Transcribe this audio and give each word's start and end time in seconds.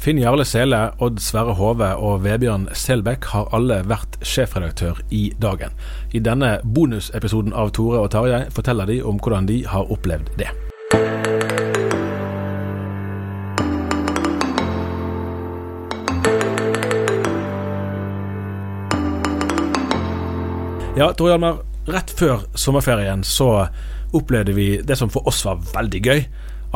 Finn 0.00 0.16
Jarle 0.16 0.46
Sele, 0.48 0.94
Odd 0.98 1.18
Sverre 1.20 1.52
Hove 1.58 1.90
og 2.00 2.22
Vebjørn 2.24 2.70
Selbekk 2.72 3.26
har 3.34 3.50
alle 3.52 3.82
vært 3.84 4.14
sjefredaktør 4.24 5.02
i 5.12 5.26
Dagen. 5.36 5.74
I 6.16 6.22
denne 6.24 6.54
bonusepisoden 6.64 7.52
av 7.52 7.74
Tore 7.76 8.00
og 8.00 8.08
Tarjei 8.14 8.46
forteller 8.48 8.88
de 8.88 8.96
om 9.04 9.20
hvordan 9.20 9.50
de 9.50 9.58
har 9.68 9.92
opplevd 9.92 10.32
det. 10.40 10.48
Ja, 20.96 21.12
Tore 21.12 21.34
Hjalmar. 21.34 21.60
Rett 21.92 22.16
før 22.16 22.46
sommerferien 22.56 23.20
så 23.20 23.66
opplevde 24.16 24.56
vi 24.56 24.70
det 24.80 24.96
som 24.96 25.12
for 25.12 25.28
oss 25.28 25.44
var 25.44 25.60
veldig 25.74 26.02
gøy. 26.08 26.24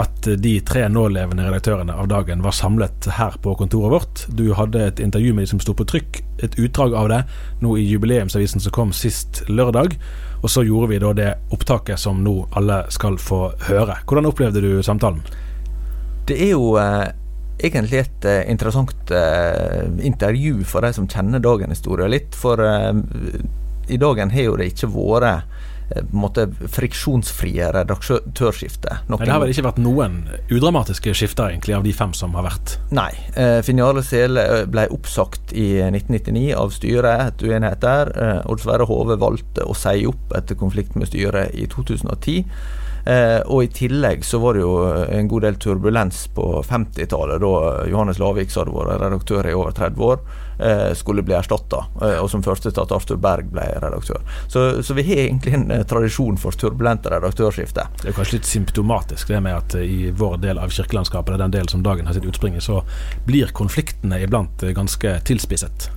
At 0.00 0.26
de 0.26 0.52
tre 0.66 0.88
nålevende 0.90 1.44
redaktørene 1.46 1.94
av 1.94 2.08
dagen 2.10 2.42
var 2.42 2.56
samlet 2.56 3.06
her 3.14 3.36
på 3.42 3.54
kontoret 3.60 3.92
vårt. 3.92 4.22
Du 4.34 4.48
hadde 4.58 4.82
et 4.88 5.02
intervju 5.02 5.34
med 5.34 5.46
de 5.46 5.52
som 5.52 5.60
sto 5.62 5.74
på 5.78 5.86
trykk, 5.86 6.18
et 6.42 6.58
utdrag 6.58 6.96
av 6.98 7.10
det, 7.12 7.20
nå 7.62 7.76
i 7.78 7.84
jubileumsavisen 7.92 8.64
som 8.64 8.74
kom 8.74 8.94
sist 8.96 9.44
lørdag. 9.46 9.94
Og 10.42 10.50
så 10.50 10.64
gjorde 10.66 10.90
vi 10.90 11.02
da 11.02 11.12
det 11.14 11.30
opptaket 11.54 12.02
som 12.02 12.24
nå 12.26 12.40
alle 12.58 12.82
skal 12.94 13.20
få 13.22 13.44
høre. 13.68 14.00
Hvordan 14.02 14.26
opplevde 14.32 14.64
du 14.64 14.82
samtalen? 14.82 15.22
Det 16.26 16.40
er 16.42 16.56
jo 16.56 16.74
eh, 16.80 17.12
egentlig 17.62 18.02
et 18.02 18.26
eh, 18.28 18.42
interessant 18.50 19.10
eh, 19.14 19.84
intervju 20.06 20.64
for 20.66 20.84
de 20.84 20.92
som 20.96 21.06
kjenner 21.08 21.42
dagen 21.42 21.72
historie 21.72 22.08
litt. 22.10 22.34
For 22.34 22.60
eh, 22.60 22.90
i 23.88 24.00
dagen 24.00 24.32
har 24.34 24.48
jo 24.48 24.58
det 24.58 24.72
ikke 24.72 24.90
vært 24.90 25.62
måte 26.14 26.46
friksjonsfrie 26.72 27.68
redaktørskifte. 27.74 29.00
Nei, 29.08 29.18
det 29.20 29.32
har 29.32 29.42
vel 29.42 29.52
ikke 29.52 29.66
vært 29.66 29.80
noen 29.84 30.20
udramatiske 30.52 31.14
skifter 31.16 31.52
egentlig 31.52 31.76
av 31.76 31.84
de 31.86 31.92
fem 31.96 32.14
som 32.16 32.34
har 32.38 32.46
vært? 32.48 32.76
Nei. 32.94 33.10
Eh, 33.36 33.58
Finn 33.66 33.82
Jarle 33.82 34.04
Sele 34.06 34.64
ble 34.70 34.86
oppsagt 34.94 35.52
i 35.52 35.68
1999 35.90 36.46
av 36.58 36.72
styret 36.74 37.26
etter 37.28 37.52
uenighet 37.52 37.84
der. 37.84 38.14
Eh, 38.14 38.40
Odd 38.50 38.64
Sverre 38.64 38.88
Hove 38.88 39.18
valgte 39.20 39.66
å 39.68 39.76
si 39.76 40.06
opp 40.08 40.34
etter 40.36 40.58
konflikt 40.58 40.96
med 40.98 41.10
styret 41.10 41.54
i 41.54 41.68
2010. 41.70 42.42
Eh, 43.04 43.40
og 43.52 43.66
i 43.66 43.68
tillegg 43.68 44.24
så 44.24 44.40
var 44.40 44.56
det 44.56 44.62
jo 44.62 44.76
en 44.88 45.28
god 45.28 45.44
del 45.44 45.58
turbulens 45.60 46.24
på 46.32 46.46
50-tallet, 46.64 47.42
da 47.42 47.84
Johannes 47.90 48.20
Lavik, 48.22 48.52
hadde 48.54 48.72
vært 48.72 49.02
redaktør 49.02 49.48
i 49.50 49.56
over 49.56 49.76
30 49.76 50.06
år, 50.08 50.22
eh, 50.24 50.43
skulle 50.94 51.22
bli 51.26 51.34
erstatta. 51.34 51.84
Eh, 52.02 52.18
og 52.22 52.30
som 52.30 52.42
første 52.42 52.70
til 52.70 52.82
at 52.82 52.92
Arthur 52.94 53.18
Berg 53.20 53.50
ble 53.52 53.66
redaktør. 53.82 54.20
Så, 54.48 54.82
så 54.82 54.94
vi 54.94 55.06
har 55.08 55.24
egentlig 55.26 55.54
en 55.54 55.70
eh, 55.70 55.84
tradisjon 55.88 56.38
for 56.40 56.56
turbulente 56.58 57.10
redaktørskifte. 57.12 57.86
Det 58.02 58.10
er 58.10 58.16
kanskje 58.16 58.38
litt 58.38 58.50
symptomatisk 58.50 59.32
det 59.32 59.42
med 59.44 59.56
at 59.58 59.78
eh, 59.78 59.86
i 59.86 60.10
vår 60.14 60.38
del 60.44 60.60
av 60.62 60.74
kirkelandskapet, 60.74 61.34
det 61.34 61.38
er 61.38 61.44
den 61.46 61.56
delen 61.58 61.72
som 61.72 61.84
dagen 61.86 62.08
har 62.08 62.16
sitt 62.16 62.28
utspring 62.28 62.58
i, 62.58 62.64
så 62.64 62.82
blir 63.26 63.54
konfliktene 63.56 64.20
iblant 64.24 64.62
eh, 64.62 64.74
ganske 64.76 65.18
tilspisset. 65.28 65.90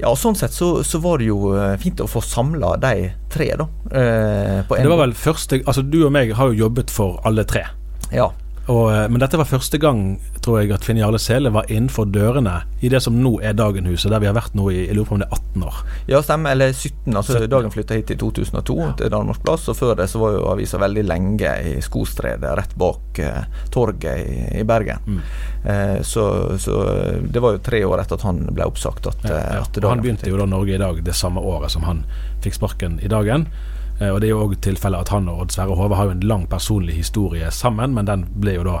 Ja, 0.00 0.10
Sånn 0.18 0.34
sett 0.34 0.54
så, 0.54 0.82
så, 0.82 0.98
var 0.98 1.20
det 1.22 1.28
jo 1.28 1.52
eh, 1.54 1.76
fint 1.78 2.00
å 2.02 2.08
få 2.10 2.22
samla 2.24 2.74
de 2.82 3.12
tre, 3.30 3.52
da. 3.58 3.68
Eh, 3.94 4.60
det 4.66 4.90
var 4.90 5.04
vel 5.04 5.14
første 5.14 5.60
Altså, 5.62 5.84
du 5.86 6.00
og 6.02 6.10
meg 6.14 6.32
har 6.34 6.50
jo 6.50 6.64
jobbet 6.66 6.90
for 6.90 7.20
alle 7.26 7.46
tre. 7.46 7.62
Ja. 8.14 8.32
Og, 8.66 8.86
eh, 8.94 9.06
men 9.12 9.20
dette 9.20 9.36
var 9.36 9.48
første 9.48 9.78
gang 9.80 10.16
tror 10.44 10.60
jeg 10.60 10.72
at 10.72 10.84
Finn 10.86 11.00
Jarle 11.00 11.18
Sele 11.20 11.52
var 11.52 11.68
innenfor 11.72 12.08
dørene 12.12 12.62
i 12.84 12.90
det 12.92 13.00
som 13.04 13.16
nå 13.20 13.36
er 13.44 13.56
Dagenhuset, 13.56 14.10
der 14.12 14.22
vi 14.22 14.28
har 14.28 14.36
vært 14.36 14.56
nå 14.56 14.70
i 14.72 14.84
jeg 14.84 14.96
lurer 14.96 15.08
på 15.08 15.16
om 15.16 15.22
det 15.22 15.28
er 15.28 15.38
18 15.38 15.66
år. 15.68 15.80
Ja, 16.10 16.20
stemmer. 16.24 16.54
Eller 16.54 16.72
17. 16.72 17.16
altså 17.16 17.38
17. 17.38 17.48
Dagen 17.52 17.74
flytta 17.74 17.98
hit 17.98 18.12
i 18.14 18.18
2002 18.20 18.76
ja. 18.80 18.90
til 19.00 19.12
Danmark 19.12 19.42
Plass. 19.44 19.68
Og 19.72 19.78
før 19.78 19.94
det 20.00 20.08
så 20.12 20.20
var 20.22 20.36
jo 20.36 20.46
avisa 20.52 20.80
veldig 20.80 21.04
lenge 21.06 21.54
i 21.70 21.74
Skostredet, 21.84 22.54
rett 22.58 22.74
bak 22.80 23.20
eh, 23.24 23.60
torget 23.74 24.24
i, 24.24 24.38
i 24.60 24.64
Bergen. 24.68 25.04
Mm. 25.06 25.20
Eh, 25.64 25.98
så, 26.02 26.26
så, 26.60 26.80
det 27.20 27.44
var 27.44 27.56
jo 27.56 27.64
tre 27.64 27.84
år 27.84 28.04
etter 28.04 28.20
at 28.20 28.26
han 28.28 28.42
ble 28.50 28.68
oppsagt. 28.68 29.08
At, 29.12 29.28
ja, 29.28 29.40
ja. 29.58 29.62
At 29.64 29.80
han 29.84 30.04
begynte 30.04 30.30
jo 30.30 30.40
da 30.40 30.48
Norge 30.48 30.76
i 30.76 30.80
dag 30.80 31.00
det 31.04 31.16
samme 31.16 31.44
året 31.44 31.72
som 31.72 31.84
han 31.88 32.04
fikk 32.44 32.60
sparken 32.60 32.98
i 33.00 33.12
Dagen. 33.12 33.48
Eh, 34.00 34.10
og 34.10 34.20
Det 34.20 34.28
er 34.28 34.34
jo 34.34 34.44
òg 34.46 34.56
tilfellet 34.64 35.06
at 35.06 35.12
han 35.14 35.28
og 35.30 35.44
Odd 35.44 35.54
Sverre 35.54 35.76
Hove 35.78 35.98
har 35.98 36.08
jo 36.08 36.16
en 36.16 36.24
lang 36.26 36.48
personlig 36.50 36.96
historie 36.98 37.50
sammen, 37.54 37.94
men 37.94 38.08
den 38.10 38.26
ble 38.34 38.58
jo 38.58 38.66
da 38.66 38.80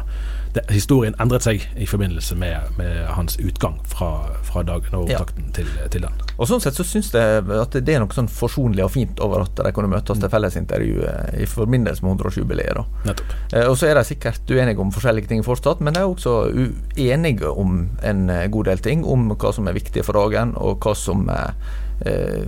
det, 0.54 0.62
Historien 0.70 1.16
endret 1.18 1.42
seg 1.42 1.64
i 1.82 1.86
forbindelse 1.86 2.36
med, 2.38 2.76
med 2.78 3.08
hans 3.16 3.34
utgang 3.42 3.80
fra, 3.90 4.10
fra 4.46 4.62
dagen 4.62 4.94
og 4.94 5.08
opptakten 5.08 5.48
ja. 5.48 5.54
til, 5.56 5.72
til, 5.90 6.04
den. 6.06 6.20
Og 6.38 6.46
Sånn 6.46 6.62
sett 6.62 6.78
så 6.78 6.86
syns 6.86 7.10
jeg 7.14 7.42
at 7.42 7.74
det 7.74 7.96
er 7.96 8.02
noe 8.02 8.14
sånn 8.14 8.30
forsonlig 8.30 8.84
og 8.86 8.92
fint 8.94 9.22
over 9.24 9.48
at 9.48 9.58
de 9.58 9.72
kunne 9.74 9.90
møtes 9.90 10.20
til 10.22 10.30
fellesintervju 10.30 11.02
eh, 11.10 11.40
i 11.42 11.48
forbindelse 11.50 12.06
med 12.06 12.14
100-årsjubileet. 12.14 12.94
Nettopp. 13.08 13.34
og 13.64 13.74
så 13.80 13.90
er 13.90 13.98
de 13.98 14.06
sikkert 14.06 14.54
uenige 14.54 14.82
om 14.82 14.94
forskjellige 14.94 15.32
ting 15.32 15.42
fortsatt, 15.46 15.82
men 15.82 15.96
de 15.96 16.04
er 16.04 16.10
også 16.10 16.36
uenige 16.54 17.50
om 17.50 17.88
en 18.06 18.26
god 18.54 18.70
del 18.70 18.84
ting. 18.86 19.02
Om 19.02 19.32
hva 19.34 19.50
som 19.54 19.66
er 19.66 19.74
viktig 19.74 20.06
for 20.06 20.22
dagen, 20.22 20.54
og 20.54 20.86
hva 20.86 20.94
som 20.98 21.26
eh, 21.34 21.50
Eh, 21.50 21.83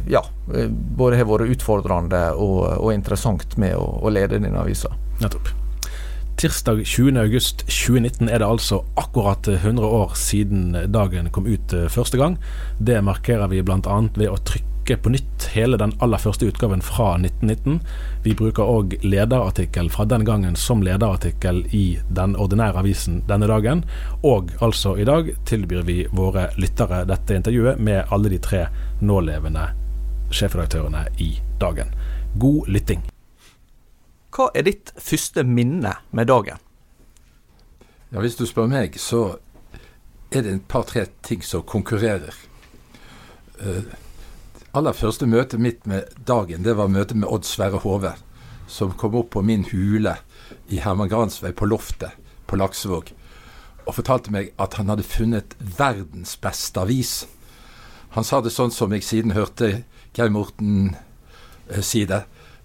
ja, 0.06 0.25
eh, 0.55 0.69
både 0.71 1.21
har 1.21 1.28
vært 1.28 1.55
utfordrende 1.56 2.25
og, 2.34 2.65
og 2.77 2.91
interessant 2.94 3.56
med 3.61 3.77
å, 3.78 3.87
å 4.03 4.12
lede 4.12 4.41
denne 4.41 4.61
avisa. 4.61 4.93
Nettopp. 5.22 5.55
Tirsdag 6.37 6.83
20.8.2019 6.84 8.28
er 8.28 8.43
det 8.43 8.47
altså 8.47 8.82
akkurat 9.00 9.49
100 9.49 9.87
år 9.87 10.11
siden 10.20 10.75
dagen 10.93 11.31
kom 11.32 11.47
ut 11.49 11.73
eh, 11.73 11.88
første 11.88 12.20
gang. 12.20 12.37
Det 12.76 13.00
markerer 13.00 13.49
vi 13.49 13.62
bl.a. 13.64 14.00
ved 14.12 14.29
å 14.29 14.37
trykke 14.44 14.99
på 15.00 15.14
nytt 15.14 15.47
hele 15.55 15.79
den 15.81 15.94
aller 16.05 16.20
første 16.20 16.44
utgaven 16.44 16.85
fra 16.85 17.14
1919. 17.17 17.81
Vi 18.26 18.35
bruker 18.37 18.69
òg 18.69 18.99
lederartikkel 19.00 19.88
fra 19.94 20.05
den 20.05 20.26
gangen 20.29 20.61
som 20.61 20.85
lederartikkel 20.85 21.62
i 21.73 21.87
den 22.12 22.37
ordinære 22.37 22.85
avisen 22.85 23.23
denne 23.31 23.49
dagen. 23.49 23.87
Og 24.20 24.52
altså 24.61 24.93
i 25.00 25.09
dag 25.09 25.32
tilbyr 25.49 25.88
vi 25.88 26.02
våre 26.12 26.50
lyttere 26.61 27.06
dette 27.09 27.41
intervjuet 27.41 27.81
med 27.81 28.12
alle 28.12 28.35
de 28.37 28.43
tre 28.44 28.67
nålevende 29.00 29.69
sjefredaktørene 30.31 31.06
i 31.22 31.37
dagen. 31.60 31.93
God 32.34 32.69
lytting. 32.69 33.02
Hva 34.34 34.50
er 34.54 34.66
ditt 34.66 34.93
første 35.00 35.44
minne 35.46 35.94
med 36.10 36.28
dagen? 36.28 36.60
Ja, 38.10 38.20
Hvis 38.20 38.37
du 38.37 38.46
spør 38.46 38.69
meg, 38.70 38.98
så 39.00 39.38
er 40.31 40.43
det 40.43 40.52
et 40.52 40.69
par-tre 40.69 41.06
ting 41.22 41.43
som 41.44 41.62
konkurrerer. 41.62 42.34
Uh, 43.60 43.84
aller 44.76 44.93
første 44.93 45.26
møtet 45.26 45.60
mitt 45.60 45.87
med 45.87 46.12
dagen, 46.26 46.62
det 46.62 46.76
var 46.76 46.92
møtet 46.92 47.16
med 47.16 47.28
Odd 47.28 47.44
Sverre 47.49 47.81
Hove. 47.84 48.12
Som 48.69 48.92
kom 48.99 49.14
opp 49.14 49.31
på 49.31 49.42
min 49.42 49.64
hule 49.70 50.16
i 50.69 50.81
Herman 50.82 51.08
Grans 51.08 51.38
vei 51.42 51.52
på 51.54 51.69
loftet 51.70 52.12
på 52.46 52.58
Laksevåg 52.58 53.12
og 53.87 53.94
fortalte 53.94 54.32
meg 54.34 54.50
at 54.62 54.75
han 54.78 54.90
hadde 54.90 55.06
funnet 55.06 55.54
verdens 55.78 56.34
beste 56.42 56.82
avis. 56.82 57.20
Han 58.11 58.25
sa 58.25 58.41
det 58.41 58.53
sånn 58.55 58.73
som 58.73 58.93
jeg 58.94 59.05
siden 59.05 59.35
hørte 59.37 59.82
Geir 60.17 60.31
Morten 60.32 60.94
eh, 61.69 61.82
si 61.85 62.05
det. 62.08 62.23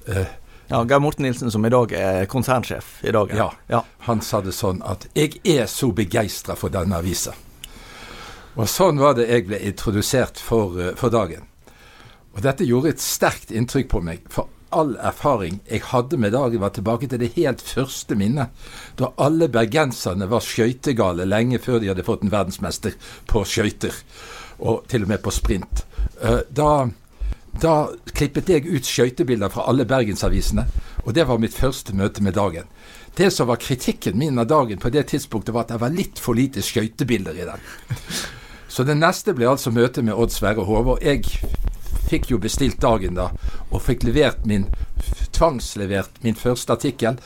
Eh, 0.08 0.30
ja, 0.72 0.84
Geir 0.88 1.02
Morten 1.04 1.26
Nilsen, 1.28 1.52
som 1.52 1.66
i 1.66 1.72
dag 1.74 1.92
er 1.92 2.26
konsernsjef 2.32 3.02
i 3.04 3.12
dag. 3.12 3.34
Ja, 3.36 3.50
ja. 3.68 3.84
Han 4.08 4.22
sa 4.22 4.42
det 4.42 4.54
sånn 4.56 4.82
at 4.88 5.08
'jeg 5.14 5.42
er 5.44 5.66
så 5.66 5.92
begeistra 5.92 6.56
for 6.56 6.70
denne 6.70 6.96
avisa'. 6.96 7.36
Og 8.56 8.68
sånn 8.68 9.00
var 9.00 9.14
det 9.16 9.30
jeg 9.30 9.48
ble 9.48 9.60
introdusert 9.60 10.40
for, 10.40 10.80
uh, 10.80 10.96
for 10.96 11.10
dagen. 11.10 11.44
Og 12.36 12.42
dette 12.42 12.68
gjorde 12.68 12.90
et 12.90 13.04
sterkt 13.04 13.52
inntrykk 13.52 13.90
på 13.90 14.02
meg. 14.02 14.20
For 14.30 14.48
all 14.72 14.96
erfaring 15.04 15.60
jeg 15.70 15.84
hadde 15.92 16.18
med 16.18 16.32
dagen, 16.32 16.62
var 16.62 16.70
tilbake 16.76 17.08
til 17.08 17.20
det 17.20 17.34
helt 17.36 17.62
første 17.62 18.16
minnet. 18.16 18.52
Da 18.96 19.12
alle 19.18 19.50
bergenserne 19.52 20.30
var 20.32 20.44
skøytegale 20.44 21.28
lenge 21.28 21.60
før 21.60 21.80
de 21.80 21.92
hadde 21.92 22.08
fått 22.08 22.24
en 22.24 22.32
verdensmester 22.32 22.96
på 23.28 23.44
skøyter. 23.44 23.96
Og 24.62 24.84
til 24.90 25.06
og 25.06 25.10
med 25.10 25.22
på 25.24 25.34
sprint. 25.34 25.86
Uh, 26.22 26.42
da 26.50 26.90
da 27.62 27.92
klippet 28.16 28.48
jeg 28.50 28.64
ut 28.64 28.88
skøytebilder 28.88 29.52
fra 29.52 29.66
alle 29.68 29.84
bergensavisene, 29.86 30.64
og 31.04 31.14
det 31.14 31.26
var 31.28 31.42
mitt 31.42 31.54
første 31.54 31.92
møte 31.94 32.24
med 32.24 32.38
dagen. 32.40 32.70
Det 33.18 33.28
som 33.34 33.50
var 33.50 33.60
kritikken 33.60 34.18
min 34.18 34.40
av 34.40 34.48
dagen 34.48 34.80
på 34.80 34.90
det 34.90 35.10
tidspunktet, 35.12 35.54
var 35.54 35.66
at 35.66 35.74
det 35.74 35.82
var 35.82 35.92
litt 35.92 36.20
for 36.20 36.38
lite 36.38 36.64
skøytebilder 36.64 37.36
i 37.36 37.48
den. 37.50 37.66
Så 38.72 38.86
det 38.88 38.96
neste 38.96 39.36
ble 39.36 39.50
altså 39.52 39.74
møtet 39.76 40.06
med 40.08 40.16
Odd 40.16 40.32
Sverre 40.32 40.64
Hove. 40.64 40.96
Og 40.96 41.04
jeg 41.04 41.26
fikk 42.08 42.32
jo 42.32 42.40
bestilt 42.40 42.80
dagen 42.82 43.20
da, 43.20 43.28
og 43.70 43.84
fikk 43.84 44.06
levert 44.08 44.46
min 44.48 44.70
tvangslevert 45.36 46.22
min 46.24 46.40
første 46.40 46.78
artikkel. 46.78 47.20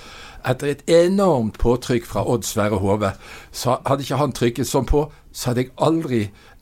Etter 0.46 0.72
et 0.72 0.90
enormt 0.90 1.60
påtrykk 1.62 2.10
fra 2.10 2.26
Odd 2.26 2.50
Sverre 2.50 2.82
Hove. 2.82 3.14
Så 3.54 3.78
hadde 3.86 4.08
ikke 4.08 4.22
han 4.24 4.34
trykket 4.34 4.70
sånn 4.70 4.90
på, 4.90 5.06
så 5.32 5.52
hadde 5.52 5.68
jeg 5.68 5.76
aldri 5.86 6.22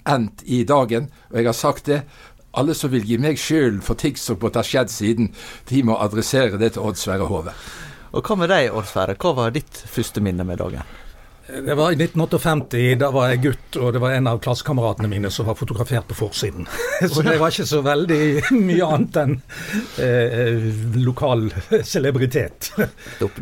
endt 0.09 0.43
i 0.45 0.63
dagen. 0.67 1.09
Og 1.31 1.39
jeg 1.39 1.49
har 1.49 1.57
sagt 1.57 1.89
det, 1.91 2.01
alle 2.53 2.75
som 2.77 2.91
vil 2.93 3.05
gi 3.07 3.17
meg 3.21 3.39
skylden 3.41 3.81
for 3.85 3.97
ting 3.99 4.17
som 4.19 4.37
måtte 4.41 4.61
ha 4.61 4.67
skjedd 4.67 4.91
siden, 4.93 5.31
de 5.69 5.85
må 5.85 5.97
adressere 5.97 6.59
det 6.61 6.75
til 6.75 6.85
Odd 6.85 6.99
Sverre 7.01 7.29
Hove. 7.29 7.55
Og 8.13 8.21
Hva 8.21 8.37
med 8.37 8.53
deg, 8.53 8.69
Odd 8.73 8.89
Sverre? 8.91 9.17
Hva 9.17 9.33
var 9.37 9.55
ditt 9.55 9.85
første 9.89 10.21
minne 10.21 10.45
med 10.45 10.61
dagen? 10.61 10.85
Det 11.47 11.75
var 11.75 11.91
i 11.91 11.95
1958. 11.95 12.95
Da 12.95 13.09
var 13.11 13.27
jeg 13.33 13.41
gutt, 13.43 13.75
og 13.75 13.89
det 13.93 13.99
var 13.99 14.13
en 14.15 14.29
av 14.31 14.39
klassekameratene 14.39 15.09
mine 15.11 15.31
som 15.33 15.49
var 15.49 15.57
fotografert 15.59 16.07
på 16.07 16.15
forsiden. 16.15 16.69
Så 17.11 17.25
det 17.25 17.35
var 17.41 17.51
ikke 17.51 17.67
så 17.67 17.81
veldig 17.83 18.19
mye 18.69 18.87
annet 18.87 19.19
enn 19.23 19.35
eh, 19.99 20.69
lokal 21.03 21.49
celebritet. 21.83 22.71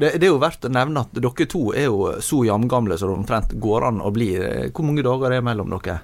Det, 0.02 0.16
det, 0.18 0.26
er 0.26 0.32
jo 0.32 0.40
verdt 0.42 0.66
å 0.66 0.72
nevne 0.72 1.04
at 1.04 1.14
dere 1.14 1.46
to 1.50 1.62
er 1.76 1.88
jo 1.90 2.22
så 2.24 2.42
jamgamle 2.48 2.98
som 2.98 3.12
det 3.12 3.20
omtrent 3.20 3.54
går 3.62 3.86
an 3.90 4.02
å 4.02 4.12
bli. 4.14 4.32
Hvor 4.72 4.88
mange 4.88 5.04
dager 5.06 5.30
er 5.30 5.38
det 5.38 5.46
mellom 5.46 5.70
dere? 5.76 6.00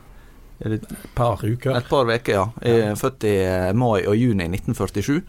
Et 0.66 0.82
par 1.16 1.44
uker. 1.44 1.76
Et 1.78 1.90
par 1.90 2.10
uker, 2.10 2.34
ja. 2.34 2.96
Født 2.98 3.28
i 3.30 3.36
eh, 3.46 3.74
mai 3.78 4.08
og 4.08 4.18
juni 4.18 4.50
1947. 4.50 5.22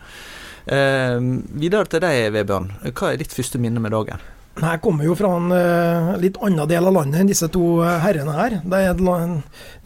Eh, 0.69 1.21
videre 1.61 1.89
til 1.89 2.05
deg, 2.05 2.33
Vebjørn. 2.37 2.73
Hva 2.93 3.13
er 3.13 3.21
ditt 3.21 3.37
første 3.37 3.61
minne 3.61 3.83
med 3.85 3.93
dagen? 3.97 4.25
Jeg 4.59 4.81
kommer 4.83 5.07
jo 5.07 5.15
fra 5.15 5.31
en 5.39 5.53
uh, 5.55 6.17
litt 6.19 6.39
annen 6.43 6.67
del 6.69 6.89
av 6.89 6.95
landet 6.97 7.21
enn 7.21 7.31
disse 7.31 7.47
to 7.55 7.79
eh, 7.85 7.99
herrene 8.03 8.35
her. 8.35 8.57
Det 8.67 8.81
er 8.81 8.91
en 8.91 9.37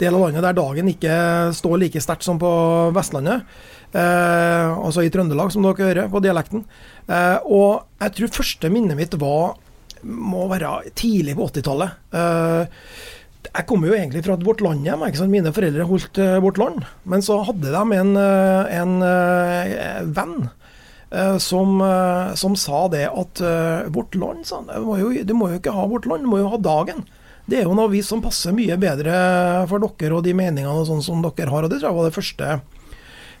del 0.01 0.17
av 0.17 0.23
landet 0.25 0.45
der 0.45 0.57
dagen 0.57 0.89
ikke 0.89 1.17
står 1.53 1.77
like 1.83 2.01
sterkt 2.01 2.25
som 2.25 2.39
på 2.41 2.49
Vestlandet. 2.95 3.45
Uh, 3.93 4.73
altså 4.81 5.03
i 5.05 5.11
Trøndelag, 5.13 5.53
som 5.53 5.65
dere 5.65 5.91
hører 5.91 6.09
på 6.09 6.23
dialekten. 6.25 6.65
Uh, 7.05 7.37
og 7.45 8.01
jeg 8.01 8.15
tror 8.17 8.33
første 8.39 8.73
minnet 8.73 8.97
mitt 8.97 9.13
var 9.21 9.59
må 10.03 10.47
være 10.51 10.89
tidlig 10.99 11.37
på 11.37 11.45
80-tallet. 11.47 11.93
Jeg 13.53 13.67
kommer 13.69 13.91
jo 13.91 13.93
egentlig 13.93 14.23
fra 14.25 14.35
Vårt 14.41 14.63
Land-hjem. 14.65 15.03
Mine 15.29 15.53
foreldre 15.53 15.85
holdt 15.85 16.17
uh, 16.17 16.39
Vårt 16.41 16.57
Land. 16.57 16.87
Men 17.05 17.21
så 17.21 17.37
hadde 17.45 17.69
de 17.69 17.97
en, 17.99 18.15
uh, 18.17 18.65
en 18.73 18.95
uh, 19.05 20.03
venn 20.17 20.37
som, 21.37 21.77
som, 22.33 22.55
sa 22.57 22.77
det 22.89 23.03
at 23.05 23.37
Vårt 23.93 24.15
Land, 24.17 24.47
sa 24.49 24.63
han, 24.63 24.71
du 24.73 25.33
må 25.37 25.51
jo 25.51 25.59
ikke 25.59 25.75
ha 25.75 25.83
Vårt 25.85 26.07
Land, 26.09 26.25
du 26.25 26.31
må 26.31 26.39
jo 26.39 26.47
ha 26.49 26.57
Dagen. 26.57 27.03
Det 27.45 27.59
er 27.59 27.67
jo 27.67 27.75
en 27.75 27.83
avis 27.83 28.09
som 28.09 28.23
passer 28.23 28.55
mye 28.57 28.73
bedre 28.81 29.13
for 29.69 29.83
dere 29.83 30.17
og 30.17 30.25
de 30.25 30.33
meningene 30.33 30.73
og 30.73 30.87
sånn 30.89 31.05
som 31.05 31.21
dere 31.21 31.53
har. 31.53 31.67
Og 31.67 31.69
det 31.69 31.83
tror 31.83 31.91
jeg 31.91 31.99
var 31.99 32.09
det 32.09 32.17
første, 32.17 32.55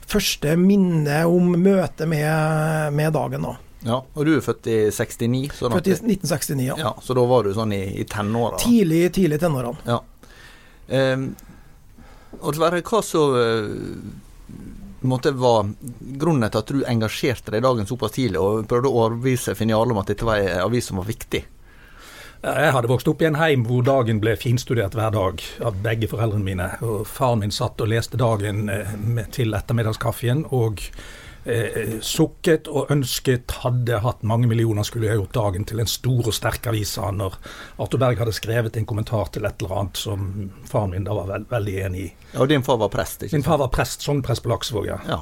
første 0.05 0.53
minnet 0.61 1.25
om 1.25 1.49
møtet 1.57 2.05
med, 2.13 2.93
med 2.93 3.17
Dagen. 3.17 3.49
da. 3.49 3.57
Ja, 3.83 3.99
Og 4.15 4.25
du 4.25 4.33
er 4.37 4.43
født 4.43 4.67
i 4.71 4.77
69? 4.91 5.57
Sånn 5.59 5.75
født 5.75 5.89
i 5.91 5.95
1969, 5.97 6.67
ja. 6.69 6.77
ja. 6.79 6.91
Så 7.03 7.15
da 7.17 7.23
var 7.27 7.43
du 7.43 7.53
sånn 7.55 7.73
i, 7.75 7.83
i 7.99 8.05
tenåra? 8.07 8.59
Tidlig, 8.63 9.05
tidlig 9.17 9.41
tenårene. 9.43 9.83
Ja. 9.87 9.99
Eh, 10.87 11.25
og 12.39 12.55
Sverre, 12.57 12.81
hva 12.83 13.01
så 13.05 13.23
uh, 13.35 13.67
måtte 15.07 15.33
var 15.37 15.67
grunnen 15.99 16.49
til 16.49 16.61
at 16.61 16.71
du 16.71 16.85
engasjerte 16.89 17.53
deg 17.53 17.61
i 17.61 17.65
dagen 17.65 17.89
såpass 17.89 18.15
tidlig 18.15 18.41
og 18.41 18.67
prøvde 18.71 18.89
å 18.89 19.03
overbevise 19.05 19.55
Finiale 19.59 19.93
om 19.93 20.01
at 20.01 20.09
dette 20.11 20.27
var 20.27 20.41
en 20.41 20.63
avis 20.63 20.89
som 20.89 21.01
var 21.01 21.09
viktig? 21.09 21.43
Jeg 22.43 22.71
hadde 22.75 22.89
vokst 22.91 23.07
opp 23.07 23.21
i 23.23 23.27
en 23.29 23.37
heim 23.39 23.61
hvor 23.63 23.85
dagen 23.87 24.17
ble 24.19 24.33
finstudert 24.35 24.97
hver 24.97 25.13
dag 25.15 25.43
av 25.63 25.77
begge 25.83 26.09
foreldrene 26.11 26.43
mine. 26.43 26.65
og 26.83 27.05
Faren 27.07 27.39
min 27.39 27.55
satt 27.55 27.79
og 27.79 27.87
leste 27.87 28.19
dagen 28.19 28.67
eh, 28.71 29.21
til 29.31 29.55
ettermiddagskaffen. 29.55 30.49
og 30.51 30.83
eh, 31.45 31.97
sukket 32.03 32.69
og 32.71 32.91
ønsket 32.93 33.51
hadde 33.63 33.99
hatt 34.03 34.23
mange 34.27 34.49
millioner, 34.51 34.85
skulle 34.87 35.09
jeg 35.09 35.19
gjort 35.21 35.37
dagen 35.37 35.67
til 35.69 35.83
en 35.83 35.89
stor 35.89 36.29
og 36.29 36.35
sterk 36.35 36.67
avis. 36.71 36.95
Når 36.97 37.37
Arthur 37.81 38.01
Berg 38.01 38.21
hadde 38.21 38.35
skrevet 38.35 38.77
en 38.77 38.87
kommentar 38.89 39.31
til 39.33 39.45
et 39.47 39.61
eller 39.61 39.81
annet 39.81 40.03
som 40.03 40.29
faren 40.69 40.93
min 40.93 41.07
da 41.07 41.17
var 41.17 41.31
veld, 41.31 41.49
veldig 41.51 41.75
enig 41.87 42.05
i. 42.05 42.13
Og 42.41 42.49
din 42.49 42.63
far 42.65 42.79
var 42.81 42.91
prest? 42.93 43.21
ikke 43.21 43.31
sant? 43.31 43.41
Min 43.41 43.49
far 43.49 43.61
var 43.61 43.73
prest, 43.73 44.05
sognprest 44.05 44.43
på 44.43 44.53
Laksevåg, 44.53 44.87
ja. 44.89 44.99
ja. 45.09 45.19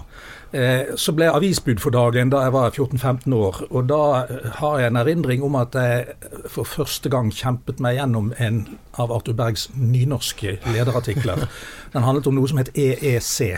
Eh, 0.51 0.95
så 0.99 1.13
ble 1.15 1.29
jeg 1.29 1.37
avisbud 1.37 1.79
for 1.79 1.95
dagen 1.95 2.31
da 2.31 2.41
jeg 2.43 2.53
var 2.55 2.73
14-15 2.75 3.35
år. 3.35 3.61
Og 3.69 3.87
da 3.91 4.01
eh, 4.23 4.49
har 4.59 4.79
jeg 4.79 4.91
en 4.91 4.99
erindring 4.99 5.45
om 5.47 5.55
at 5.59 5.75
jeg 5.75 6.15
for 6.51 6.67
første 6.67 7.11
gang 7.11 7.31
kjempet 7.35 7.79
meg 7.83 7.99
gjennom 7.99 8.33
en 8.37 8.65
av 8.99 9.13
Arthur 9.15 9.37
Bergs 9.37 9.69
nynorske 9.75 10.57
lederartikler. 10.67 11.47
Den 11.93 12.07
handlet 12.07 12.27
om 12.27 12.35
noe 12.35 12.51
som 12.51 12.59
het 12.59 12.73
EEC. 12.75 13.55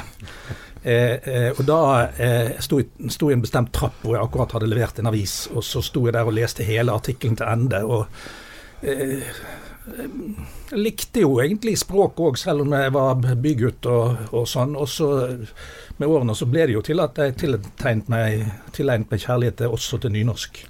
Eh, 0.84 1.16
eh, 1.16 1.50
og 1.56 1.64
da 1.64 1.80
eh, 2.20 2.56
sto 2.60 2.82
jeg 2.82 3.32
i 3.32 3.36
en 3.38 3.44
bestemt 3.44 3.72
trapp 3.76 4.02
hvor 4.04 4.18
jeg 4.18 4.26
akkurat 4.26 4.58
hadde 4.58 4.68
levert 4.68 5.00
en 5.00 5.08
avis, 5.08 5.46
og 5.56 5.64
så 5.64 5.80
sto 5.84 6.04
jeg 6.08 6.16
der 6.18 6.28
og 6.28 6.36
leste 6.36 6.68
hele 6.68 6.92
artikkelen 6.92 7.40
til 7.40 7.48
ende. 7.48 7.84
og 7.88 8.08
eh, 8.82 9.24
jeg 9.84 10.80
likte 10.80 11.24
jo 11.24 11.38
egentlig 11.44 11.76
språk 11.80 12.20
òg, 12.24 12.38
selv 12.40 12.64
om 12.64 12.76
jeg 12.76 12.92
var 12.96 13.18
bygutt 13.20 13.88
og, 13.92 14.30
og 14.32 14.46
sånn. 14.48 14.78
Og 14.80 14.88
så 14.88 15.10
med 16.00 16.08
årene 16.08 16.36
så 16.40 16.48
ble 16.48 16.70
det 16.70 16.78
jo 16.78 16.84
til 16.86 17.04
at 17.04 17.20
jeg 17.20 17.36
tilegnet 17.42 18.08
meg, 18.12 18.48
meg 18.80 19.26
kjærlighet 19.26 19.66
også 19.68 20.00
til 20.00 20.16
nynorsk. 20.16 20.64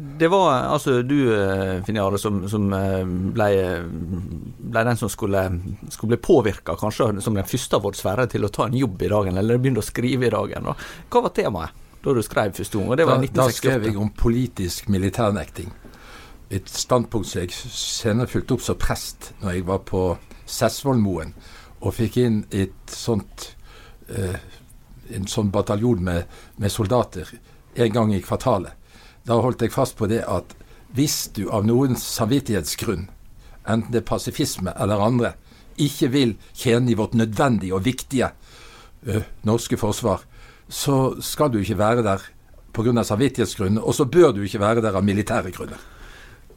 Det 0.00 0.28
var 0.30 0.52
altså 0.52 1.00
du, 1.02 1.16
eh, 1.34 1.82
Finjare, 1.82 2.18
som, 2.22 2.36
som 2.48 2.68
eh, 2.72 3.00
ble, 3.34 3.48
ble, 3.90 4.84
den 4.86 5.00
som 5.00 5.10
skulle, 5.10 5.40
skulle 5.90 6.12
bli 6.12 6.20
påvirka, 6.22 6.76
kanskje 6.78 7.08
som 7.24 7.34
den 7.34 7.48
første 7.50 7.74
av 7.74 7.82
vår 7.82 7.98
sfære, 7.98 8.28
til 8.30 8.46
å 8.46 8.50
ta 8.54 8.68
en 8.68 8.76
jobb 8.78 9.02
i 9.02 9.10
dagen, 9.10 9.40
eller 9.40 9.58
begynne 9.58 9.82
å 9.82 9.86
skrive 9.88 10.28
i 10.28 10.30
dagen. 10.30 10.70
Hva 11.10 11.24
var 11.24 11.34
temaet 11.34 11.82
da 12.04 12.14
du 12.14 12.22
skrev 12.22 12.54
første 12.54 12.78
gang? 12.78 12.94
Da, 12.94 13.18
da, 13.40 13.48
skrev 13.50 13.88
jeg 13.88 13.98
om 13.98 14.14
politisk 14.14 14.86
militærnekting. 14.94 15.74
Et 16.54 16.70
standpunkt 16.70 17.32
som 17.32 17.42
jeg 17.42 17.58
senere 17.58 18.30
fulgte 18.30 18.54
opp 18.54 18.66
som 18.68 18.78
prest 18.78 19.32
når 19.42 19.58
jeg 19.58 19.66
var 19.66 19.82
på 19.88 20.04
Sessvollmoen 20.46 21.34
og 21.82 21.98
fikk 21.98 22.22
inn 22.22 22.44
et 22.54 22.94
sånt 22.94 23.50
eh, 24.14 24.38
en 25.10 25.26
sånn 25.26 25.50
bataljon 25.50 26.06
med, 26.06 26.40
med 26.62 26.70
soldater 26.70 27.34
en 27.74 27.94
gang 27.98 28.14
i 28.14 28.22
kvartalet. 28.22 28.77
Da 29.28 29.36
holdt 29.44 29.62
jeg 29.62 29.74
fast 29.74 29.98
på 29.98 30.08
det 30.08 30.22
at 30.24 30.54
hvis 30.96 31.28
du 31.36 31.50
av 31.52 31.66
noen 31.68 31.98
samvittighetsgrunn, 32.00 33.08
enten 33.68 33.92
det 33.92 34.00
er 34.00 34.08
pasifisme 34.08 34.72
eller 34.80 35.04
andre, 35.04 35.34
ikke 35.78 36.08
vil 36.14 36.32
tjene 36.56 36.90
i 36.90 36.96
vårt 36.98 37.14
nødvendige 37.18 37.76
og 37.76 37.84
viktige 37.84 38.30
ø, 39.04 39.20
norske 39.46 39.76
forsvar, 39.78 40.24
så 40.68 41.18
skal 41.24 41.52
du 41.52 41.60
ikke 41.60 41.78
være 41.78 42.04
der 42.06 42.24
pga. 42.72 43.04
samvittighetsgrunner, 43.04 43.84
og 43.84 43.94
så 43.94 44.04
bør 44.04 44.32
du 44.32 44.42
ikke 44.42 44.60
være 44.60 44.82
der 44.82 44.96
av 44.96 45.04
militære 45.04 45.52
grunner. 45.52 45.78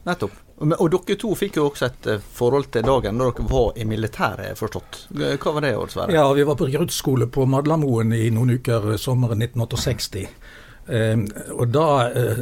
Nettopp. 0.06 0.32
Og 0.62 0.90
dere 0.90 1.16
to 1.18 1.32
fikk 1.38 1.56
jo 1.58 1.68
også 1.68 1.88
et 1.88 2.06
forhold 2.34 2.68
til 2.74 2.84
dagen 2.86 3.18
da 3.18 3.28
dere 3.30 3.46
var 3.50 3.78
i 3.78 3.84
militæret, 3.86 4.58
forstått. 4.58 5.06
Hva 5.14 5.54
var 5.54 5.64
det, 5.64 5.72
Odd 5.78 5.94
Sverre? 5.94 6.14
Ja, 6.14 6.24
vi 6.34 6.46
var 6.46 6.58
på 6.58 6.68
grunnskole 6.70 7.26
på 7.30 7.46
Madlamoen 7.50 8.14
i 8.14 8.28
noen 8.34 8.56
uker 8.58 8.94
sommeren 8.98 9.42
1968. 9.42 10.26
Eh, 10.86 11.18
og 11.54 11.68
da 11.70 11.86
eh, 12.10 12.40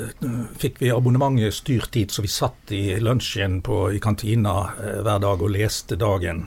fikk 0.61 0.81
vi 0.81 0.93
abonnementet 0.95 1.53
styrt 1.55 1.93
dit, 1.93 2.13
så 2.13 2.25
vi 2.25 2.31
satt 2.33 2.73
i 2.73 2.97
lunsjen 3.03 3.59
i 3.61 4.01
kantina 4.01 4.55
eh, 4.81 5.01
hver 5.05 5.21
dag 5.21 5.43
og 5.45 5.53
leste 5.53 5.99
dagen 6.01 6.47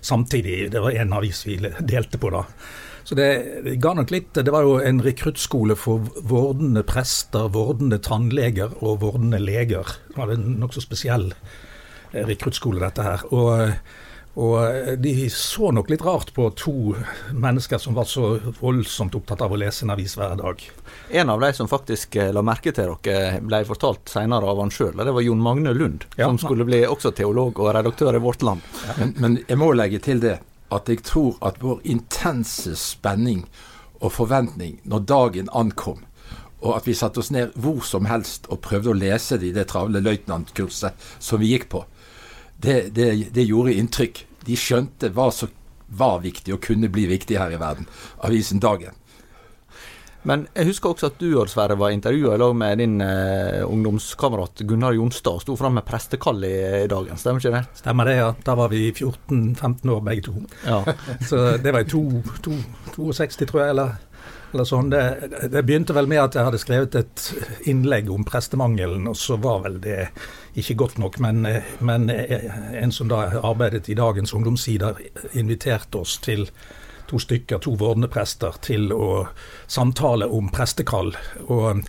samtidig. 0.00 0.70
Det 0.72 0.80
var 0.80 0.96
én 0.96 1.12
avis 1.12 1.44
vi 1.46 1.58
delte 1.60 2.20
på 2.20 2.32
da. 2.32 2.46
Så 3.04 3.18
det, 3.18 3.28
det, 3.64 3.80
ga 3.82 3.96
nok 3.98 4.12
litt 4.14 4.38
Det 4.38 4.52
var 4.54 4.62
jo 4.62 4.76
en 4.78 5.00
rekruttskole 5.02 5.74
for 5.74 6.06
vordende 6.22 6.84
prester, 6.86 7.48
vordende 7.50 7.98
tannleger 7.98 8.76
og 8.80 9.02
vordende 9.02 9.42
leger. 9.42 9.98
Det 10.08 10.16
var 10.16 10.32
en 10.32 10.54
nokså 10.62 10.84
spesiell 10.84 11.32
rekruttskole, 12.12 12.78
dette 12.78 13.04
her. 13.04 13.24
Og, 13.34 13.74
og 14.34 14.94
de 15.04 15.12
så 15.30 15.68
nok 15.76 15.90
litt 15.92 16.04
rart 16.04 16.30
på 16.32 16.46
to 16.56 16.94
mennesker 17.36 17.78
som 17.78 17.96
var 17.96 18.06
så 18.08 18.38
voldsomt 18.60 19.14
opptatt 19.18 19.42
av 19.44 19.52
å 19.52 19.58
lese 19.60 19.84
en 19.84 19.92
avis 19.92 20.14
hver 20.16 20.38
dag. 20.40 20.62
En 21.12 21.32
av 21.34 21.42
de 21.42 21.50
som 21.52 21.68
faktisk 21.68 22.16
eh, 22.16 22.30
la 22.32 22.40
merke 22.40 22.72
til 22.72 22.94
dere, 23.04 23.42
ble 23.44 23.60
fortalt 23.68 24.08
senere 24.08 24.48
av 24.48 24.62
han 24.62 24.72
sjøl. 24.72 24.96
Det 24.96 25.12
var 25.12 25.26
Jon 25.26 25.42
Magne 25.44 25.74
Lund, 25.76 26.06
ja. 26.16 26.30
som 26.30 26.40
skulle 26.40 26.64
bli 26.64 26.80
også 26.88 27.12
teolog 27.18 27.60
og 27.60 27.74
redaktør 27.76 28.16
i 28.16 28.22
Vårt 28.24 28.46
Land. 28.46 28.64
Ja. 28.86 28.96
Men, 29.02 29.12
men 29.18 29.36
jeg 29.44 29.60
må 29.60 29.72
legge 29.76 30.00
til 30.00 30.24
det 30.24 30.38
at 30.72 30.88
jeg 30.88 31.04
tror 31.04 31.36
at 31.44 31.60
vår 31.60 31.82
intense 31.92 32.72
spenning 32.80 33.44
og 34.00 34.14
forventning 34.16 34.78
når 34.88 35.04
dagen 35.10 35.52
ankom, 35.52 36.00
og 36.62 36.76
at 36.76 36.86
vi 36.86 36.94
satte 36.96 37.20
oss 37.20 37.32
ned 37.34 37.52
hvor 37.58 37.82
som 37.84 38.06
helst 38.08 38.46
og 38.48 38.62
prøvde 38.64 38.92
å 38.92 38.96
lese 38.96 39.36
det 39.36 39.50
i 39.50 39.56
det 39.56 39.66
travle 39.72 40.00
løytnantkurset 40.02 41.08
som 41.18 41.42
vi 41.42 41.52
gikk 41.52 41.68
på, 41.74 41.82
det, 42.62 42.78
det, 42.96 43.08
det 43.34 43.44
gjorde 43.48 43.74
inntrykk. 43.74 44.24
De 44.46 44.58
skjønte 44.58 45.12
hva 45.14 45.28
som 45.34 45.50
var 45.92 46.22
viktig 46.24 46.54
og 46.54 46.62
kunne 46.64 46.90
bli 46.92 47.06
viktig 47.10 47.38
her 47.38 47.52
i 47.52 47.60
verden. 47.60 47.88
Avisen 48.24 48.62
Dagen. 48.62 48.96
Men 50.22 50.44
jeg 50.54 50.68
husker 50.68 50.92
også 50.92 51.08
at 51.10 51.16
du 51.18 51.32
Odd 51.40 51.50
Sverre, 51.50 51.74
var 51.78 51.90
intervjua 51.90 52.36
i 52.36 52.38
lag 52.38 52.52
med 52.54 52.78
din 52.78 53.00
eh, 53.02 53.64
ungdomskamerat 53.66 54.62
Gunnar 54.70 54.94
Jonstad 54.94 55.40
og 55.40 55.42
sto 55.42 55.56
fram 55.58 55.74
med 55.80 55.86
prestekall 55.88 56.44
i, 56.46 56.52
i, 56.84 56.86
dagen, 56.90 57.18
stemmer 57.18 57.42
ikke 57.42 57.54
det? 57.56 57.62
Stemmer 57.80 58.06
det, 58.06 58.14
ja. 58.20 58.28
Da 58.46 58.54
var 58.58 58.70
vi 58.70 58.84
14-15 58.92 59.90
år 59.90 60.04
begge 60.06 60.28
to. 60.28 60.36
Ja. 60.62 60.78
Så 61.28 61.42
det 61.58 61.74
var 61.74 61.82
i 61.82 61.90
62, 61.90 63.42
tror 63.50 63.64
jeg, 63.64 63.74
eller, 63.74 63.98
eller 64.54 64.68
sånn. 64.68 64.90
Det, 64.92 65.02
det, 65.52 65.62
begynte 65.66 65.96
vel 65.96 66.10
med 66.10 66.22
at 66.22 66.36
jeg 66.36 66.48
hadde 66.48 66.60
skrevet 66.62 66.98
et 67.00 67.24
innlegg 67.70 68.10
om 68.12 68.26
prestemangelen, 68.28 69.08
og 69.10 69.18
så 69.18 69.38
var 69.40 69.64
vel 69.66 69.80
det 69.82 70.06
ikke 70.60 70.78
godt 70.84 71.00
nok. 71.02 71.18
Men, 71.24 71.46
men 71.80 72.08
en 72.12 72.94
som 72.94 73.10
da 73.10 73.24
arbeidet 73.40 73.88
i 73.88 73.98
dagens 73.98 74.34
ungdomssider, 74.36 75.00
inviterte 75.38 76.02
oss 76.02 76.18
til 76.24 76.48
to 77.12 77.18
stykker, 77.20 77.60
to 77.60 77.74
vordende 77.76 78.08
til 78.64 78.92
å 78.92 79.26
samtale 79.68 80.26
om 80.32 80.48
prestekall. 80.52 81.12
Og 81.52 81.82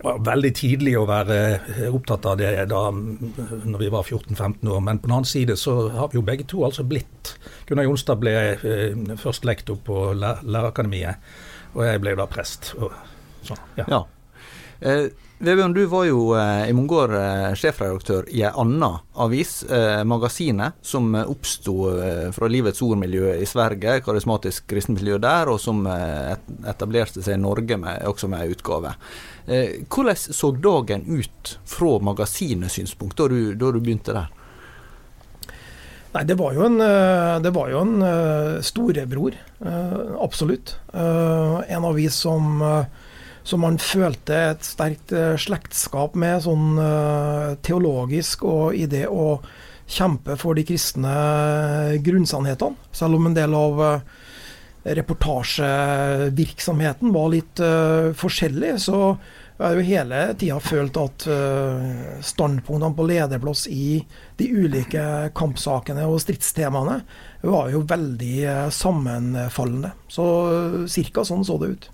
det 0.00 0.06
var 0.06 0.22
veldig 0.24 0.50
tidlig 0.56 0.94
å 0.96 1.04
være 1.08 1.90
opptatt 1.90 2.24
av 2.30 2.38
det 2.40 2.54
da 2.70 2.86
når 2.90 3.78
vi 3.82 3.90
var 3.92 4.06
14-15 4.06 4.70
år. 4.72 4.80
Men 4.80 4.98
på 4.98 5.08
den 5.08 5.16
annen 5.18 5.28
side 5.28 5.56
så 5.60 5.90
har 5.92 6.08
vi 6.08 6.16
jo 6.16 6.24
begge 6.24 6.48
to 6.48 6.64
altså 6.64 6.86
blitt 6.88 7.34
Gunnar 7.68 7.84
Jonstad 7.84 8.18
ble 8.22 8.32
eh, 8.56 9.16
først 9.20 9.44
lektor 9.44 9.76
på 9.84 10.10
Lærerakademiet, 10.16 11.20
og 11.74 11.84
jeg 11.86 12.02
ble 12.02 12.16
da 12.18 12.28
prest. 12.30 12.72
Og, 12.78 12.94
sånn, 13.46 13.60
ja. 13.78 13.86
ja. 13.88 14.04
Eh, 14.80 15.10
Vebjørn, 15.40 15.72
du 15.72 15.86
var 15.88 16.04
jo 16.04 16.34
eh, 16.36 16.66
i 16.68 16.72
mange 16.76 16.96
år 17.00 17.14
eh, 17.16 17.54
sjefredaktør 17.56 18.26
i 18.28 18.42
en 18.44 18.58
annen 18.60 18.98
avis, 19.24 19.62
eh, 19.72 20.02
Magasinet, 20.04 20.76
som 20.84 21.14
oppsto 21.16 21.76
eh, 21.94 22.26
fra 22.36 22.48
Livets 22.52 22.82
Ord-miljø 22.84 23.32
i 23.40 23.46
Sverige, 23.48 24.02
karismatisk 24.04 24.66
kristenmiljø 24.68 25.16
der, 25.24 25.48
og 25.48 25.56
som 25.64 25.80
eh, 25.88 26.34
etablerte 26.68 27.24
seg 27.24 27.38
i 27.38 27.40
Norge 27.40 27.80
med, 27.80 28.02
også 28.10 28.28
med 28.28 28.52
utgave. 28.52 28.92
Eh, 29.46 29.80
hvordan 29.88 30.20
så 30.20 30.52
dagen 30.60 31.08
ut 31.08 31.54
fra 31.64 31.96
magasinets 32.04 32.76
synspunkt 32.76 33.16
da 33.16 33.30
du, 33.32 33.54
da 33.56 33.72
du 33.72 33.80
begynte 33.80 34.16
der? 34.16 34.28
Nei, 36.10 36.24
Det 36.26 36.34
var 36.40 36.50
jo 36.56 36.64
en, 36.66 36.78
det 37.42 37.52
var 37.54 37.68
jo 37.70 37.78
en 37.84 37.96
storebror, 38.66 39.32
absolutt. 40.18 40.76
En 40.94 41.84
avis 41.86 42.14
som 42.26 42.44
som 43.42 43.60
man 43.64 43.78
følte 43.80 44.34
et 44.50 44.64
sterkt 44.66 45.12
slektskap 45.40 46.14
med, 46.18 46.42
sånn 46.44 46.78
teologisk 47.64 48.42
og 48.46 48.74
i 48.76 48.86
det 48.90 49.06
å 49.08 49.40
kjempe 49.90 50.36
for 50.38 50.54
de 50.54 50.64
kristne 50.68 51.14
grunnsannhetene. 52.04 52.76
Selv 52.94 53.14
om 53.16 53.26
en 53.26 53.34
del 53.34 53.54
av 53.56 54.00
reportasjevirksomheten 54.84 57.12
var 57.16 57.28
litt 57.32 57.60
forskjellig, 58.20 58.78
så 58.84 59.16
har 59.60 59.76
jo 59.76 59.84
hele 59.84 60.20
tida 60.40 60.56
følt 60.62 60.96
at 60.96 61.26
standpunktene 62.24 62.94
på 62.96 63.06
lederplass 63.10 63.66
i 63.68 64.00
de 64.40 64.46
ulike 64.48 65.02
kampsakene 65.36 66.06
og 66.08 66.20
stridstemaene 66.24 66.96
var 67.44 67.68
jo 67.72 67.82
veldig 67.88 68.70
sammenfallende. 68.72 69.92
Så 70.08 70.26
cirka 70.88 71.26
sånn 71.28 71.44
så 71.44 71.58
det 71.60 71.72
ut. 71.74 71.90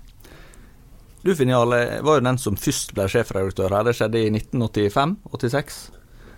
Du 1.27 1.33
Finn 1.35 1.51
Jarle 1.51 1.99
var 2.07 2.19
jo 2.19 2.23
den 2.23 2.37
som 2.39 2.55
først 2.55 2.93
ble 2.95 3.07
sjefredaktør 3.11 3.73
her. 3.75 3.83
Det 3.83 3.97
skjedde 3.97 4.21
i 4.21 4.29
1985-86. 4.31 5.79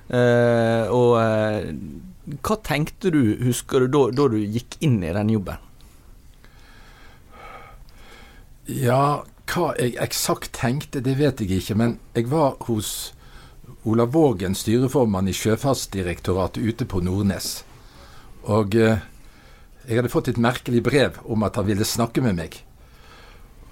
Eh, 0.10 0.90
og 0.90 1.12
eh, 1.22 1.68
hva 2.42 2.56
tenkte 2.66 3.12
du, 3.14 3.22
husker 3.44 3.86
du, 3.86 3.92
da, 3.94 4.08
da, 4.18 4.26
du 4.34 4.40
gikk 4.42 4.80
inn 4.86 4.98
i 5.06 5.14
den 5.14 5.30
jobben? 5.36 5.68
Ja, 8.70 9.22
hva 9.50 9.72
jeg 9.80 9.98
eksakt 10.02 10.54
tenkte, 10.58 11.02
det 11.04 11.18
vet 11.20 11.42
jeg 11.42 11.60
ikke. 11.60 11.78
Men 11.80 11.98
jeg 12.16 12.30
var 12.32 12.58
hos 12.68 13.14
Olav 13.88 14.14
Vågen, 14.14 14.56
styreformann 14.58 15.30
i 15.30 15.36
Sjøfartsdirektoratet 15.36 16.64
ute 16.64 16.88
på 16.90 17.02
Nordnes. 17.06 17.64
Og 18.50 18.76
eh, 18.76 19.02
jeg 19.88 20.00
hadde 20.00 20.12
fått 20.12 20.32
et 20.32 20.42
merkelig 20.42 20.84
brev 20.86 21.20
om 21.26 21.46
at 21.48 21.58
han 21.60 21.68
ville 21.70 21.88
snakke 21.88 22.24
med 22.26 22.38
meg. 22.38 22.60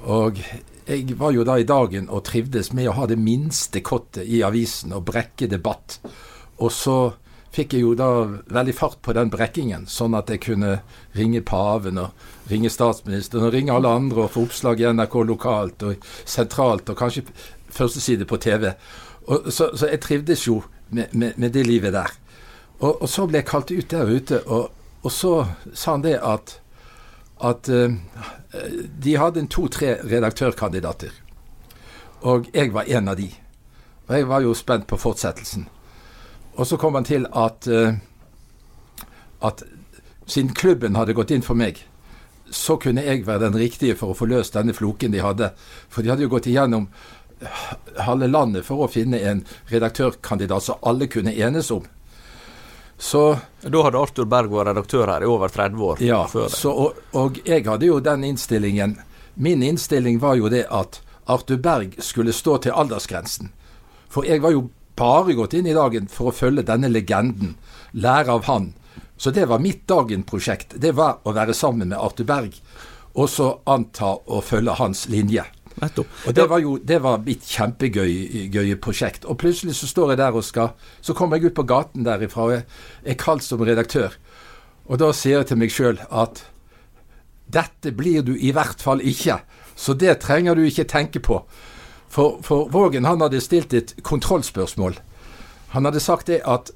Og 0.08 0.40
jeg 0.88 1.18
var 1.20 1.34
jo 1.36 1.46
da 1.48 1.58
i 1.60 1.68
dagen 1.68 2.08
og 2.10 2.26
trivdes 2.30 2.72
med 2.78 2.90
å 2.90 2.96
ha 3.00 3.08
det 3.10 3.20
minste 3.20 3.82
kottet 3.86 4.26
i 4.26 4.44
avisen 4.46 4.96
og 4.96 5.06
brekke 5.10 5.50
debatt. 5.52 6.00
Og 6.64 6.72
så 6.74 6.98
fikk 7.58 7.74
jeg 7.74 7.84
jo 7.86 7.94
da 7.98 8.10
veldig 8.54 8.76
fart 8.78 9.00
på 9.06 9.16
den 9.18 9.32
brekkingen, 9.34 9.88
sånn 9.90 10.16
at 10.18 10.30
jeg 10.30 10.44
kunne 10.46 10.78
ringe 11.18 11.42
paven 11.46 12.00
og 12.02 12.52
ringe 12.52 12.70
statsministeren 12.72 13.48
og 13.48 13.56
ringe 13.56 13.74
alle 13.74 13.92
andre 14.00 14.26
og 14.26 14.34
få 14.36 14.46
oppslag 14.48 14.84
i 14.84 14.90
NRK 14.94 15.18
lokalt 15.26 15.86
og 15.88 16.08
sentralt 16.26 16.90
og 16.94 17.00
kanskje 17.00 17.26
førsteside 17.74 18.28
på 18.30 18.40
TV. 18.44 18.70
Og, 19.28 19.50
så, 19.52 19.72
så, 19.74 19.90
jeg 19.90 20.04
trivdes 20.06 20.46
jo 20.48 20.62
med, 20.90 21.12
med, 21.12 21.36
med 21.36 21.54
det 21.56 21.66
livet 21.68 21.96
der. 21.98 22.14
Og, 22.80 23.02
og, 23.02 23.10
så 23.10 23.26
ble 23.28 23.42
jeg 23.42 23.50
kalt 23.50 23.74
ut 23.74 23.90
der 23.92 24.08
ute, 24.14 24.42
og, 24.46 24.70
og 25.04 25.12
så 25.12 25.34
sa 25.74 25.98
han 25.98 26.06
det 26.06 26.18
at 26.22 26.60
at 27.38 27.70
uh, 27.70 27.94
de 29.04 29.18
hadde 29.18 29.44
to-tre 29.54 30.00
redaktørkandidater. 30.02 31.12
Og 32.26 32.48
jeg 32.54 32.74
var 32.74 32.90
en 32.90 33.12
av 33.12 33.18
de. 33.20 33.28
Og 34.08 34.16
jeg 34.16 34.28
var 34.28 34.42
jo 34.42 34.56
spent 34.58 34.88
på 34.90 34.98
fortsettelsen. 34.98 35.68
Og 36.58 36.68
så 36.68 36.78
kom 36.82 36.98
han 36.98 37.06
til 37.06 37.28
at, 37.38 37.68
uh, 37.70 37.94
at 39.46 39.64
siden 40.26 40.56
klubben 40.58 40.98
hadde 40.98 41.16
gått 41.18 41.32
inn 41.32 41.46
for 41.46 41.58
meg, 41.58 41.84
så 42.50 42.78
kunne 42.82 43.04
jeg 43.04 43.26
være 43.28 43.48
den 43.48 43.60
riktige 43.60 43.98
for 44.00 44.14
å 44.14 44.18
få 44.18 44.28
løst 44.30 44.56
denne 44.56 44.74
floken 44.74 45.14
de 45.14 45.22
hadde. 45.22 45.52
For 45.90 46.02
de 46.02 46.14
hadde 46.14 46.26
jo 46.26 46.32
gått 46.32 46.50
igjennom 46.50 46.88
halve 48.02 48.28
landet 48.28 48.66
for 48.66 48.86
å 48.86 48.90
finne 48.90 49.20
en 49.30 49.44
redaktørkandidat 49.70 50.64
som 50.64 50.82
alle 50.82 51.10
kunne 51.12 51.36
enes 51.36 51.70
om. 51.72 51.86
Så, 52.98 53.38
da 53.62 53.84
hadde 53.86 54.00
Arthur 54.02 54.26
Berg 54.26 54.50
vært 54.50 54.72
redaktør 54.72 55.12
her 55.12 55.22
i 55.22 55.30
over 55.30 55.54
30 55.54 55.84
år. 55.86 56.00
Ja, 56.02 56.24
så, 56.26 56.72
og, 56.72 57.04
og, 57.14 57.38
jeg 57.46 57.68
hadde 57.68 57.86
jo 57.86 58.00
den 58.02 58.26
innstillingen. 58.26 58.96
Min 59.36 59.62
innstilling 59.62 60.18
var 60.24 60.40
jo 60.40 60.50
det 60.50 60.64
at 60.74 61.02
Arthur 61.30 61.62
Berg 61.62 61.94
skulle 62.02 62.34
stå 62.34 62.58
til 62.66 62.74
aldersgrensen. 62.74 63.52
For 64.10 64.26
jeg 64.26 64.42
var 64.42 64.56
jo 64.56 64.70
bare 64.98 65.36
gått 65.38 65.56
inn 65.58 65.70
i 65.70 65.76
dagen 65.78 66.10
for 66.12 66.32
å 66.32 66.36
følge 66.36 66.66
denne 66.68 66.90
legenden, 66.92 67.56
lære 67.94 68.34
av 68.34 68.48
han. 68.50 68.72
Så 69.18 69.32
det 69.34 69.48
var 69.50 69.62
mitt 69.64 69.88
dagen-prosjekt. 69.90 70.78
Det 70.82 70.94
var 70.98 71.22
å 71.26 71.34
være 71.34 71.56
sammen 71.58 71.90
med 71.90 71.98
Arthur 71.98 72.28
Berg, 72.30 72.58
og 73.18 73.30
så 73.34 73.54
anta 73.66 74.14
å 74.26 74.42
følge 74.46 74.78
hans 74.78 75.08
linje. 75.10 75.46
Nettopp. 75.78 76.10
Og 76.26 76.34
det 76.34 76.46
var 76.50 76.62
jo 76.62 76.76
det 76.82 76.98
var 77.06 77.22
mitt 77.26 77.46
kjempegøye 77.46 78.78
prosjekt. 78.82 79.28
Og 79.30 79.38
plutselig 79.42 79.78
så 79.78 79.90
står 79.90 80.14
jeg 80.14 80.22
der 80.24 80.38
og 80.38 80.46
skal 80.46 80.72
Så 81.06 81.14
kommer 81.14 81.38
jeg 81.38 81.52
ut 81.52 81.58
på 81.60 81.68
gaten 81.70 82.06
derifra 82.06 82.46
og 82.48 82.54
jeg 82.56 82.64
er 83.06 83.20
kalt 83.22 83.46
som 83.46 83.62
redaktør. 83.62 84.16
Og 84.90 84.98
da 84.98 85.12
sier 85.14 85.42
jeg 85.42 85.52
til 85.52 85.62
meg 85.62 85.74
sjøl 85.74 86.02
at 86.10 86.42
dette 87.48 87.94
blir 87.96 88.26
du 88.26 88.34
i 88.34 88.52
hvert 88.52 88.82
fall 88.82 89.04
ikke. 89.06 89.40
Så 89.78 89.94
det 89.94 90.18
trenger 90.24 90.58
du 90.58 90.66
ikke 90.66 90.88
tenke 90.90 91.22
på. 91.22 91.44
For, 92.08 92.40
for 92.42 92.70
Vågen 92.72 93.06
han 93.06 93.22
hadde 93.22 93.42
stilt 93.42 93.74
et 93.74 93.96
kontrollspørsmål. 94.04 95.00
Han 95.76 95.86
hadde 95.86 96.00
sagt 96.00 96.28
det 96.28 96.42
at 96.46 96.72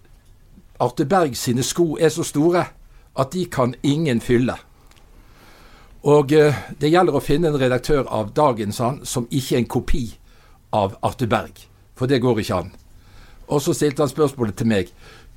Arte 0.81 1.05
Berg 1.05 1.37
sine 1.37 1.63
sko 1.63 1.95
er 1.99 2.09
så 2.09 2.23
store 2.23 2.65
at 3.19 3.33
de 3.33 3.45
kan 3.45 3.75
ingen 3.83 4.21
fylle. 4.21 4.55
Og 6.01 6.33
eh, 6.33 6.57
det 6.81 6.89
gjelder 6.89 7.17
å 7.17 7.21
finne 7.21 7.51
en 7.51 7.59
redaktør 7.61 8.07
av 8.09 8.33
dagens 8.33 8.79
han 8.81 9.01
som 9.05 9.27
ikke 9.29 9.55
er 9.55 9.61
en 9.61 9.69
kopi 9.69 10.05
av 10.73 10.95
Arte 11.05 11.27
Berg. 11.29 11.67
For 11.95 12.09
det 12.09 12.21
går 12.23 12.41
ikke 12.41 12.57
an. 12.63 12.71
Og 13.51 13.61
så 13.61 13.75
stilte 13.77 14.01
han 14.01 14.09
spørsmålet 14.09 14.57
til 14.57 14.71
meg. 14.71 14.89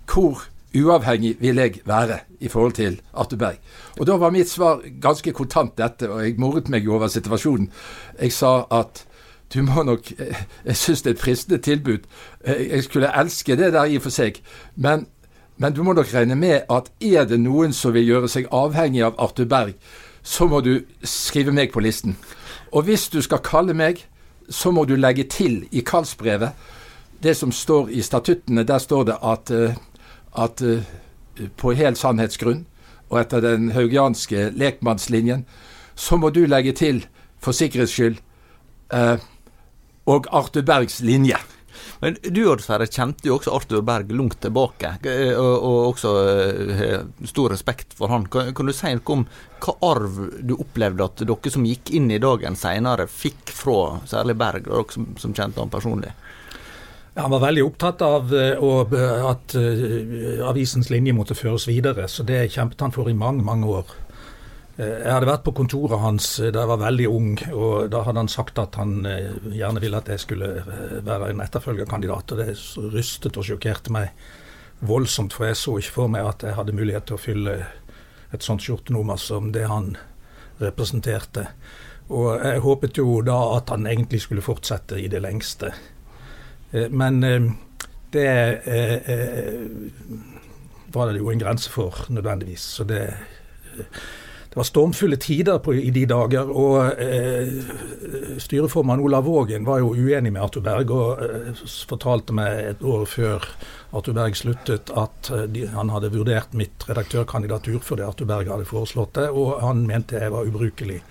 Hvor 0.08 0.46
uavhengig 0.74 1.36
vil 1.42 1.60
jeg 1.60 1.82
være 1.86 2.22
i 2.40 2.48
forhold 2.48 2.78
til 2.78 3.00
Arte 3.12 3.36
Berg? 3.36 3.58
Og 3.98 4.08
da 4.08 4.16
var 4.16 4.32
mitt 4.32 4.48
svar 4.48 4.80
ganske 5.02 5.34
kontant 5.36 5.76
dette, 5.76 6.08
og 6.08 6.24
jeg 6.24 6.38
moret 6.40 6.70
meg 6.72 6.86
jo 6.86 6.96
over 6.96 7.12
situasjonen. 7.12 7.68
Jeg 8.20 8.32
sa 8.32 8.62
at 8.72 9.04
du 9.54 9.62
må 9.62 9.82
nok 9.82 10.12
Jeg 10.64 10.76
syns 10.76 11.02
det 11.02 11.10
er 11.10 11.14
et 11.14 11.20
fristende 11.20 11.58
tilbud. 11.58 11.98
Jeg 12.46 12.84
skulle 12.84 13.12
elske 13.20 13.56
det 13.56 13.72
der 13.72 13.84
i 13.84 13.96
og 13.96 14.02
for 14.02 14.10
seg. 14.10 14.40
Men, 14.76 15.06
men, 15.56 15.72
du 15.72 15.82
må 15.82 15.92
nok 15.92 16.14
regne 16.14 16.34
med 16.34 16.66
at 16.70 16.90
er 17.00 17.24
det 17.24 17.40
noen 17.40 17.72
som 17.72 17.94
vil 17.94 18.06
gjøre 18.06 18.28
seg 18.28 18.50
avhengig 18.52 19.04
av 19.04 19.14
Arthur 19.18 19.44
Berg, 19.44 19.74
så 20.22 20.46
må 20.46 20.60
du 20.60 20.80
skrive 21.02 21.52
meg 21.52 21.72
på 21.72 21.80
listen. 21.80 22.16
Og 22.72 22.82
hvis 22.82 23.08
du 23.08 23.20
skal 23.22 23.44
kalle 23.44 23.74
meg, 23.74 24.02
så 24.50 24.70
må 24.70 24.84
du 24.84 24.96
legge 24.96 25.24
til 25.24 25.64
i 25.72 25.80
kallsbrevet 25.80 26.52
det 27.22 27.36
som 27.36 27.52
står 27.52 27.88
i 27.88 28.02
statuttene. 28.02 28.64
Der 28.64 28.78
står 28.78 29.04
det 29.04 29.16
at, 29.22 29.50
eh, 29.50 29.76
at 30.36 30.62
eh, 30.62 30.82
på 31.56 31.72
hel 31.72 31.96
sannhetsgrunn 31.96 32.66
og 33.10 33.20
etter 33.20 33.40
den 33.40 33.70
haugianske 33.72 34.50
lekmannslinjen, 34.50 35.46
så 35.94 36.16
må 36.16 36.30
du 36.30 36.44
legge 36.46 36.72
til, 36.72 37.06
for 37.38 37.52
sikkerhets 37.52 37.92
skyld, 37.92 38.16
eh, 38.92 39.16
og 40.10 40.28
Arthur 40.30 40.62
Bergs 40.66 41.00
linje. 41.04 41.38
Men 42.00 42.16
du 42.22 42.42
Sverre, 42.60 42.86
kjente 42.90 43.28
jo 43.28 43.38
også 43.38 43.52
Arthur 43.54 43.82
Berg 43.86 44.12
langt 44.14 44.40
tilbake, 44.44 44.92
og, 45.34 45.54
og 45.54 45.78
også 45.92 46.12
uh, 46.14 47.26
stor 47.26 47.54
respekt 47.54 47.96
for 47.96 48.12
han. 48.12 48.26
Kan, 48.30 48.52
kan, 48.56 48.68
du 48.68 48.76
si 48.76 48.92
noe 48.94 49.16
om 49.16 49.26
hva 49.64 49.76
arv 49.88 50.20
du 50.44 50.56
opplevde 50.58 51.06
at 51.06 51.24
dere 51.24 51.52
som 51.52 51.66
gikk 51.66 51.94
inn 51.96 52.10
i 52.12 52.20
dagen 52.22 52.58
seinere, 52.58 53.08
fikk 53.10 53.52
fra 53.54 53.98
særlig 54.10 54.36
Berg, 54.40 54.68
og 54.68 54.84
dere 54.84 54.98
som, 54.98 55.10
som 55.20 55.36
kjente 55.36 55.62
han 55.62 55.72
personlig? 55.72 56.12
Han 57.14 57.30
var 57.30 57.44
veldig 57.44 57.62
opptatt 57.62 58.00
av 58.02 58.32
uh, 58.34 59.28
at 59.30 59.54
uh, 59.54 60.48
avisens 60.50 60.90
linje 60.90 61.14
måtte 61.14 61.38
føres 61.38 61.68
videre, 61.70 62.08
så 62.10 62.26
det 62.26 62.48
kjempet 62.54 62.82
han 62.82 62.94
for 62.94 63.10
i 63.10 63.16
mange, 63.16 63.44
mange 63.46 63.70
år. 63.70 63.94
Jeg 64.74 65.06
hadde 65.06 65.28
vært 65.28 65.44
på 65.46 65.52
kontoret 65.54 66.00
hans 66.02 66.32
da 66.42 66.64
jeg 66.64 66.70
var 66.70 66.80
veldig 66.80 67.04
ung, 67.06 67.36
og 67.54 67.92
da 67.92 68.00
hadde 68.02 68.24
han 68.24 68.30
sagt 68.32 68.58
at 68.58 68.74
han 68.80 69.04
gjerne 69.06 69.82
ville 69.82 70.00
at 70.00 70.08
jeg 70.10 70.24
skulle 70.24 70.48
være 71.06 71.28
en 71.30 71.42
etterfølgerkandidat. 71.44 72.34
og 72.34 72.40
Det 72.40 72.56
rystet 72.96 73.38
og 73.38 73.46
sjokkerte 73.46 73.94
meg 73.94 74.10
voldsomt, 74.82 75.36
for 75.36 75.46
jeg 75.46 75.60
så 75.60 75.76
ikke 75.78 75.94
for 75.94 76.10
meg 76.10 76.26
at 76.26 76.42
jeg 76.42 76.58
hadde 76.58 76.74
mulighet 76.74 77.06
til 77.06 77.18
å 77.18 77.22
fylle 77.22 77.54
et 78.34 78.42
sånt 78.42 78.64
skjortenummer 78.64 79.20
som 79.20 79.52
det 79.54 79.68
han 79.70 79.94
representerte. 80.58 81.46
Og 82.12 82.34
jeg 82.36 82.62
håpet 82.64 82.98
jo 83.00 83.20
da 83.24 83.36
at 83.56 83.70
han 83.72 83.86
egentlig 83.88 84.24
skulle 84.26 84.44
fortsette 84.44 84.98
i 85.00 85.08
det 85.08 85.22
lengste. 85.24 85.72
Eh, 86.72 86.90
men 86.90 87.22
eh, 87.24 87.46
det 88.12 88.28
eh, 88.68 89.62
var 90.94 91.10
det 91.10 91.22
jo 91.22 91.30
en 91.32 91.40
grense 91.40 91.70
for, 91.70 92.04
nødvendigvis. 92.08 92.66
Så 92.76 92.84
det, 92.84 93.00
det 94.54 94.60
var 94.60 94.66
stormfulle 94.68 95.16
tider 95.18 95.58
på, 95.58 95.74
i 95.74 95.90
de 95.90 96.04
dager. 96.06 96.46
Og 96.46 97.00
eh, 97.02 98.38
styreformann 98.38 99.02
Olav 99.02 99.26
Vågen 99.26 99.66
var 99.66 99.80
jo 99.82 99.90
uenig 99.98 100.30
med 100.30 100.42
Arthur 100.44 100.62
Berg, 100.62 100.92
og 100.94 101.24
eh, 101.26 101.64
fortalte 101.90 102.36
meg 102.38 102.60
et 102.70 102.84
år 102.86 103.02
før 103.10 103.48
Arthur 103.90 104.14
Berg 104.14 104.38
sluttet 104.38 104.94
at 104.94 105.32
de, 105.50 105.66
han 105.74 105.90
hadde 105.90 106.12
vurdert 106.14 106.54
mitt 106.54 106.86
redaktørkandidatur 106.86 107.82
fordi 107.82 108.06
Arthur 108.06 108.30
Berg 108.30 108.52
hadde 108.54 108.70
foreslått 108.70 109.18
det, 109.18 109.28
og 109.34 109.58
han 109.62 109.82
mente 109.90 110.22
jeg 110.22 110.30
var 110.34 110.46
ubrukelig 110.46 111.02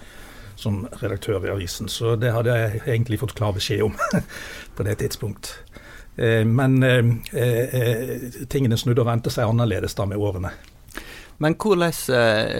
som 0.55 0.85
redaktør 1.01 1.43
i 1.45 1.51
avisen. 1.51 1.91
Så 1.91 2.15
det 2.15 2.31
hadde 2.31 2.55
jeg 2.55 2.81
egentlig 2.87 3.19
fått 3.19 3.35
klar 3.35 3.53
beskjed 3.55 3.83
om 3.83 3.95
på 4.75 4.87
det 4.87 5.01
tidspunkt. 5.03 5.57
Eh, 6.15 6.45
men 6.45 6.83
eh, 6.83 7.05
eh, 7.31 8.17
tingene 8.49 8.77
snudde 8.77 9.03
og 9.03 9.09
vendte 9.09 9.33
seg 9.33 9.49
annerledes 9.49 9.97
da 9.97 10.07
med 10.09 10.21
årene. 10.21 10.53
Men 11.43 11.57
hvordan, 11.59 11.91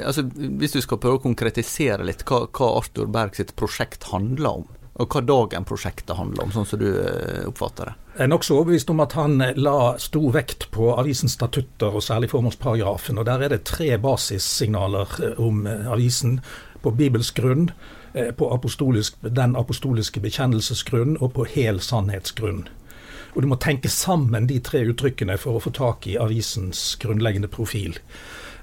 altså, 0.03 0.25
hvis 0.59 0.75
du 0.75 0.81
skal 0.83 0.99
prøve 0.99 1.21
å 1.21 1.23
konkretisere 1.23 2.03
litt 2.03 2.25
hva, 2.27 2.43
hva 2.51 2.71
Arthur 2.81 3.07
Berg 3.11 3.37
sitt 3.39 3.55
prosjekt 3.59 4.09
handler 4.11 4.59
om, 4.59 4.65
og 5.01 5.09
hva 5.09 5.23
Dagen-prosjektet 5.25 6.13
handler 6.17 6.45
om, 6.45 6.51
sånn 6.53 6.67
som 6.69 6.81
du 6.81 6.89
oppfatter 7.47 7.89
det? 7.89 7.93
Jeg 8.13 8.27
er 8.27 8.29
nokså 8.29 8.59
overbevist 8.59 8.91
om 8.93 8.99
at 9.01 9.15
han 9.17 9.39
la 9.57 9.77
stor 9.97 10.27
vekt 10.35 10.67
på 10.75 10.91
avisens 10.93 11.33
statutter, 11.33 11.95
og 11.95 12.03
særlig 12.05 12.29
formålsparagrafen. 12.29 13.17
og 13.17 13.25
Der 13.25 13.41
er 13.41 13.55
det 13.55 13.63
tre 13.65 13.95
basissignaler 13.97 15.15
om 15.41 15.65
avisen 15.65 16.37
på 16.83 16.91
bibelsk 16.91 17.41
grunn, 17.41 17.71
eh, 18.13 18.31
på 18.31 18.53
apostolisk, 18.53 19.15
den 19.21 19.55
apostoliske 19.55 20.19
bekjennelsesgrunn 20.19 21.17
og 21.21 21.33
på 21.33 21.47
hel 21.55 21.79
sannhetsgrunn. 21.79 22.67
Og 23.35 23.41
Du 23.41 23.47
må 23.47 23.55
tenke 23.57 23.89
sammen 23.89 24.47
de 24.47 24.59
tre 24.59 24.83
uttrykkene 24.85 25.39
for 25.39 25.57
å 25.57 25.61
få 25.61 25.73
tak 25.73 26.07
i 26.07 26.17
avisens 26.17 26.95
grunnleggende 27.01 27.49
profil. 27.49 27.97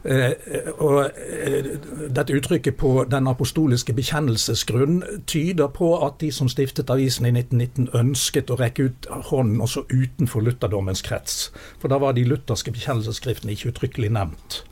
Eh, 0.05 0.33
og 0.81 1.11
eh, 1.13 1.67
Dette 2.09 2.33
uttrykket 2.33 2.79
på 2.81 3.05
den 3.11 3.29
apostoliske 3.29 3.93
bekjennelsesgrunn 3.93 5.03
tyder 5.29 5.69
på 5.77 5.93
at 6.07 6.17
de 6.23 6.31
som 6.33 6.49
stiftet 6.49 6.91
avisen 6.91 7.29
i 7.29 7.35
1919 7.35 7.91
ønsket 8.01 8.51
å 8.51 8.57
rekke 8.61 8.89
ut 8.89 9.11
hånden 9.29 9.61
også 9.61 9.85
utenfor 9.91 10.47
lutherdommens 10.47 11.05
krets. 11.05 11.51
For 11.83 11.93
da 11.93 12.01
var 12.01 12.17
de 12.17 12.25
lutherske 12.25 12.73
bekjennelsesskriftene 12.73 13.53
ikke 13.57 13.75
uttrykkelig 13.75 14.13
nevnt. 14.17 14.63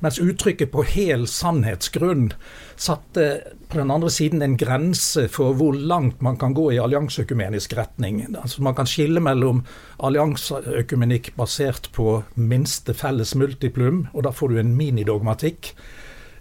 Mens 0.00 0.18
uttrykket 0.18 0.70
'på 0.70 0.82
hel 0.82 1.26
sannhetsgrunn' 1.26 2.32
satte 2.76 3.40
på 3.68 3.78
den 3.78 3.90
andre 3.90 4.10
siden 4.10 4.42
en 4.42 4.56
grense 4.56 5.28
for 5.28 5.54
hvor 5.54 5.72
langt 5.72 6.22
man 6.22 6.36
kan 6.36 6.54
gå 6.54 6.72
i 6.72 6.78
allianseøkumenisk 6.78 7.76
retning. 7.76 8.36
Altså 8.42 8.62
Man 8.62 8.74
kan 8.74 8.86
skille 8.86 9.20
mellom 9.20 9.64
allianseøkumenikk 9.98 11.36
basert 11.36 11.90
på 11.92 12.22
minste 12.34 12.94
felles 12.94 13.34
multiplum, 13.34 14.08
og 14.14 14.24
da 14.24 14.30
får 14.30 14.48
du 14.48 14.58
en 14.58 14.76
minidogmatikk. 14.76 15.74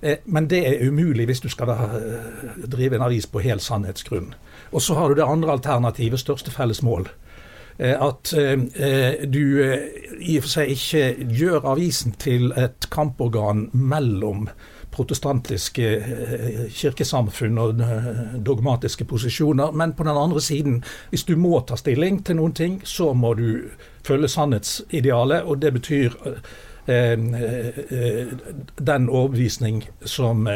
Eh, 0.02 0.18
men 0.26 0.48
det 0.48 0.62
er 0.68 0.88
umulig 0.88 1.26
hvis 1.26 1.42
du 1.44 1.50
skal 1.50 1.70
eh, 1.70 2.68
drive 2.72 2.96
en 2.96 3.02
avis 3.02 3.28
på 3.28 3.44
hel 3.44 3.60
sannhetsgrunn. 3.60 4.34
Og 4.72 4.82
så 4.82 4.96
har 4.96 5.10
du 5.10 5.20
det 5.20 5.28
andre 5.28 5.52
alternativet, 5.52 6.20
største 6.20 6.52
felles 6.52 6.82
mål. 6.82 7.10
Eh, 7.80 8.02
at 8.02 8.34
eh, 8.34 9.30
du 9.30 9.64
eh, 9.64 9.78
i 10.20 10.36
og 10.38 10.44
for 10.44 10.52
seg 10.52 10.74
ikke 10.74 11.04
gjør 11.32 11.68
avisen 11.72 12.12
til 12.20 12.52
et 12.60 12.90
kamporgan 12.92 13.70
mellom 13.72 14.50
protestantiske 14.92 15.86
kirkesamfunn 16.76 17.60
og 17.62 17.80
dogmatiske 18.44 19.06
posisjoner. 19.08 19.72
Men 19.72 19.94
på 19.94 20.04
den 20.04 20.18
andre 20.18 20.42
siden, 20.42 20.84
hvis 21.10 21.24
du 21.24 21.38
må 21.40 21.62
ta 21.64 21.78
stilling 21.80 22.20
til 22.26 22.36
noen 22.36 22.56
ting, 22.58 22.82
så 22.84 23.14
må 23.14 23.34
du 23.38 23.70
følge 24.04 24.28
sannhetsidealet. 24.28 25.46
Og 25.46 25.62
det 25.62 25.72
betyr 25.78 26.18
den 28.90 29.10
overbevisning 29.10 29.84
som 30.02 30.50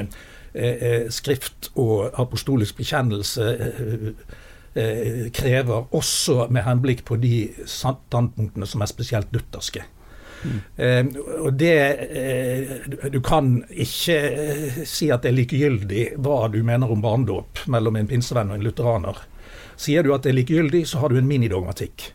skrift 1.13 1.69
og 1.75 2.09
apostolisk 2.19 2.81
bekjennelse 2.81 3.53
krever, 4.73 5.83
også 5.93 6.47
med 6.49 6.65
henblikk 6.65 7.03
på 7.05 7.19
de 7.21 7.43
standpunktene 7.69 8.65
som 8.65 8.81
er 8.81 8.89
spesielt 8.89 9.29
lutherske. 9.35 9.83
Mm. 10.43 10.59
Eh, 10.75 11.23
og 11.39 11.53
det 11.53 11.77
eh, 12.17 13.09
Du 13.11 13.21
kan 13.21 13.61
ikke 13.69 14.17
eh, 14.17 14.81
si 14.85 15.07
at 15.13 15.23
det 15.23 15.31
er 15.31 15.37
likegyldig 15.37 16.07
hva 16.23 16.47
du 16.51 16.59
mener 16.67 16.91
om 16.91 17.03
barnedåp 17.03 17.63
mellom 17.71 17.99
en 17.99 18.09
pinsevenn 18.09 18.51
og 18.51 18.59
en 18.59 18.65
lutheraner. 18.67 19.21
Sier 19.79 20.03
du 20.03 20.11
at 20.13 20.25
det 20.25 20.33
er 20.33 20.41
likegyldig, 20.41 20.83
så 20.87 21.03
har 21.03 21.13
du 21.13 21.17
en 21.19 21.29
minidogmatikk. 21.29 22.11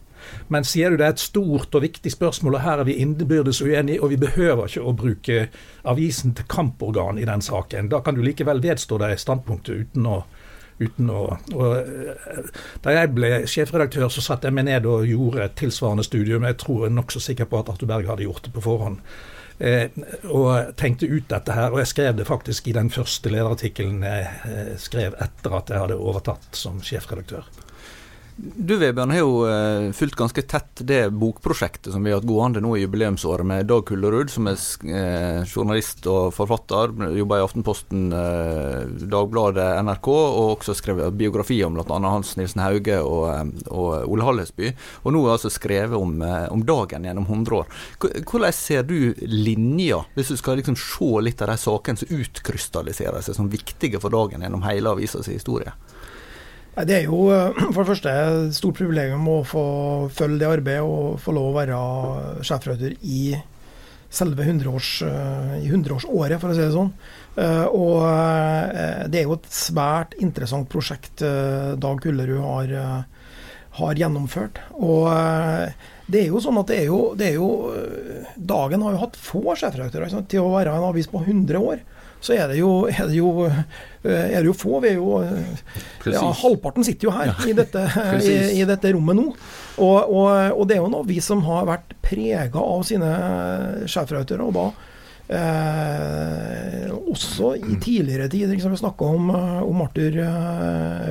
Men 0.53 0.67
sier 0.67 0.93
du 0.93 0.99
det 1.01 1.07
er 1.07 1.15
et 1.17 1.23
stort 1.23 1.75
og 1.75 1.83
viktig 1.83 2.13
spørsmål, 2.13 2.59
og 2.59 2.65
her 2.65 2.83
er 2.83 2.89
vi 2.89 2.99
innbyrdes 3.03 3.63
uenige, 3.65 4.03
og 4.03 4.13
vi 4.13 4.21
behøver 4.21 4.69
ikke 4.69 4.85
å 4.85 4.95
bruke 4.97 5.39
avisen 5.89 6.35
til 6.37 6.49
kamporgan 6.51 7.21
i 7.21 7.27
den 7.29 7.43
saken, 7.45 7.89
da 7.89 8.03
kan 8.05 8.17
du 8.17 8.23
likevel 8.25 8.61
vedstå 8.65 9.01
deg 9.01 9.17
standpunktet 9.21 9.89
uten 9.89 10.09
å 10.09 10.19
uten 10.79 11.11
å 11.11 11.23
og, 11.55 11.73
eh, 11.77 12.51
Da 12.83 12.95
jeg 12.95 13.15
ble 13.15 13.31
sjefredaktør, 13.47 14.09
så 14.11 14.23
satte 14.25 14.49
jeg 14.49 14.55
meg 14.55 14.69
ned 14.69 14.87
og 14.87 15.07
gjorde 15.07 15.45
et 15.45 15.57
tilsvarende 15.57 16.05
studium. 16.07 16.45
Jeg 16.45 16.59
tror 16.63 16.85
jeg 16.85 16.93
er 16.93 16.97
nokså 17.01 17.21
sikker 17.21 17.45
på 17.51 17.59
at 17.59 17.69
Arthur 17.69 17.91
Berg 17.91 18.07
hadde 18.07 18.27
gjort 18.27 18.45
det 18.45 18.55
på 18.55 18.65
forhånd. 18.65 19.03
Eh, 19.59 19.89
og 20.31 20.77
tenkte 20.79 21.09
ut 21.11 21.27
dette 21.31 21.55
her. 21.55 21.73
Og 21.73 21.83
jeg 21.83 21.93
skrev 21.93 22.17
det 22.17 22.29
faktisk 22.29 22.69
i 22.69 22.77
den 22.77 22.91
første 22.95 23.31
lederartikkelen 23.33 24.05
jeg 24.07 24.29
eh, 24.47 24.75
skrev 24.79 25.19
etter 25.19 25.57
at 25.59 25.73
jeg 25.73 25.83
hadde 25.83 25.99
overtatt 25.99 26.55
som 26.55 26.79
sjefredaktør. 26.85 27.49
Du 28.39 28.77
Vebjørn 28.79 29.11
har 29.11 29.19
jo 29.19 29.39
uh, 29.51 29.89
fulgt 29.99 30.15
ganske 30.15 30.43
tett 30.47 30.83
det 30.87 31.09
bokprosjektet 31.11 31.91
som 31.91 32.05
vi 32.05 32.13
har 32.13 32.21
hatt 32.21 32.29
gående 32.29 32.61
nå 32.63 32.77
i 32.77 32.85
jubileumsåret 32.85 33.47
med 33.47 33.67
Dag 33.67 33.83
Kullerud, 33.89 34.31
som 34.31 34.47
er 34.47 34.55
uh, 34.55 35.43
journalist 35.43 36.07
og 36.07 36.31
forfatter. 36.37 36.95
Jobber 37.19 37.41
i 37.41 37.47
Aftenposten, 37.49 38.05
uh, 38.15 38.87
Dagbladet, 39.11 39.67
NRK, 39.83 40.11
og 40.13 40.53
også 40.53 40.77
skrevet 40.79 41.19
biografi 41.19 41.59
om 41.67 41.75
bl.a. 41.81 41.99
Hans 42.07 42.37
Nilsen 42.39 42.63
Hauge 42.63 43.01
og, 43.03 43.59
og 43.75 44.07
Ole 44.07 44.31
Hallesby. 44.31 44.71
Og 45.03 45.17
nå 45.17 45.25
har 45.27 45.35
altså 45.35 45.51
skrevet 45.51 45.99
om, 45.99 46.23
om, 46.23 46.63
dagen 46.69 47.11
gjennom 47.11 47.27
100 47.27 47.59
år. 47.59 47.77
Hvordan 48.23 48.55
ser 48.55 48.87
du 48.87 49.19
linja, 49.27 50.05
hvis 50.15 50.31
du 50.31 50.39
skal 50.39 50.63
liksom 50.63 50.79
se 50.79 51.11
litt 51.27 51.43
av 51.43 51.51
de 51.51 51.59
sakene 51.59 51.99
som 51.99 52.15
utkrystalliserer 52.23 53.27
seg 53.27 53.35
som 53.35 53.51
viktige 53.51 53.99
for 53.99 54.15
dagen 54.15 54.47
gjennom 54.47 54.63
hele 54.69 54.95
avisas 54.95 55.27
historie? 55.27 55.75
Det 56.87 56.95
er 56.95 57.07
jo 57.09 57.29
eh, 57.35 57.59
for 57.75 57.83
det 57.83 57.91
første 57.91 58.15
et 58.15 58.57
stort 58.57 58.79
privilegium 58.79 59.29
å 59.31 59.39
få 59.47 59.65
følge 60.15 60.43
det 60.43 60.51
arbeidet 60.51 60.87
og 60.87 61.21
få 61.23 61.35
lov 61.37 61.51
å 61.51 61.57
være 61.57 61.79
sjefredaktør 62.47 62.95
i 63.03 63.23
selve 64.09 64.45
100-årsåret, 64.47 65.67
100-årsåret, 65.69 66.39
for 66.41 66.49
å 66.49 66.55
si 66.57 66.63
det 66.63 66.73
sånn. 66.73 66.95
Og 67.77 67.99
det 69.13 69.19
er 69.21 69.27
jo 69.27 69.35
et 69.37 69.51
svært 69.53 70.15
interessant 70.17 70.65
prosjekt 70.73 71.21
Dag 71.21 72.01
Kullerud 72.01 72.41
har, 72.41 72.73
har 73.77 74.01
gjennomført. 74.01 74.63
Og 74.81 75.13
det 76.09 76.23
er 76.23 76.33
jo 76.33 76.41
sånn 76.41 76.63
at 76.63 76.73
det 76.73 76.81
er 76.87 76.89
jo, 76.89 77.03
det 77.21 77.29
er 77.29 77.37
jo 77.37 77.51
Dagen 78.41 78.87
har 78.87 78.97
jo 78.97 79.03
hatt 79.05 79.21
få 79.21 79.45
sjefredaktører 79.53 80.25
til 80.25 80.41
å 80.47 80.55
være 80.57 80.73
en 80.73 80.89
avis 80.89 81.13
på 81.13 81.21
100 81.21 81.61
år 81.61 81.85
så 82.21 82.35
er 82.35 82.51
det 82.51 82.59
jo, 82.59 82.71
er 82.91 83.07
det 83.07 83.17
jo, 83.19 83.47
er 84.03 84.41
det 84.41 84.49
jo 84.49 84.57
få. 84.57 84.81
Vi 84.83 84.91
er 84.91 84.99
jo 84.99 85.21
ja, 86.11 86.25
Halvparten 86.41 86.87
sitter 86.87 87.09
jo 87.09 87.15
her 87.15 87.33
i, 87.47 87.55
dette, 87.57 87.85
i, 88.19 88.35
i, 88.59 88.67
dette, 88.67 88.93
rommet 88.95 89.19
nå. 89.19 89.27
Og, 89.79 89.99
og, 90.03 90.29
og, 90.57 90.63
det 90.67 90.79
er 90.79 90.83
jo 90.83 90.91
nå 90.91 91.05
vi 91.07 91.21
som 91.23 91.45
har 91.47 91.69
vært 91.69 91.95
prega 92.03 92.63
av 92.63 92.83
sine 92.89 93.11
sjefredaktører. 93.87 94.49
Og 94.49 94.57
da 94.57 94.67
eh, 95.39 96.89
også 96.99 97.53
i 97.61 97.79
tidligere 97.79 98.27
tid, 98.33 98.49
liksom 98.51 98.75
vi 98.75 98.81
snakka 98.83 99.13
om, 99.15 99.31
om 99.69 99.85
Arthur 99.87 100.19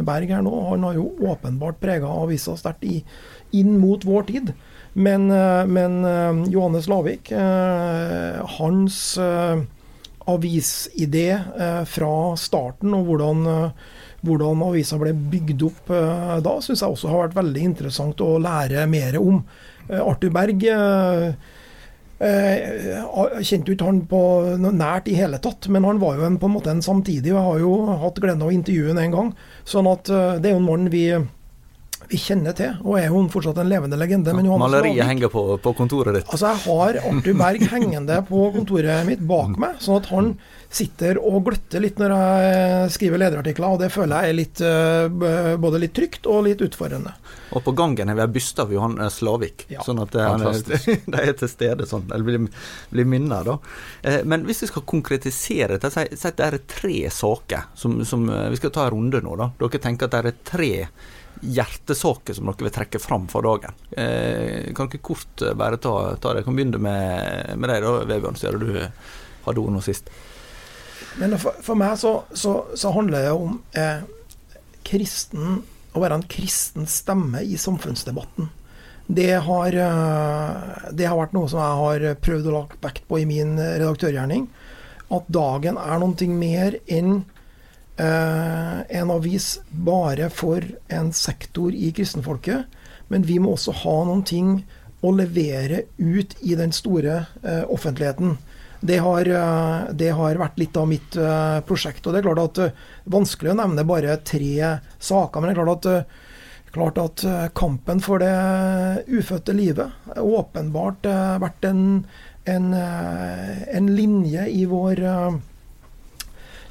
Berg 0.07 0.35
her 0.35 0.43
nå. 0.43 0.55
Han 0.73 0.89
har 0.89 0.99
jo 0.99 1.13
åpenbart 1.31 1.79
prega 1.83 2.11
avisa 2.11 2.57
sterkt 2.59 2.83
inn 3.55 3.77
mot 3.79 4.03
vår 4.03 4.27
tid. 4.33 4.51
Men, 4.97 5.29
men 5.69 5.99
Johannes 6.49 6.87
Lavik, 6.89 7.29
hans 8.57 9.01
avisidé 10.27 11.29
eh, 11.33 11.83
fra 11.87 12.13
starten, 12.39 12.93
og 12.97 13.07
hvordan, 13.09 13.45
eh, 13.51 13.69
hvordan 14.27 14.63
avisa 14.67 14.99
ble 15.01 15.13
bygd 15.31 15.63
opp 15.69 15.93
eh, 15.93 16.33
da, 16.43 16.57
syns 16.63 16.83
jeg 16.83 16.95
også 16.95 17.11
har 17.11 17.27
vært 17.27 17.37
veldig 17.39 17.67
interessant 17.71 18.23
å 18.23 18.33
lære 18.41 18.87
mer 18.91 19.19
om. 19.21 19.43
Arthur 19.87 20.33
Berg 20.35 20.65
jeg 22.17 23.45
kjente 23.45 23.69
jo 23.69 23.75
ikke 23.77 23.85
han 23.87 24.01
på 24.09 24.19
nært 24.57 25.07
i 25.07 25.13
hele 25.15 25.37
tatt, 25.39 25.69
men 25.71 25.85
han 25.87 26.01
var 26.01 26.17
jo 26.17 26.25
en, 26.27 26.39
på 26.41 26.49
en 26.49 26.55
måte 26.57 26.73
en 26.73 26.81
samtidig. 26.83 27.31
og 27.31 27.37
Jeg 27.37 27.45
har 27.45 27.61
jo 27.61 27.99
hatt 28.01 28.19
gleden 28.19 28.41
av 28.41 28.49
å 28.49 28.55
intervjue 28.55 28.89
ham 28.89 28.99
en 28.99 29.15
gang. 29.15 29.29
sånn 29.63 29.87
at 29.87 30.09
det 30.09 30.49
er 30.49 30.57
jo 30.57 30.59
en 30.59 30.67
mann 30.67 30.89
vi 30.91 31.05
vi 32.09 32.19
kjenner 32.21 32.55
til, 32.55 32.77
og 32.83 32.99
er 32.99 33.09
hun 33.11 33.27
fortsatt 33.31 33.57
en 33.61 33.69
levende 33.71 33.99
legende. 33.99 34.31
Ja, 34.31 34.59
maleriet 34.59 35.07
henger 35.09 35.31
på, 35.33 35.43
på, 35.63 35.73
kontoret 35.77 36.15
ditt? 36.15 36.29
Altså, 36.31 36.53
Jeg 36.53 36.63
har 36.65 37.01
Arthur 37.09 37.39
Berg 37.41 37.65
hengende 37.71 38.21
på 38.27 38.45
kontoret 38.55 39.07
mitt 39.07 39.23
bak 39.27 39.57
meg, 39.59 39.81
sånn 39.83 39.99
at 40.01 40.11
han 40.13 40.37
sitter 40.69 41.19
og 41.21 41.45
gløtter 41.47 41.81
litt 41.83 41.99
når 41.99 42.13
jeg 42.13 42.93
skriver 42.97 43.21
lederartikler, 43.21 43.71
og 43.71 43.81
det 43.81 43.89
føler 43.93 44.25
jeg 44.25 44.33
er 44.33 44.37
litt, 44.37 44.61
eh, 44.63 45.55
både 45.59 45.81
litt 45.83 45.95
trygt 45.95 46.27
og 46.27 46.43
litt 46.47 46.63
utfordrende. 46.63 47.13
Og 47.55 47.63
på 47.63 47.71
gangen 47.77 48.11
har 48.11 48.17
vi 48.19 48.27
byste 48.35 48.65
av 48.65 48.73
Johan 48.75 48.97
eh, 48.99 49.11
Slavik, 49.13 49.67
ja. 49.71 49.83
sånn 49.85 50.01
at 50.03 50.15
eh, 50.19 50.47
de 51.13 51.21
er 51.21 51.35
til 51.39 51.51
stede, 51.51 51.87
sånn, 51.87 52.09
eller 52.11 52.27
blir, 52.27 52.49
blir 52.91 53.07
minnet, 53.07 53.47
da. 53.47 53.57
Men 54.27 54.43
hvis 54.47 54.65
vi 54.65 54.71
skal 54.71 54.87
konkretisere 54.87 55.77
dette, 55.77 55.91
si 55.91 56.27
at 56.27 56.39
det 56.39 56.47
er 56.47 56.59
tre 56.67 56.99
saker 57.13 57.71
som, 57.77 57.99
som, 58.07 58.25
Vi 58.27 58.59
skal 58.59 58.71
ta 58.75 58.87
en 58.87 58.93
runde 58.95 59.21
nå, 59.23 59.35
da. 59.39 59.49
Dere 59.59 59.81
tenker 59.83 60.07
at 60.07 60.15
det 60.15 60.33
er 60.33 60.43
tre 60.47 60.71
hjertesaker 61.41 62.35
som 62.37 62.49
dere 62.49 62.67
vil 62.67 62.73
trekke 62.73 63.01
fram 63.01 63.27
for 63.31 63.45
dagen. 63.45 63.75
Eh, 63.91 64.73
kan 64.77 64.89
dere 64.89 65.03
kort 65.03 65.43
eh, 65.43 65.55
bare 65.57 65.79
ta, 65.81 65.93
ta 66.21 66.33
det? 66.33 66.41
Jeg 66.41 66.49
kan 66.49 66.57
begynne 66.57 66.81
med, 66.81 67.53
med 67.57 67.71
deg, 67.71 67.85
da, 67.85 67.93
Vebjørn, 68.09 68.39
siden 68.39 68.63
du 68.63 68.71
hadde 69.47 69.61
ordet 69.61 69.75
nå 69.75 69.83
sist. 69.85 70.11
Men 71.17 71.37
for, 71.41 71.57
for 71.65 71.79
meg 71.79 71.97
så, 72.01 72.13
så, 72.33 72.59
så, 72.77 72.91
handler 72.93 73.25
det 73.25 73.33
om 73.33 73.57
eh, 73.77 74.05
kristen, 74.87 75.61
å 75.93 76.03
være 76.03 76.19
en 76.19 76.27
kristen 76.29 76.87
stemme 76.89 77.41
i 77.45 77.57
samfunnsdebatten. 77.59 78.51
Det 79.07 79.31
har, 79.47 79.79
eh, 79.87 80.91
det 80.91 81.07
har 81.07 81.17
vært 81.17 81.33
noe 81.37 81.49
som 81.49 81.63
jeg 81.63 81.81
har 81.81 82.21
prøvd 82.25 82.51
å 82.51 82.57
lage 82.59 82.81
vekt 82.83 83.07
på 83.09 83.21
i 83.23 83.29
min 83.29 83.55
redaktørgjerning. 83.57 84.45
At 85.13 85.29
dagen 85.31 85.79
er 85.79 86.01
noe 86.03 86.29
mer 86.35 86.77
enn 86.85 87.13
eh, 87.21 87.36
en 87.97 89.09
avis 89.09 89.45
bare 89.71 90.27
for 90.29 90.61
en 90.93 91.07
sektor 91.17 91.73
i 91.73 91.89
kristenfolket, 91.97 92.67
men 93.07 93.23
vi 93.25 93.39
må 93.41 93.55
også 93.55 93.73
ha 93.81 93.95
noen 94.05 94.21
ting 94.27 94.51
å 95.05 95.13
levere 95.13 95.83
ut 95.97 96.35
i 96.41 96.55
den 96.57 96.73
store 96.75 97.23
eh, 97.43 97.63
offentligheten. 97.69 98.37
Det 98.79 98.99
har, 99.01 99.25
eh, 99.25 99.93
det 99.93 100.11
har, 100.13 100.37
vært 100.37 100.59
litt 100.61 100.77
av 100.77 100.87
mitt 100.89 101.17
uh, 101.17 101.59
prosjekt. 101.65 102.05
og 102.05 102.13
Det 102.13 102.21
er 102.21 102.27
klart 102.27 102.43
at 102.43 102.59
uh, 102.61 102.85
vanskelig 103.09 103.53
å 103.53 103.57
nevne 103.57 103.85
bare 103.89 104.19
tre 104.21 104.77
saker. 104.99 105.41
Men 105.41 105.49
det 105.49 105.55
er 105.55 105.61
klart 105.61 105.73
at, 105.77 105.89
uh, 105.89 106.71
klart 106.77 107.01
at 107.01 107.25
kampen 107.57 108.01
for 108.05 108.21
det 108.21 108.33
ufødte 109.09 109.55
livet 109.57 110.17
åpenbart 110.21 111.07
vært 111.41 111.65
en, 111.65 111.79
en, 112.45 112.67
en, 112.75 113.87
linje 113.97 114.43
i 114.51 114.67
vår 114.69 115.01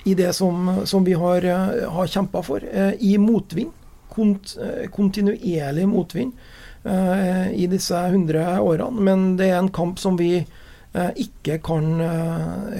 i 0.06 0.14
det 0.14 0.32
som, 0.32 0.86
som 0.86 1.04
vi 1.04 1.12
har, 1.12 1.44
eh, 1.44 1.90
har 1.90 2.06
kjempa 2.06 2.42
for. 2.42 2.60
Eh, 2.72 2.92
I 3.00 3.18
motvind. 3.18 3.72
Kont, 4.08 4.56
eh, 4.62 4.86
kontinuerlig 4.88 5.88
motvind 5.88 6.32
i 7.54 7.66
disse 7.66 7.98
100 7.98 8.60
årene. 8.62 9.00
Men 9.02 9.36
det 9.36 9.48
er 9.50 9.58
en 9.58 9.68
kamp 9.68 9.98
som 9.98 10.16
vi 10.16 10.46
ikke 10.94 11.56
kan, 11.58 11.98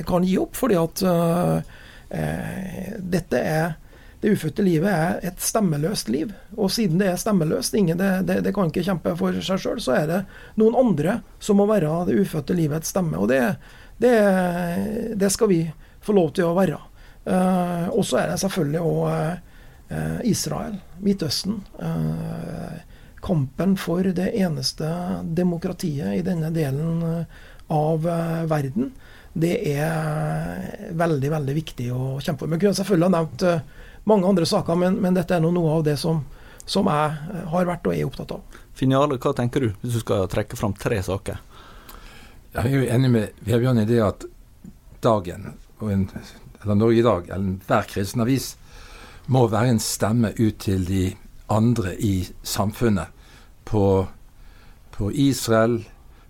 kan 0.07 0.23
gi 0.23 0.37
opp, 0.39 0.55
fordi 0.55 0.77
at 0.79 1.03
dette 3.03 3.41
er 3.41 3.75
det 4.23 4.31
ufødte 4.31 4.63
livet 4.63 4.89
er 4.89 5.19
et 5.27 5.43
stemmeløst 5.43 6.09
liv. 6.09 6.31
Og 6.57 6.71
siden 6.71 7.03
det 7.03 7.11
er 7.11 7.19
stemmeløst, 7.19 7.75
ingen 7.75 7.99
det, 7.99 8.13
det, 8.31 8.41
det 8.47 8.55
kan 8.55 8.71
ikke 8.71 8.87
kjempe 8.87 9.17
for 9.19 9.43
seg 9.43 9.61
sjøl, 9.61 9.83
så 9.83 9.99
er 9.99 10.07
det 10.13 10.23
noen 10.55 10.79
andre 10.79 11.19
som 11.43 11.59
må 11.59 11.67
være 11.67 12.07
det 12.07 12.21
ufødte 12.23 12.55
livets 12.55 12.95
stemme. 12.95 13.19
Og 13.19 13.27
det, 13.35 13.43
det, 13.99 14.15
det 15.19 15.35
skal 15.35 15.51
vi 15.51 15.65
få 16.07 16.15
lov 16.15 16.31
til 16.39 16.47
å 16.47 16.55
være. 16.57 16.79
Uh, 17.27 17.89
og 17.91 18.05
så 18.07 18.21
er 18.21 18.31
det 18.31 18.39
selvfølgelig 18.39 18.83
òg 18.87 19.07
uh, 19.91 20.21
Israel, 20.27 20.77
Midtøsten. 21.03 21.59
Uh, 21.81 22.77
kampen 23.27 23.75
for 23.81 24.07
det 24.15 24.29
eneste 24.39 24.87
demokratiet 25.35 26.15
i 26.15 26.23
denne 26.23 26.53
delen 26.55 27.01
av 27.73 28.05
verden. 28.47 28.93
Det 29.35 29.57
er 29.73 30.93
veldig, 30.95 31.31
veldig 31.33 31.57
viktig 31.57 31.89
å 31.91 32.21
kjempe 32.23 32.45
for. 32.45 32.53
Vi 32.53 32.61
kunne 32.63 32.79
selvfølgelig 32.79 33.09
ha 33.09 33.15
nevnt 33.17 33.45
mange 34.07 34.31
andre 34.31 34.47
saker, 34.47 34.79
men, 34.79 35.01
men 35.03 35.19
dette 35.19 35.35
er 35.35 35.43
noe 35.43 35.73
av 35.75 35.83
det 35.89 35.97
som, 35.99 36.23
som 36.71 36.87
jeg 36.87 37.43
har 37.51 37.67
vært 37.67 37.91
og 37.91 37.97
er 37.97 38.07
opptatt 38.07 38.37
av. 38.37 38.63
Finale, 38.79 39.19
hva 39.19 39.35
tenker 39.35 39.67
du, 39.67 39.73
hvis 39.83 39.99
du 39.99 40.05
skal 40.05 40.31
trekke 40.31 40.61
fram 40.61 40.77
tre 40.79 41.03
saker? 41.03 41.43
Jeg 42.53 42.63
er 42.63 42.77
jo 42.77 42.87
enig 42.95 43.11
med 43.11 43.43
Vebjørn 43.49 43.83
i 43.83 43.89
det 43.91 43.99
at 44.07 44.29
dagen 45.03 45.57
og 45.81 45.91
en 45.93 46.07
eller 46.67 46.81
Norge 46.81 46.99
i 46.99 47.03
dag, 47.03 47.29
eller 47.29 47.45
enhver 47.45 47.87
kristen 47.89 48.21
avis, 48.21 48.57
må 49.27 49.47
være 49.49 49.71
en 49.75 49.83
stemme 49.83 50.33
ut 50.39 50.59
til 50.59 50.87
de 50.89 51.15
andre 51.51 51.95
i 52.03 52.29
samfunnet. 52.43 53.07
På, 53.65 54.07
på 54.91 55.11
Israel, 55.11 55.81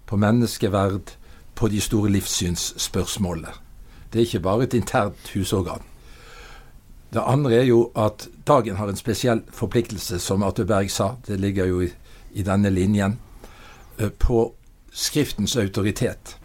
på 0.07 0.17
menneskeverd, 0.17 1.17
på 1.55 1.69
de 1.69 1.81
store 1.81 2.11
livssynsspørsmålene. 2.11 3.53
Det 4.13 4.19
er 4.19 4.27
ikke 4.27 4.41
bare 4.41 4.65
et 4.65 4.75
internt 4.75 5.31
husorgan. 5.35 5.83
Det 7.13 7.23
andre 7.27 7.55
er 7.55 7.63
jo 7.65 7.91
at 7.97 8.29
dagen 8.47 8.77
har 8.77 8.89
en 8.89 8.97
spesiell 8.97 9.43
forpliktelse, 9.53 10.19
som 10.19 10.43
Arthur 10.43 10.65
Berg 10.65 10.91
sa, 10.91 11.15
det 11.27 11.41
ligger 11.41 11.65
jo 11.67 11.81
i, 11.81 11.89
i 12.33 12.43
denne 12.43 12.71
linjen, 12.71 13.19
eh, 13.99 14.11
på 14.11 14.53
Skriftens 14.93 15.57
autoritet. 15.57 16.39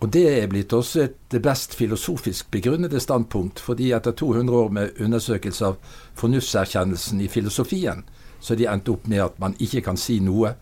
Og 0.00 0.12
det 0.12 0.26
er 0.28 0.48
blitt 0.52 0.72
også 0.76 1.06
et 1.06 1.36
best 1.42 1.74
filosofisk 1.74 2.50
begrunnede 2.52 3.00
standpunkt, 3.00 3.60
fordi 3.60 3.92
etter 3.96 4.12
200 4.12 4.58
år 4.58 4.68
med 4.68 5.00
undersøkelse 5.00 5.66
av 5.66 5.78
fornuftserkjennelsen 6.20 7.20
i 7.24 7.28
filosofien, 7.32 8.04
så 8.40 8.54
de 8.54 8.68
endte 8.68 8.92
opp 8.92 9.06
med 9.08 9.24
at 9.24 9.38
man 9.40 9.56
ikke 9.58 9.80
kan 9.80 9.96
si 9.96 10.18
noe 10.20 10.52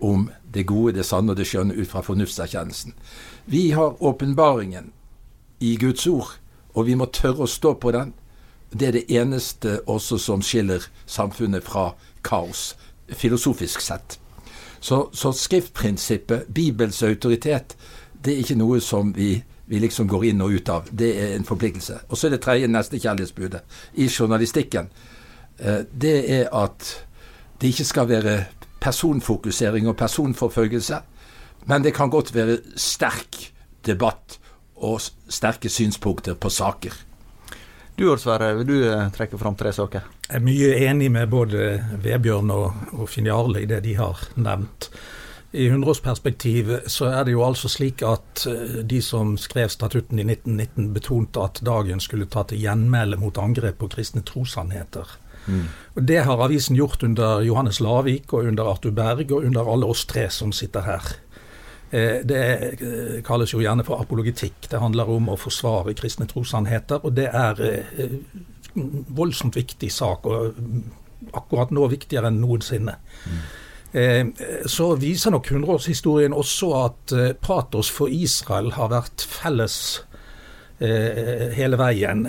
om 0.00 0.28
det 0.54 0.66
gode, 0.66 0.94
det 0.94 1.06
sanne 1.06 1.34
og 1.34 1.40
det 1.40 1.48
skjønne 1.50 1.74
ut 1.74 1.90
fra 1.90 2.04
fornuftserkjennelsen. 2.06 2.94
Vi 3.46 3.70
har 3.74 3.98
åpenbaringen 3.98 4.92
i 5.58 5.74
Guds 5.76 6.06
ord, 6.06 6.38
og 6.74 6.86
vi 6.86 6.94
må 6.94 7.10
tørre 7.10 7.48
å 7.48 7.50
stå 7.50 7.74
på 7.82 7.92
den. 7.92 8.14
Det 8.70 8.88
er 8.88 8.94
det 8.94 9.08
eneste 9.10 9.80
også 9.90 10.20
som 10.22 10.42
skiller 10.44 10.86
samfunnet 11.06 11.66
fra 11.66 11.90
kaos, 12.22 12.76
filosofisk 13.10 13.82
sett. 13.82 14.20
Så, 14.80 15.08
så 15.12 15.32
skriftprinsippet, 15.34 16.46
Bibels 16.54 17.02
autoritet, 17.02 17.74
det 18.24 18.34
er 18.34 18.42
ikke 18.42 18.58
noe 18.58 18.80
som 18.84 19.12
vi, 19.14 19.36
vi, 19.66 19.80
liksom 19.82 20.08
går 20.10 20.30
inn 20.30 20.42
og 20.44 20.56
ut 20.58 20.72
av. 20.72 20.88
Det 20.90 21.10
er 21.22 21.34
en 21.36 21.46
forpliktelse. 21.46 22.00
Og 22.08 22.18
så 22.18 22.28
er 22.28 22.36
det 22.36 22.42
tredje 22.44 22.70
nestekjærlighetsbudet 22.70 23.60
i 24.02 24.08
journalistikken. 24.08 24.90
Eh, 25.58 25.84
det 25.92 26.16
er 26.40 26.48
at 26.54 26.88
det 27.60 27.72
ikke 27.72 27.88
skal 27.88 28.08
være 28.10 28.38
personfokusering 28.80 29.88
og 29.90 29.96
personforfølgelse, 29.98 31.00
men 31.66 31.84
det 31.84 31.94
kan 31.94 32.10
godt 32.10 32.34
være 32.34 32.60
sterk 32.76 33.52
debatt 33.86 34.38
og 34.76 35.00
sterke 35.02 35.68
synspunkter 35.68 36.34
på 36.38 36.50
saker. 36.50 36.94
Du 37.98 38.16
Sverre, 38.16 38.52
vil 38.60 38.66
du 38.66 38.76
eh, 38.86 39.08
trekke 39.10 39.38
fram 39.38 39.56
tre 39.58 39.72
saker? 39.74 40.04
Jeg 40.28 40.38
er 40.38 40.44
mye 40.44 40.74
enig 40.86 41.08
med 41.10 41.26
både 41.32 41.80
Vebjørn 42.04 42.52
og, 42.54 42.84
og 42.94 43.08
Finn 43.10 43.26
Jarle 43.26 43.64
i 43.64 43.66
det 43.66 43.80
de 43.82 43.96
har 43.98 44.20
nevnt. 44.38 44.86
I 45.52 45.68
hundreårsperspektiv 45.72 46.74
så 46.92 47.06
er 47.08 47.22
det 47.24 47.32
jo 47.32 47.44
altså 47.46 47.70
slik 47.72 48.02
at 48.04 48.44
eh, 48.50 48.80
de 48.84 48.98
som 49.04 49.32
skrev 49.40 49.70
statutten 49.72 50.20
i 50.20 50.26
1919, 50.26 50.90
betonte 50.92 51.40
at 51.40 51.60
dagen 51.64 52.02
skulle 52.04 52.28
ta 52.28 52.42
til 52.44 52.60
gjenmæle 52.60 53.16
mot 53.16 53.38
angrep 53.40 53.78
på 53.80 53.88
kristne 53.94 54.20
trossannheter. 54.28 55.08
Mm. 55.46 55.62
Og 55.96 56.02
Det 56.02 56.18
har 56.26 56.42
avisen 56.44 56.76
gjort 56.76 57.02
under 57.02 57.40
Johannes 57.40 57.80
Lavik 57.80 58.32
og 58.32 58.44
under 58.50 58.68
Arthur 58.68 58.92
Berg 58.92 59.32
og 59.32 59.46
under 59.48 59.72
alle 59.72 59.88
oss 59.88 60.04
tre 60.04 60.26
som 60.28 60.52
sitter 60.52 60.84
her. 60.84 61.08
Eh, 61.90 62.20
det 62.28 62.42
eh, 62.82 63.22
kalles 63.24 63.54
jo 63.54 63.62
gjerne 63.64 63.86
for 63.88 64.04
apologitikk. 64.04 64.68
Det 64.68 64.82
handler 64.82 65.08
om 65.08 65.30
å 65.32 65.38
forsvare 65.40 65.96
kristne 65.96 66.28
trossannheter. 66.28 67.00
Og 67.08 67.16
det 67.16 67.30
er 67.32 67.64
en 67.64 69.06
voldsomt 69.16 69.56
viktig 69.56 69.88
sak, 69.88 70.28
og 70.28 71.32
akkurat 71.32 71.72
nå 71.72 71.88
viktigere 71.88 72.28
enn 72.28 72.42
noensinne. 72.44 72.98
Mm. 73.24 73.40
Eh, 73.92 74.26
så 74.68 74.90
viser 75.00 75.32
nok 75.32 75.48
hundreårshistorien 75.54 76.36
også 76.36 76.74
at 76.76 77.14
eh, 77.16 77.32
patos 77.40 77.88
for 77.92 78.12
Israel 78.12 78.74
har 78.76 78.90
vært 78.92 79.24
felles 79.24 79.78
eh, 80.84 81.48
hele 81.56 81.78
veien. 81.80 82.26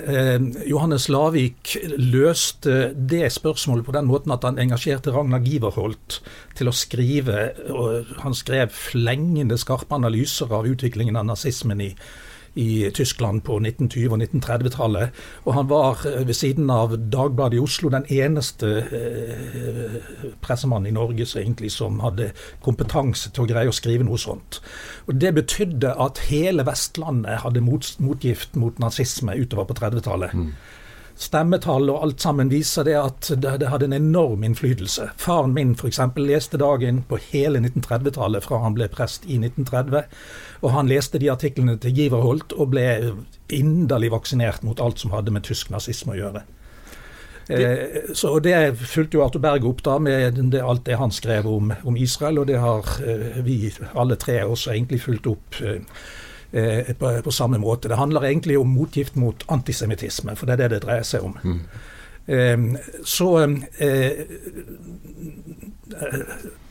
Johannes 0.69 1.09
Lavik 1.11 1.75
løste 1.99 2.93
det 2.95 3.27
spørsmålet 3.35 3.89
på 3.89 3.97
den 3.97 4.07
måten 4.07 4.35
at 4.35 4.47
han 4.47 4.61
engasjerte 4.61 5.11
Ragnar 5.15 5.43
Giverholt 5.43 6.21
til 6.55 6.71
å 6.71 6.75
skrive. 6.75 7.51
Han 8.23 8.37
skrev 8.37 8.71
flengende 8.71 9.59
skarpe 9.59 9.99
analyser 9.99 10.55
av 10.55 10.69
utviklingen 10.69 11.19
av 11.19 11.27
nazismen 11.27 11.83
i 11.89 11.93
i 12.59 12.91
Tyskland 12.95 13.43
på 13.47 13.59
1920- 13.59 14.13
og 14.13 14.21
1930-tallet. 14.21 15.21
Og 15.45 15.53
han 15.55 15.69
var 15.69 16.03
eh, 16.07 16.25
ved 16.27 16.37
siden 16.37 16.69
av 16.73 16.95
Dagbladet 16.97 17.59
i 17.59 17.63
Oslo 17.63 17.91
den 17.93 18.07
eneste 18.11 18.71
eh, 18.83 19.99
pressemannen 20.43 20.91
i 20.91 20.95
Norge 20.95 21.27
som 21.29 21.41
egentlig 21.41 21.71
som 21.75 22.01
hadde 22.03 22.31
kompetanse 22.65 23.31
til 23.33 23.45
å 23.45 23.51
greie 23.53 23.71
å 23.71 23.75
skrive 23.75 24.07
noe 24.07 24.19
sånt. 24.21 24.61
Og 25.07 25.15
Det 25.21 25.33
betydde 25.37 25.95
at 26.07 26.25
hele 26.29 26.65
Vestlandet 26.67 27.45
hadde 27.45 27.63
mot, 27.63 27.93
motgift 28.03 28.59
mot 28.59 28.79
nazisme 28.79 29.37
utover 29.39 29.69
på 29.69 29.79
30-tallet. 29.79 30.35
Mm 30.35 30.51
stemmetall 31.19 31.89
og 31.91 32.03
alt 32.03 32.23
sammen 32.23 32.51
viser 32.51 32.85
det 32.87 32.95
at 32.95 33.29
det, 33.43 33.57
det 33.61 33.69
hadde 33.71 33.89
en 33.89 33.97
enorm 33.97 34.45
innflytelse. 34.47 35.09
Faren 35.19 35.53
min 35.55 35.73
f.eks. 35.75 35.99
leste 36.15 36.59
dagen 36.61 37.03
på 37.09 37.19
hele 37.29 37.59
1930-tallet 37.59 38.45
fra 38.45 38.61
han 38.63 38.77
ble 38.77 38.87
prest 38.91 39.27
i 39.27 39.39
1930. 39.41 40.07
Og 40.61 40.71
han 40.75 40.89
leste 40.91 41.19
de 41.21 41.31
artiklene 41.31 41.77
til 41.79 41.95
Giverholt 41.95 42.53
og 42.55 42.73
ble 42.73 42.85
inderlig 43.55 44.11
vaksinert 44.11 44.63
mot 44.67 44.81
alt 44.83 44.99
som 44.99 45.13
hadde 45.15 45.31
med 45.31 45.47
tysk 45.47 45.71
nazisme 45.71 46.15
å 46.15 46.19
gjøre. 46.19 46.45
Eh, 47.49 48.13
så 48.13 48.39
Det 48.39 48.77
fulgte 48.77 49.17
jo 49.17 49.23
Arthur 49.25 49.41
Berg 49.41 49.65
opp 49.65 49.83
da 49.83 49.97
med 49.99 50.37
det, 50.51 50.61
alt 50.61 50.85
det 50.85 50.99
han 50.99 51.11
skrev 51.11 51.47
om, 51.47 51.73
om 51.83 51.97
Israel, 51.97 52.39
og 52.39 52.47
det 52.47 52.59
har 52.61 52.85
eh, 53.01 53.39
vi 53.41 53.73
alle 53.93 54.15
tre 54.15 54.43
også 54.43 54.75
egentlig 54.75 55.01
fulgt 55.01 55.27
opp. 55.27 55.61
Eh, 55.61 55.81
eh, 56.51 56.93
på, 56.93 57.21
på, 57.21 57.31
samme 57.31 57.57
måte. 57.57 57.89
Det 57.89 57.97
handler 57.97 58.25
egentlig 58.29 58.59
om 58.59 58.69
motgift 58.69 59.15
mot 59.15 59.45
antisemittisme, 59.47 60.35
for 60.35 60.45
det 60.45 60.53
er 60.53 60.61
det 60.63 60.69
det 60.75 60.83
dreier 60.85 61.07
seg 61.07 61.25
om. 61.25 61.37
Mm. 61.43 61.59
Eh, 62.25 62.57
så 63.03 63.29
eh, 63.41 64.25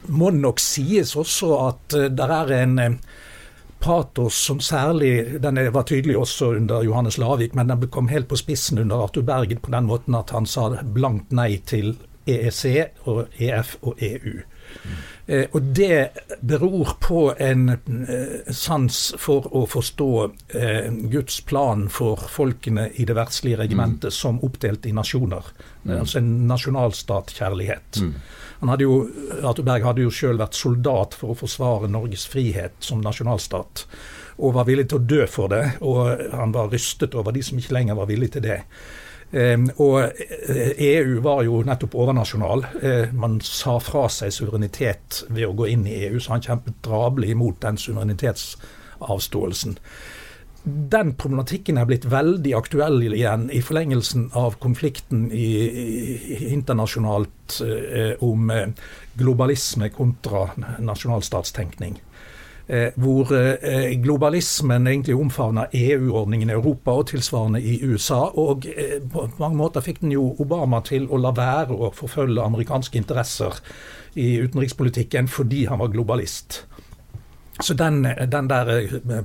må 0.06 0.30
det 0.30 0.42
nok 0.44 0.62
sies 0.62 1.16
også 1.18 1.56
at 1.66 1.98
det 2.14 2.28
er 2.38 2.52
en 2.62 3.00
patos 3.80 4.34
som 4.34 4.60
særlig 4.60 5.42
Den 5.42 5.60
var 5.72 5.82
tydelig 5.82 6.16
også 6.18 6.52
under 6.56 6.82
Johannes 6.82 7.18
Lavik, 7.18 7.54
men 7.54 7.68
den 7.68 7.88
kom 7.88 8.08
helt 8.08 8.28
på 8.28 8.36
spissen 8.36 8.78
under 8.78 9.04
Arthur 9.04 9.22
Bergen 9.22 9.60
på 9.62 9.70
den 9.70 9.88
måten 9.88 10.14
at 10.18 10.30
han 10.30 10.46
sa 10.46 10.70
blankt 10.82 11.32
nei 11.32 11.56
til 11.66 11.96
EEC 12.28 12.64
og 13.08 13.26
EF 13.40 13.76
og 13.82 14.02
EU. 14.04 14.40
Mm. 14.84 14.96
Eh, 15.26 15.46
og 15.52 15.62
det 15.62 16.08
beror 16.40 16.94
på 17.00 17.22
en 17.38 17.68
eh, 17.68 18.52
sans 18.52 18.98
for 19.20 19.48
å 19.56 19.64
forstå 19.68 20.10
eh, 20.56 20.88
Guds 21.12 21.40
plan 21.48 21.86
for 21.92 22.28
folkene 22.32 22.88
i 22.96 23.04
det 23.08 23.16
verdslige 23.16 23.60
regimentet 23.62 24.12
mm. 24.12 24.18
som 24.18 24.40
oppdelt 24.44 24.86
i 24.88 24.94
nasjoner. 24.96 25.52
Mm. 25.84 25.94
Altså 26.00 26.20
en 26.20 26.30
nasjonalstatkjærlighet. 26.48 28.00
Mm. 28.00 28.14
Han 28.60 28.72
hadde 28.72 28.86
jo, 28.86 29.00
Arthur 29.42 29.66
Berg 29.66 29.84
hadde 29.86 30.02
jo 30.02 30.12
sjøl 30.14 30.38
vært 30.40 30.58
soldat 30.58 31.14
for 31.18 31.32
å 31.32 31.38
forsvare 31.38 31.90
Norges 31.90 32.26
frihet 32.30 32.74
som 32.82 33.02
nasjonalstat, 33.04 33.84
og 34.38 34.56
var 34.56 34.66
villig 34.66 34.88
til 34.90 34.98
å 34.98 35.08
dø 35.12 35.26
for 35.30 35.52
det. 35.52 35.64
Og 35.86 36.32
han 36.34 36.54
var 36.54 36.72
rystet 36.72 37.14
over 37.18 37.34
de 37.34 37.42
som 37.46 37.58
ikke 37.58 37.76
lenger 37.76 37.98
var 37.98 38.10
villige 38.10 38.38
til 38.38 38.48
det. 38.48 38.62
Ehm, 39.30 39.68
og 39.76 40.00
EU 40.00 41.16
eh, 41.16 41.18
e 41.18 41.20
var 41.20 41.42
jo 41.44 41.60
nettopp 41.66 41.94
overnasjonal. 42.00 42.64
Eh, 42.80 43.12
man 43.12 43.40
sa 43.44 43.76
fra 43.82 44.06
seg 44.12 44.32
suverenitet 44.32 45.24
ved 45.28 45.50
å 45.50 45.56
gå 45.56 45.68
inn 45.74 45.86
i 45.86 45.98
EU, 46.08 46.20
så 46.20 46.36
han 46.36 46.44
kjempet 46.44 46.80
drabelig 46.86 47.34
imot 47.34 47.60
den 47.64 47.76
suverenitetsavståelsen. 47.80 49.76
Den 50.64 51.14
problematikken 51.16 51.78
er 51.78 51.86
blitt 51.88 52.04
veldig 52.10 52.52
aktuell 52.58 52.98
igjen 53.06 53.46
i 53.54 53.62
forlengelsen 53.64 54.28
av 54.36 54.58
konflikten 54.60 55.28
i, 55.32 55.46
i, 55.68 56.38
internasjonalt 56.52 57.60
eh, 57.64 58.18
om 58.26 58.50
globalisme 59.18 59.88
kontra 59.94 60.48
nasjonalstatstenkning. 60.82 62.00
Eh, 62.70 62.92
hvor 63.00 63.32
eh, 63.32 63.94
globalismen 63.96 64.86
egentlig 64.86 65.14
omfavner 65.16 65.70
EU-ordningen 65.72 66.50
i 66.50 66.52
Europa 66.52 66.92
og 67.00 67.06
tilsvarende 67.08 67.62
i 67.64 67.78
USA. 67.82 68.26
Og 68.36 68.66
eh, 68.68 68.98
på 69.12 69.24
mange 69.38 69.56
måter 69.56 69.80
fikk 69.80 70.02
den 70.02 70.12
jo 70.12 70.34
Obama 70.38 70.82
til 70.84 71.06
å 71.08 71.16
la 71.16 71.32
være 71.32 71.72
å 71.72 71.88
forfølge 71.96 72.44
amerikanske 72.44 73.00
interesser 73.00 73.56
i 74.20 74.34
utenrikspolitikken 74.44 75.32
fordi 75.32 75.64
han 75.70 75.80
var 75.80 75.94
globalist. 75.96 76.66
Så 77.60 77.74
den, 77.74 78.02
den 78.02 78.48
der 78.48 78.68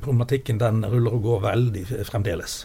problematikken 0.02 0.58
den 0.58 0.86
ruller 0.86 1.13
og 1.13 1.22
går 1.24 1.43
veldig 1.48 1.84
fremdeles. 2.10 2.63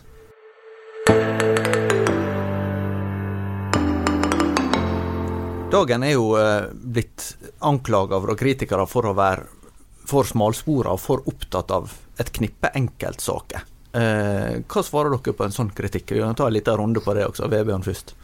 Dagen 5.68 6.02
er 6.02 6.14
jo 6.14 6.32
blitt 6.72 7.34
anklaga 7.60 8.16
av 8.16 8.30
kritikere 8.40 8.86
for 8.88 9.10
å 9.10 9.16
være 9.16 9.58
for 10.08 10.24
smalspora 10.24 10.94
og 10.96 11.02
for 11.02 11.26
opptatt 11.28 11.74
av 11.74 11.92
et 12.18 12.30
knippe 12.32 12.70
enkeltsaker. 12.78 13.66
Eh, 13.92 14.60
hva 14.64 14.84
svarer 14.84 15.12
dere 15.14 15.36
på 15.36 15.44
en 15.46 15.54
sånn 15.54 15.72
kritikk? 15.74 16.12
Vi 16.12 16.22
kan 16.22 16.36
ta 16.36 16.48
en 16.48 16.56
liten 16.56 16.76
runde 16.80 17.02
på 17.04 17.14
det 17.16 17.26
også. 17.28 17.48
Vebjørn 17.52 17.84
først. 17.84 18.14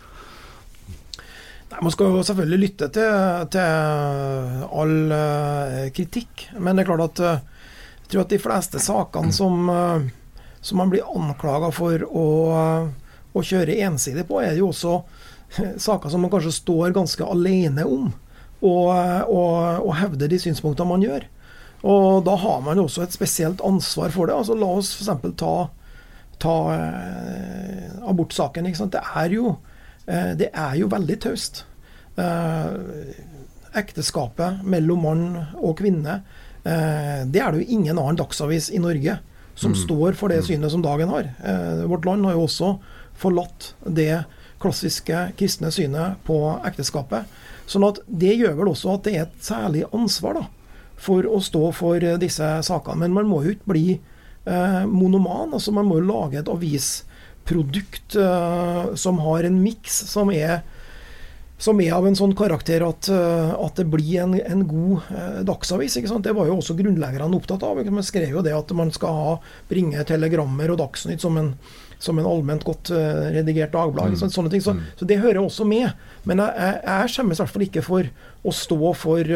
Man 1.83 1.91
skal 1.91 2.13
jo 2.13 2.23
selvfølgelig 2.23 2.61
lytte 2.61 2.89
til, 2.95 3.47
til 3.51 4.69
all 4.79 4.95
uh, 5.11 5.81
kritikk, 5.95 6.47
men 6.59 6.77
det 6.77 6.85
er 6.85 6.91
klart 6.91 7.05
at 7.09 7.23
uh, 7.25 7.63
jeg 8.05 8.11
tror 8.13 8.23
at 8.25 8.35
de 8.35 8.41
fleste 8.43 8.83
sakene 8.83 9.35
som, 9.35 9.71
uh, 9.73 10.05
som 10.61 10.79
man 10.83 10.93
blir 10.93 11.09
anklaga 11.09 11.73
for 11.75 12.05
å, 12.07 12.27
å, 13.33 13.43
kjøre 13.43 13.79
ensidig 13.87 14.27
på, 14.29 14.43
er 14.45 14.61
jo 14.61 14.71
også 14.71 15.01
saker 15.89 16.13
som 16.13 16.23
man 16.25 16.33
kanskje 16.33 16.55
står 16.61 16.95
ganske 16.95 17.27
alene 17.27 17.87
om, 17.89 18.13
og, 18.65 18.89
og, 19.29 19.57
og 19.85 19.95
hevder 19.99 20.31
de 20.31 20.41
synspunktene 20.41 20.89
man 20.89 21.05
gjør. 21.05 21.27
Og 21.85 22.23
da 22.25 22.37
har 22.41 22.63
man 22.65 22.79
jo 22.81 22.87
også 22.87 23.05
et 23.05 23.13
spesielt 23.17 23.61
ansvar 23.67 24.13
for 24.15 24.31
det. 24.31 24.37
Altså 24.39 24.57
La 24.57 24.71
oss 24.73 24.95
f.eks. 24.97 25.11
ta, 25.37 25.53
ta 26.41 26.55
abortsaken. 28.09 28.71
Det 28.73 29.03
er, 29.05 29.35
jo, 29.37 29.59
det 30.05 30.51
er 30.53 30.75
jo 30.77 30.91
veldig 30.93 31.17
taust. 31.25 31.63
Eh, 32.21 33.15
ekteskapet 33.75 34.63
mellom 34.63 35.03
mann 35.03 35.25
og 35.59 35.79
kvinne, 35.81 36.21
eh, 36.63 37.25
det 37.27 37.41
er 37.41 37.53
det 37.53 37.65
jo 37.65 37.79
ingen 37.79 37.99
annen 37.99 38.19
dagsavis 38.21 38.71
i 38.71 38.79
Norge 38.79 39.19
som 39.55 39.73
mm. 39.73 39.79
står 39.83 40.19
for 40.19 40.31
det 40.31 40.43
mm. 40.43 40.47
synet 40.49 40.71
som 40.71 40.83
dagen 40.83 41.11
har. 41.11 41.31
Eh, 41.45 41.85
vårt 41.91 42.05
land 42.05 42.25
har 42.27 42.37
jo 42.37 42.47
også 42.47 42.77
forlatt 43.19 43.75
det 43.87 44.25
klassiske 44.63 45.29
kristne 45.39 45.71
synet 45.75 46.23
på 46.27 46.39
ekteskapet. 46.67 47.27
Sånn 47.67 47.87
at 47.87 48.01
det 48.07 48.37
gjør 48.39 48.59
vel 48.61 48.73
også 48.73 48.97
at 48.97 49.07
det 49.07 49.15
er 49.15 49.27
et 49.27 49.45
særlig 49.45 49.85
ansvar 49.95 50.39
da, 50.39 50.45
for 51.01 51.27
å 51.27 51.41
stå 51.43 51.71
for 51.77 52.03
eh, 52.03 52.19
disse 52.23 52.51
sakene. 52.67 53.05
Men 53.05 53.17
man 53.17 53.31
må 53.31 53.43
jo 53.45 53.57
ikke 53.57 53.73
bli 53.75 53.87
eh, 53.97 54.83
monoman. 54.87 55.55
altså 55.55 55.75
Man 55.75 55.91
må 55.91 55.99
jo 56.01 56.09
lage 56.13 56.43
et 56.43 56.53
avisprodukt 57.45 58.17
uh, 58.17 58.95
som 58.95 59.19
har 59.19 59.45
en 59.45 59.63
miks 59.63 60.11
som 60.11 60.31
er 60.31 60.63
som 61.57 61.81
er 61.81 61.95
av 61.95 62.05
en 62.05 62.17
sånn 62.17 62.35
karakter 62.35 62.83
at, 62.83 63.09
uh, 63.09 63.55
at 63.63 63.77
det 63.77 63.87
blir 63.87 64.21
en, 64.21 64.35
en 64.35 64.67
god 64.67 65.01
uh, 65.09 65.45
dagsavis. 65.47 65.97
ikke 65.97 66.09
sant? 66.09 66.25
Det 66.25 66.35
var 66.35 66.47
jo 66.47 66.59
også 66.59 66.75
grunnleggerne 66.75 67.37
opptatt 67.37 67.63
av. 67.63 67.79
Man 67.79 68.05
skrev 68.05 68.35
jo 68.35 68.43
det 68.43 68.53
at 68.53 68.71
man 68.75 68.91
skal 68.93 69.15
ha, 69.15 69.39
bringe 69.71 70.03
telegrammer 70.05 70.75
og 70.75 70.79
Dagsnytt 70.79 71.23
som 71.23 71.39
en, 71.39 71.55
som 71.99 72.19
en 72.19 72.27
allment 72.27 72.65
godt 72.67 72.91
redigert 72.91 73.73
dagblad. 73.73 74.13
Mm. 74.13 74.29
Sånne 74.35 74.51
ting. 74.51 74.61
Så, 74.61 74.75
mm. 74.75 74.83
så, 74.99 75.09
det 75.09 75.21
hører 75.23 75.41
også 75.41 75.65
med. 75.65 75.95
Men 76.27 76.43
jeg, 76.43 76.59
jeg, 76.59 76.83
jeg 76.91 77.15
skjemmes 77.15 77.39
i 77.39 77.45
hvert 77.45 77.55
fall 77.55 77.67
ikke 77.71 77.87
for 77.87 78.13
å 78.45 78.53
stå 78.53 78.93
for, 78.99 79.35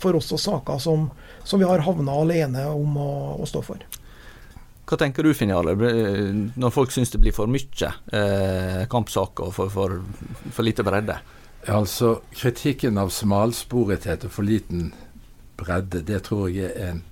for 0.00 0.22
også 0.22 0.40
saker 0.40 0.80
som, 0.80 1.10
som, 1.42 1.58
vi 1.60 1.68
har 1.68 1.84
havna 1.84 2.16
alene 2.22 2.68
om 2.70 2.96
å, 3.02 3.12
å, 3.42 3.50
stå 3.50 3.66
for. 3.66 3.82
Hva 4.88 4.96
tenker 4.96 5.26
du, 5.26 5.34
Finn 5.36 5.52
når 5.52 6.72
folk 6.72 6.94
syns 6.94 7.10
det 7.12 7.20
blir 7.20 7.34
for 7.36 7.50
mye 7.50 7.90
eh, 8.16 8.86
kampsaker 8.88 9.50
og 9.50 9.52
for, 9.52 9.72
for, 9.72 9.98
for, 10.48 10.64
lite 10.64 10.86
bredde? 10.86 11.18
Altså, 11.68 12.22
Kritikken 12.32 12.96
av 12.96 13.12
smalsporethet 13.12 14.24
og 14.24 14.32
for 14.32 14.48
liten 14.48 14.94
bredde, 15.60 16.00
det 16.08 16.22
tror 16.30 16.48
jeg 16.48 16.72
er 16.72 16.94
en 16.94 17.02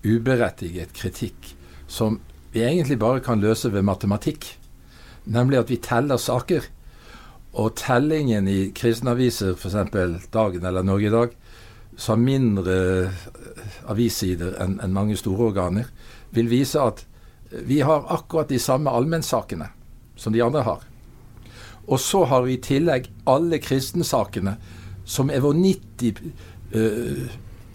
uberettiget 0.00 0.94
kritikk 0.96 1.52
som 1.90 2.16
vi 2.54 2.64
egentlig 2.64 2.96
bare 2.98 3.20
kan 3.20 3.42
løse 3.42 3.68
ved 3.68 3.84
matematikk. 3.84 4.46
Nemlig 5.28 5.58
at 5.60 5.70
vi 5.70 5.76
teller 5.76 6.16
saker. 6.16 6.64
Og 7.60 7.74
tellingen 7.76 8.48
i 8.48 8.70
kristne 8.72 9.12
aviser, 9.12 9.52
f.eks. 9.58 10.24
Dagen 10.32 10.64
eller 10.64 10.86
Norge 10.86 11.10
i 11.10 11.12
dag, 11.12 11.36
som 12.00 12.22
mindre 12.24 12.76
eh, 13.04 13.22
avissider 13.90 14.54
enn 14.62 14.78
en 14.80 14.94
mange 14.94 15.18
store 15.18 15.50
organer, 15.50 15.90
vil 16.32 16.48
vise 16.48 16.80
at 16.80 17.04
vi 17.50 17.80
har 17.80 18.06
akkurat 18.08 18.48
de 18.48 18.58
samme 18.58 18.90
allmennsakene 18.90 19.70
som 20.16 20.32
de 20.32 20.42
andre 20.42 20.62
har. 20.62 20.84
Og 21.90 22.00
så 22.00 22.24
har 22.24 22.44
vi 22.46 22.54
i 22.54 22.62
tillegg 22.62 23.08
alle 23.26 23.58
kristensakene, 23.58 24.56
som 25.04 25.30
er 25.30 25.42
vår 25.42 25.56
90 25.58 26.20
eh, 26.74 27.30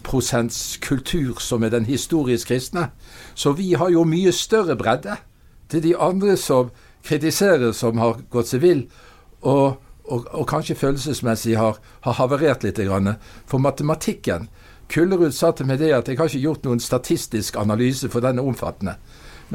prosents 0.06 0.78
kultur, 0.78 1.42
som 1.44 1.64
er 1.64 1.74
den 1.74 1.86
historisk 1.86 2.48
kristne. 2.48 2.90
Så 3.36 3.52
vi 3.58 3.74
har 3.74 3.90
jo 3.92 4.06
mye 4.08 4.32
større 4.32 4.78
bredde 4.80 5.18
til 5.70 5.84
de 5.84 5.96
andre 5.98 6.38
som 6.38 6.72
kritiserer, 7.04 7.74
som 7.74 8.00
har 8.00 8.22
gått 8.32 8.54
seg 8.54 8.64
vill. 8.64 8.86
Og, 9.42 9.82
og, 10.06 10.30
og, 10.32 10.46
kanskje 10.48 10.78
følelsesmessig 10.80 11.58
har, 11.60 11.82
har 12.06 12.18
havarert 12.22 12.64
litt. 12.64 12.80
Grann, 12.80 13.18
for 13.50 13.60
matematikken 13.60 14.48
Kullerud 14.90 15.34
sa 15.34 15.50
til 15.52 15.66
meg 15.66 15.80
det 15.82 15.92
at 15.98 16.10
jeg 16.10 16.20
har 16.20 16.30
ikke 16.30 16.44
gjort 16.44 16.68
noen 16.68 16.82
statistisk 16.82 17.56
analyse, 17.58 18.06
for 18.14 18.22
den 18.22 18.40
omfattende. 18.40 19.00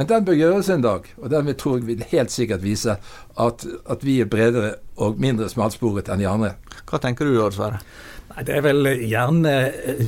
Men 0.01 0.09
den 0.09 0.25
bør 0.25 0.33
gjøres 0.33 0.69
en 0.73 0.81
dag, 0.81 1.09
og 1.21 1.29
den 1.29 1.49
tror 1.61 1.75
jeg 1.77 1.85
vil 1.85 2.05
helt 2.09 2.33
sikkert 2.33 2.63
vise 2.65 2.95
at, 3.37 3.65
at 3.85 4.05
vi 4.07 4.15
er 4.23 4.31
bredere 4.33 4.71
og 4.97 5.19
mindre 5.21 5.45
smalsporet 5.53 6.09
enn 6.09 6.23
de 6.23 6.29
andre. 6.31 6.55
Hva 6.89 7.03
tenker 7.05 7.29
du 7.29 7.35
da, 7.37 7.51
Sverre? 7.53 7.83
Det 8.47 8.55
er 8.57 8.65
vel 8.65 8.89
eh, 8.89 9.03
gjerne 9.11 9.53
eh, 9.69 10.01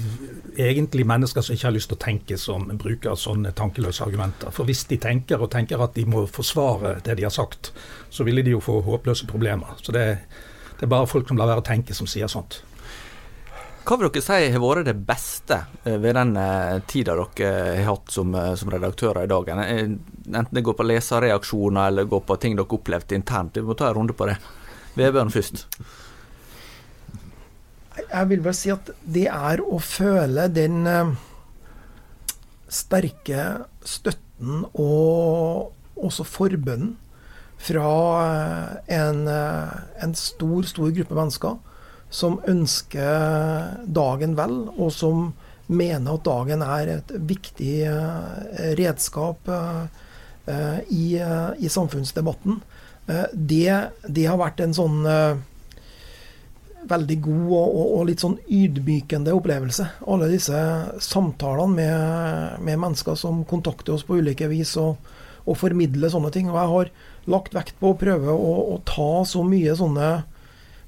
egentlig 0.71 1.05
mennesker 1.11 1.45
som 1.45 1.59
ikke 1.59 1.69
har 1.69 1.77
lyst 1.77 1.93
til 1.93 1.99
å 1.99 2.05
tenke, 2.07 2.41
som 2.41 2.65
bruker 2.81 3.21
sånne 3.21 3.53
tankeløse 3.59 4.07
argumenter. 4.07 4.49
For 4.57 4.65
hvis 4.65 4.87
de 4.89 4.97
tenker 5.03 5.45
og 5.45 5.53
tenker 5.53 5.85
at 5.85 5.93
de 5.99 6.07
må 6.09 6.25
forsvare 6.25 6.95
det 7.05 7.19
de 7.21 7.29
har 7.29 7.37
sagt, 7.37 7.75
så 8.09 8.25
ville 8.25 8.41
de 8.47 8.57
jo 8.57 8.65
få 8.65 8.81
håpløse 8.89 9.29
problemer. 9.29 9.77
Så 9.85 9.93
det, 9.93 10.07
det 10.79 10.89
er 10.89 10.95
bare 10.97 11.11
folk 11.11 11.29
som 11.29 11.37
lar 11.37 11.53
være 11.53 11.67
å 11.67 11.69
tenke, 11.69 11.93
som 11.93 12.09
sier 12.09 12.33
sånt. 12.33 12.63
Hva 13.83 13.97
vil 13.99 14.13
dere 14.15 14.23
si 14.23 14.51
har 14.55 14.63
vært 14.63 14.87
det 14.87 14.95
beste 15.09 15.57
eh, 15.83 15.97
ved 15.99 16.15
den 16.15 16.37
eh, 16.39 16.77
tida 16.87 17.17
dere 17.19 17.49
eh, 17.49 17.81
har 17.81 17.97
hatt 17.97 18.13
som, 18.15 18.31
som 18.59 18.71
redaktører 18.71 19.27
i 19.27 19.31
dag? 19.31 19.49
Enten 19.51 20.55
det 20.55 20.63
går 20.63 20.77
på 20.79 20.87
leserreaksjoner 20.87 21.91
eller 21.91 22.07
går 22.11 22.23
på 22.29 22.37
ting 22.39 22.55
dere 22.55 22.79
opplevde 22.79 23.19
internt. 23.19 23.59
Vi 23.59 23.67
må 23.67 23.75
ta 23.75 23.89
en 23.91 23.97
runde 23.99 24.15
på 24.15 24.29
det. 24.31 24.37
Vebjørn 24.95 25.33
først. 25.35 25.65
Jeg 27.99 28.29
vil 28.31 28.45
bare 28.45 28.57
si 28.57 28.71
at 28.73 28.93
det 29.03 29.27
er 29.33 29.65
å 29.65 29.81
føle 29.83 30.47
den 30.53 30.87
sterke 32.73 33.49
støtten 33.85 34.63
og 34.73 35.75
også 35.99 36.25
forbønnen 36.29 36.95
fra 37.63 37.91
en, 38.91 39.27
en 39.29 40.17
stor, 40.19 40.71
stor 40.71 40.95
gruppe 40.95 41.19
mennesker 41.19 41.61
som 42.13 42.39
ønsker 42.49 43.87
dagen 43.89 44.37
vel, 44.39 44.59
og 44.77 44.93
som 44.95 45.31
mener 45.73 46.17
at 46.17 46.27
dagen 46.27 46.65
er 46.65 46.91
et 46.99 47.15
viktig 47.29 47.77
eh, 47.89 48.75
redskap 48.79 49.49
eh, 49.49 50.81
i, 50.91 51.17
eh, 51.19 51.51
i 51.59 51.71
samfunnsdebatten. 51.73 52.61
Det, 53.33 53.73
det, 54.07 54.27
har 54.31 54.39
vært 54.39 54.61
en 54.63 54.75
sånn 54.77 55.01
veldig 56.87 57.17
god 57.25 57.49
og, 57.49 57.65
og, 57.67 57.87
og, 57.97 58.05
litt 58.07 58.23
sånn 58.23 58.37
ydmykende 58.47 59.35
opplevelse. 59.35 59.89
Alle 60.07 60.29
disse 60.31 60.61
samtalene 61.03 61.75
med, 61.75 62.63
med 62.63 62.79
mennesker 62.85 63.19
som 63.19 63.43
kontakter 63.49 63.97
oss 63.97 64.07
på 64.07 64.21
ulike 64.23 64.47
vis 64.53 64.77
og, 64.81 65.03
og 65.43 65.59
formidler 65.59 66.15
sånne 66.15 66.31
ting. 66.35 66.47
Og 66.53 66.61
jeg 66.61 66.73
har 66.77 66.93
lagt 67.35 67.59
vekt 67.59 67.83
på 67.83 67.91
å 67.91 67.99
prøve 67.99 68.31
å, 68.31 68.55
å 68.77 68.79
ta 68.87 69.11
så 69.29 69.43
mye 69.47 69.75
sånne 69.79 70.13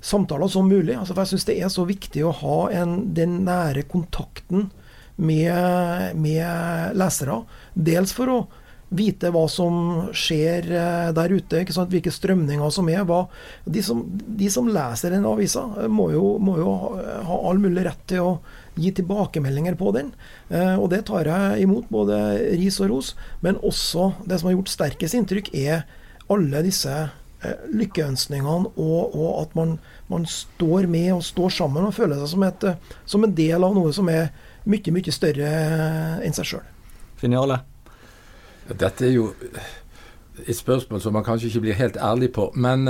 samtaler 0.05 0.51
som 0.53 0.69
mulig. 0.69 0.97
Altså, 0.99 1.15
for 1.15 1.25
jeg 1.25 1.35
syns 1.35 1.49
det 1.49 1.59
er 1.61 1.73
så 1.73 1.87
viktig 1.89 2.25
å 2.27 2.35
ha 2.43 2.59
en, 2.77 2.99
den 3.17 3.41
nære 3.47 3.87
kontakten 3.89 4.69
med, 5.17 6.19
med 6.21 6.99
lesere. 6.99 7.41
Dels 7.75 8.13
for 8.17 8.33
å 8.33 8.39
vite 8.95 9.31
hva 9.35 9.45
som 9.51 9.77
skjer 10.15 10.69
eh, 10.71 11.09
der 11.17 11.33
ute, 11.35 11.63
hvilke 11.65 12.13
strømninger 12.13 12.71
som 12.75 12.89
er. 12.93 13.03
Hva, 13.09 13.25
de, 13.65 13.83
som, 13.83 14.05
de, 14.11 14.51
som, 14.53 14.69
leser 14.71 15.15
den 15.15 15.27
avisa, 15.29 15.65
eh, 15.81 15.91
må 15.91 16.11
jo, 16.13 16.37
må 16.43 16.59
jo 16.61 16.77
ha 17.29 17.41
all 17.49 17.63
mulig 17.63 17.87
rett 17.89 18.05
til 18.11 18.23
å 18.23 18.37
gi 18.79 18.93
tilbakemeldinger 18.95 19.79
på 19.81 19.95
den. 19.97 20.13
Eh, 20.51 20.77
og 20.77 20.91
det 20.93 21.05
tar 21.11 21.31
jeg 21.31 21.67
imot, 21.67 21.91
både 21.95 22.21
ris 22.61 22.81
og 22.83 22.93
ros. 22.93 23.15
Men 23.45 23.59
også 23.63 24.13
det 24.29 24.41
som 24.41 24.51
har 24.51 24.59
gjort 24.59 24.75
sterkest 24.75 25.19
inntrykk, 25.19 25.53
er 25.57 25.85
alle 26.33 26.65
disse 26.65 26.95
Eh, 27.45 27.69
lykkeønskningene, 27.77 28.71
og, 28.77 29.15
og 29.17 29.43
at 29.43 29.55
man, 29.59 29.79
man, 30.09 30.27
står 30.27 30.87
med 30.87 31.13
og 31.13 31.25
står 31.25 31.49
sammen 31.49 31.85
og 31.85 31.95
føler 31.95 32.21
seg 32.21 32.31
som, 32.31 32.45
et, 32.47 32.65
eh, 32.65 32.99
som 33.07 33.25
en 33.27 33.35
del 33.37 33.67
av 33.67 33.75
noe 33.77 33.93
som 33.93 34.09
er 34.09 34.31
mye, 34.71 34.95
mye 34.95 35.13
større 35.13 35.51
eh, 35.51 36.25
enn 36.25 36.37
seg 36.37 36.49
sjøl. 36.49 36.69
Finale? 37.21 37.61
Dette 38.71 39.09
er 39.09 39.13
jo 39.17 39.27
et 40.41 40.57
spørsmål 40.57 41.03
som 41.05 41.15
man 41.17 41.27
kanskje 41.27 41.51
ikke 41.51 41.65
blir 41.67 41.79
helt 41.79 41.99
ærlig 42.01 42.31
på, 42.35 42.49
men, 42.57 42.89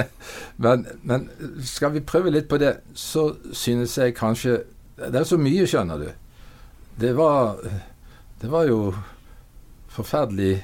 men, 0.64 0.86
men 1.02 1.28
skal 1.64 1.94
vi 1.96 2.04
prøve 2.04 2.34
litt 2.34 2.50
på 2.50 2.60
det, 2.60 2.76
så 2.94 3.30
synes 3.52 3.96
jeg 3.98 4.16
kanskje 4.16 4.60
Det 4.96 5.20
er 5.20 5.28
så 5.28 5.36
mye, 5.36 5.66
skjønner 5.68 6.00
du. 6.00 6.06
Det 7.00 7.10
var, 7.16 7.58
det 8.40 8.48
var 8.48 8.64
jo 8.64 8.78
forferdelig 9.92 10.54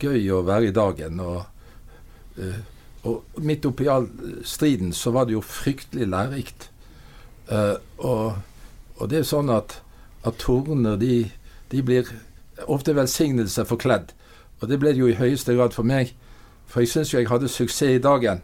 gøy 0.00 0.28
å 0.32 0.42
være 0.46 0.68
i 0.68 0.74
dagen. 0.74 1.20
Og, 1.20 1.42
eh, 2.38 2.60
og 3.08 3.40
midt 3.40 3.66
oppi 3.66 3.88
all 3.88 4.08
striden 4.44 4.92
så 4.92 5.12
var 5.14 5.26
det 5.26 5.36
jo 5.36 5.44
fryktelig 5.44 6.08
lærerikt. 6.08 6.70
Eh, 7.48 7.76
og, 7.98 8.36
og, 8.96 9.04
det 9.10 9.22
er 9.22 9.28
sånn 9.28 9.50
at, 9.50 9.80
at 10.24 10.38
torner, 10.38 10.96
de, 11.00 11.30
de, 11.72 11.82
blir 11.82 12.10
ofte 12.68 12.94
velsignelse 12.96 13.64
forkledd. 13.64 14.12
Og 14.60 14.68
det 14.68 14.78
ble 14.80 14.92
det 14.92 15.00
jo 15.00 15.08
i 15.08 15.18
høyeste 15.18 15.56
grad 15.56 15.74
for 15.76 15.88
meg. 15.88 16.14
For 16.68 16.84
jeg 16.84 16.92
syns 16.92 17.12
jo 17.12 17.18
jeg 17.18 17.30
hadde 17.30 17.48
suksess 17.50 17.96
i 17.96 18.02
dagen 18.02 18.42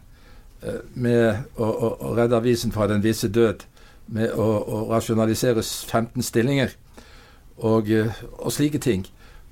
eh, 0.63 0.81
med 0.93 1.45
å, 1.55 1.67
å, 1.67 1.91
å 2.09 2.15
redde 2.17 2.39
avisen 2.39 2.73
fra 2.73 2.89
den 2.89 3.05
visse 3.05 3.29
død. 3.29 3.67
Med 4.07 4.31
å, 4.33 4.47
å 4.63 4.83
rasjonalisere 4.89 5.61
15 5.61 6.23
stillinger 6.23 6.71
og, 7.57 7.89
og 8.39 8.51
slike 8.55 8.79
ting. 8.79 9.03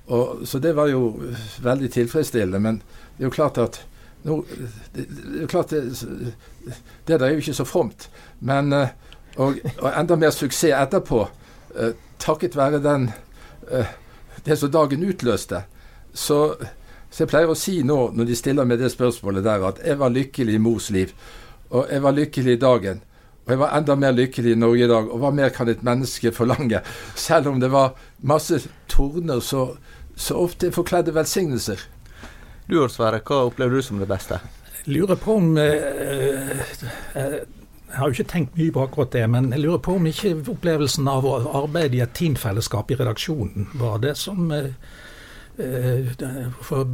Og, 0.07 0.47
så 0.47 0.59
det 0.61 0.75
var 0.77 0.87
jo 0.91 1.15
veldig 1.63 1.91
tilfredsstillende. 1.91 2.59
Men 2.59 2.81
det 3.17 3.25
er 3.25 3.29
jo 3.29 3.35
klart 3.35 3.57
at 3.57 3.81
no, 4.23 4.43
det, 4.93 5.07
det, 5.09 5.43
er 5.43 5.51
klart 5.51 5.73
det, 5.73 5.83
det 7.07 7.19
der 7.19 7.25
er 7.25 7.35
jo 7.35 7.43
ikke 7.43 7.57
så 7.57 7.65
fromt. 7.65 8.09
Men 8.39 8.73
eh, 8.73 8.93
og, 9.35 9.59
og, 9.81 9.91
enda 9.91 10.17
mer 10.19 10.33
suksess 10.33 10.75
etterpå, 10.77 11.25
eh, 11.75 11.95
takket 12.21 12.57
være 12.57 12.83
den 12.83 13.09
eh, 13.71 13.95
det 14.45 14.57
som 14.59 14.71
dagen 14.71 15.03
utløste. 15.03 15.63
Så, 16.13 16.55
så, 17.09 17.23
jeg 17.23 17.31
pleier 17.31 17.51
å 17.51 17.57
si 17.57 17.81
nå, 17.83 17.97
når 18.15 18.29
de 18.29 18.37
stiller 18.37 18.67
meg 18.67 18.79
det 18.79 18.93
spørsmålet 18.93 19.43
der, 19.43 19.65
at 19.67 19.81
jeg 19.83 19.99
var 19.99 20.13
lykkelig 20.13 20.55
i 20.55 20.61
mors 20.61 20.91
liv. 20.93 21.11
Og 21.73 21.89
jeg 21.91 22.03
var 22.05 22.15
lykkelig 22.15 22.55
i 22.55 22.61
dagen. 22.61 23.01
Og 23.45 23.53
jeg 23.53 23.61
var 23.61 23.75
enda 23.77 23.95
mer 23.99 24.13
lykkelig 24.15 24.55
i 24.55 24.59
Norge 24.59 24.85
i 24.85 24.89
dag. 24.89 25.09
Og 25.09 25.21
hva 25.21 25.31
mer 25.33 25.51
kan 25.53 25.69
et 25.69 25.83
menneske 25.85 26.31
forlange? 26.33 26.81
Selv 27.15 27.51
om 27.51 27.59
det 27.61 27.71
var 27.73 27.97
masse 28.25 28.61
torner, 28.89 29.41
så 29.43 29.75
så 30.15 30.39
ofte 30.45 30.71
forkledde 30.71 31.13
velsignelser. 31.15 31.81
Du 32.67 32.79
Odd 32.81 32.93
Sverre, 32.95 33.21
hva 33.21 33.43
opplever 33.49 33.77
du 33.77 33.85
som 33.85 33.99
det 34.01 34.09
beste? 34.09 34.39
Jeg 34.85 34.95
Lurer 34.95 35.19
på 35.19 35.35
om 35.39 35.57
eh, 35.57 36.65
eh, 37.17 37.37
jeg 37.95 38.01
har 38.01 38.09
jo 38.09 38.15
ikke 38.17 38.31
tenkt 38.31 38.57
mye 38.59 38.73
på 38.75 38.81
akkurat 38.83 39.13
det, 39.13 39.23
men 39.31 39.51
jeg 39.53 39.61
lurer 39.63 39.79
på 39.85 39.93
om 39.95 40.07
ikke 40.09 40.33
opplevelsen 40.51 41.07
av 41.07 41.25
å 41.29 41.35
arbeide 41.61 41.99
i 41.99 42.01
et 42.03 42.15
teamfellesskap 42.17 42.91
i 42.91 42.97
redaksjonen 42.99 43.69
var 43.79 44.01
det 44.03 44.17
som 44.19 44.51
eh, 44.51 44.73
eh 45.57 46.11
For 46.61 46.89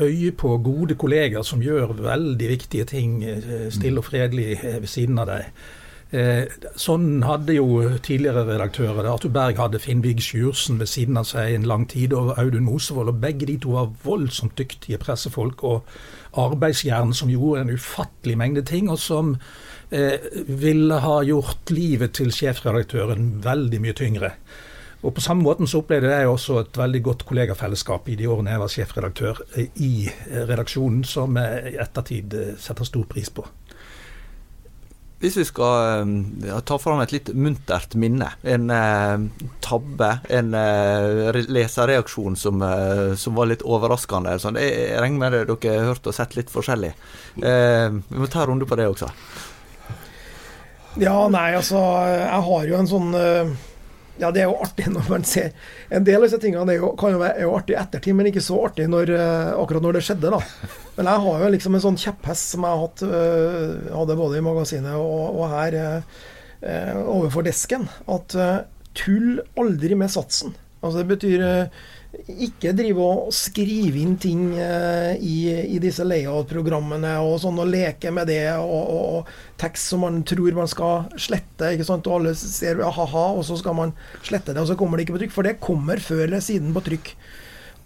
øye 0.00 0.32
på 0.36 0.58
gode 0.58 0.94
kolleger 0.94 1.42
som 1.42 1.62
gjør 1.62 1.94
veldig 2.04 2.48
viktige 2.48 2.84
ting 2.84 3.22
eh, 3.24 3.70
stille 3.72 4.02
og 4.02 4.04
fredelig 4.04 4.58
ved 4.62 4.86
siden 4.86 5.18
av 5.18 5.30
deg. 5.30 5.48
Eh, 6.14 6.44
sånn 6.78 7.24
hadde 7.26 7.56
jo 7.56 7.80
tidligere 7.98 8.44
redaktører 8.46 9.02
det. 9.02 9.10
Arthur 9.10 9.32
Berg 9.34 9.58
hadde 9.58 9.80
Finn-Vigg 9.82 10.20
Sjursen 10.22 10.78
ved 10.78 10.90
siden 10.90 11.18
av 11.18 11.26
seg 11.26 11.56
en 11.56 11.66
lang 11.66 11.88
tid, 11.90 12.14
og 12.14 12.36
Audun 12.38 12.68
Mosevold. 12.68 13.10
Og 13.10 13.22
begge 13.24 13.48
de 13.50 13.56
to 13.62 13.74
var 13.74 13.90
voldsomt 14.04 14.54
dyktige 14.58 15.00
pressefolk 15.02 15.64
og 15.66 15.96
arbeidsjern 16.38 17.14
som 17.16 17.32
gjorde 17.32 17.64
en 17.64 17.74
ufattelig 17.74 18.38
mengde 18.38 18.62
ting, 18.68 18.90
og 18.92 19.00
som 19.02 19.34
eh, 19.90 20.30
ville 20.46 21.02
ha 21.02 21.18
gjort 21.26 21.74
livet 21.74 22.14
til 22.20 22.30
sjefredaktøren 22.34 23.36
veldig 23.44 23.82
mye 23.82 23.98
tyngre. 23.98 24.32
Og 25.02 25.14
På 25.14 25.20
samme 25.20 25.42
måten 25.42 25.66
så 25.66 25.82
opplevde 25.82 26.10
jeg 26.10 26.28
også 26.28 26.60
et 26.60 26.78
veldig 26.78 27.02
godt 27.02 27.26
kollegafellesskap 27.28 28.08
i 28.08 28.16
de 28.18 28.26
årene 28.26 28.54
jeg 28.54 28.62
var 28.62 28.72
sjefredaktør 28.72 29.42
eh, 29.54 29.68
i 29.82 30.08
eh, 30.08 30.42
redaksjonen, 30.48 31.04
som 31.04 31.36
jeg 31.38 31.74
i 31.74 31.78
ettertid 31.82 32.34
eh, 32.34 32.54
setter 32.58 32.88
stor 32.88 33.04
pris 33.10 33.30
på. 33.30 33.44
Hvis 35.16 35.38
vi 35.38 35.46
skal 35.48 36.04
uh, 36.04 36.58
ta 36.68 36.76
fram 36.76 37.00
et 37.00 37.12
litt 37.14 37.30
muntert 37.32 37.94
minne, 37.96 38.28
en 38.44 38.68
uh, 38.68 39.46
tabbe, 39.64 40.10
en 40.28 40.52
uh, 40.52 41.38
leserreaksjon 41.48 42.36
som, 42.36 42.64
som, 43.16 43.36
var 43.38 43.48
litt 43.48 43.64
overraskende. 43.64 44.36
Sånn. 44.42 44.60
Jeg, 44.60 44.98
regner 45.00 45.22
med 45.22 45.36
det 45.36 45.44
dere 45.48 45.78
har 45.80 45.92
hørt 45.94 46.10
og 46.10 46.16
sett 46.16 46.36
litt 46.36 46.52
forskjellig. 46.52 46.92
vi 47.36 48.20
må 48.20 48.28
ta 48.28 48.44
en 48.44 48.52
runde 48.52 48.68
på 48.68 48.76
det 48.76 48.90
også. 48.92 49.08
Ja, 51.00 51.16
nei, 51.28 51.50
altså 51.58 51.80
Jeg 52.08 52.44
har 52.46 52.68
jo 52.68 52.76
en 52.78 52.88
sånn 52.88 53.10
ja, 54.20 54.30
det 54.32 54.42
er 54.42 54.50
jo 54.50 54.58
artig 54.64 54.88
når 54.94 55.10
man 55.12 55.26
ser 55.28 55.52
En 55.92 56.06
del 56.06 56.18
av 56.20 56.26
disse 56.26 56.40
tingene 56.42 56.72
er 56.72 56.80
jo, 56.80 56.92
kan 56.98 57.14
jo 57.14 57.22
være 57.22 57.48
artig 57.50 57.76
i 57.76 57.80
ettertid, 57.80 58.16
men 58.18 58.30
ikke 58.30 58.44
så 58.44 58.58
artig 58.68 58.88
når, 58.92 59.12
uh, 59.16 59.50
akkurat 59.60 59.84
når 59.84 59.98
det 59.98 60.04
skjedde. 60.08 60.32
da. 60.32 60.40
Men 60.96 61.10
jeg 61.10 61.24
har 61.26 61.42
jo 61.44 61.50
liksom 61.56 61.76
en 61.76 61.84
sånn 61.84 62.00
kjepphest 62.00 62.54
som 62.54 62.66
jeg 62.66 62.82
hatt, 62.84 63.04
uh, 63.06 63.90
hadde 64.00 64.18
både 64.18 64.40
i 64.40 64.46
magasinet 64.46 64.96
og, 65.00 65.42
og 65.42 65.52
her 65.52 65.78
uh, 65.80 66.22
overfor 67.04 67.46
desken. 67.46 67.86
At 68.10 68.34
tull 68.96 69.42
aldri 69.60 69.98
med 69.98 70.10
satsen. 70.12 70.56
Altså 70.80 71.02
Det 71.02 71.10
betyr 71.12 71.42
ikke 72.26 72.72
drive 72.76 73.02
og 73.02 73.32
skrive 73.34 74.00
inn 74.02 74.16
ting 74.20 74.48
eh, 74.58 75.14
i, 75.22 75.36
i, 75.76 75.80
disse 75.82 76.04
layout-programmene 76.06 77.12
og 77.24 77.38
sånn, 77.42 77.60
og 77.62 77.70
leke 77.70 78.12
med 78.14 78.30
det, 78.30 78.42
og, 78.58 78.72
og, 78.72 79.06
og 79.20 79.60
tekst 79.60 79.92
som 79.92 80.04
man 80.06 80.22
tror 80.26 80.56
man 80.56 80.70
skal 80.70 81.06
slette. 81.20 81.72
ikke 81.74 81.86
sant, 81.88 82.06
Og 82.08 82.20
alle 82.20 82.34
ser 82.38 82.82
ha-ha, 82.82 83.26
og 83.36 83.44
så 83.46 83.58
skal 83.60 83.76
man 83.78 83.94
slette 84.26 84.54
det, 84.54 84.62
og 84.62 84.70
så 84.70 84.78
kommer 84.78 84.98
det 84.98 85.06
ikke 85.06 85.18
på 85.18 85.22
trykk. 85.24 85.36
For 85.36 85.48
det 85.48 85.58
kommer 85.62 86.02
før 86.02 86.26
eller 86.26 86.44
siden 86.44 86.74
på 86.76 86.84
trykk. 86.88 87.12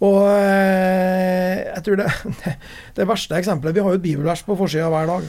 Og 0.01 0.23
eh, 0.33 1.61
jeg 1.67 1.85
tror 1.85 2.01
det, 2.01 2.09
det, 2.97 3.05
verste 3.05 3.37
eksempelet 3.37 3.75
Vi 3.75 3.83
har 3.85 3.93
jo 3.93 3.99
et 3.99 4.05
bibelvers 4.05 4.41
på 4.47 4.57
forsida 4.57 4.89
hver 4.89 5.09
dag. 5.11 5.27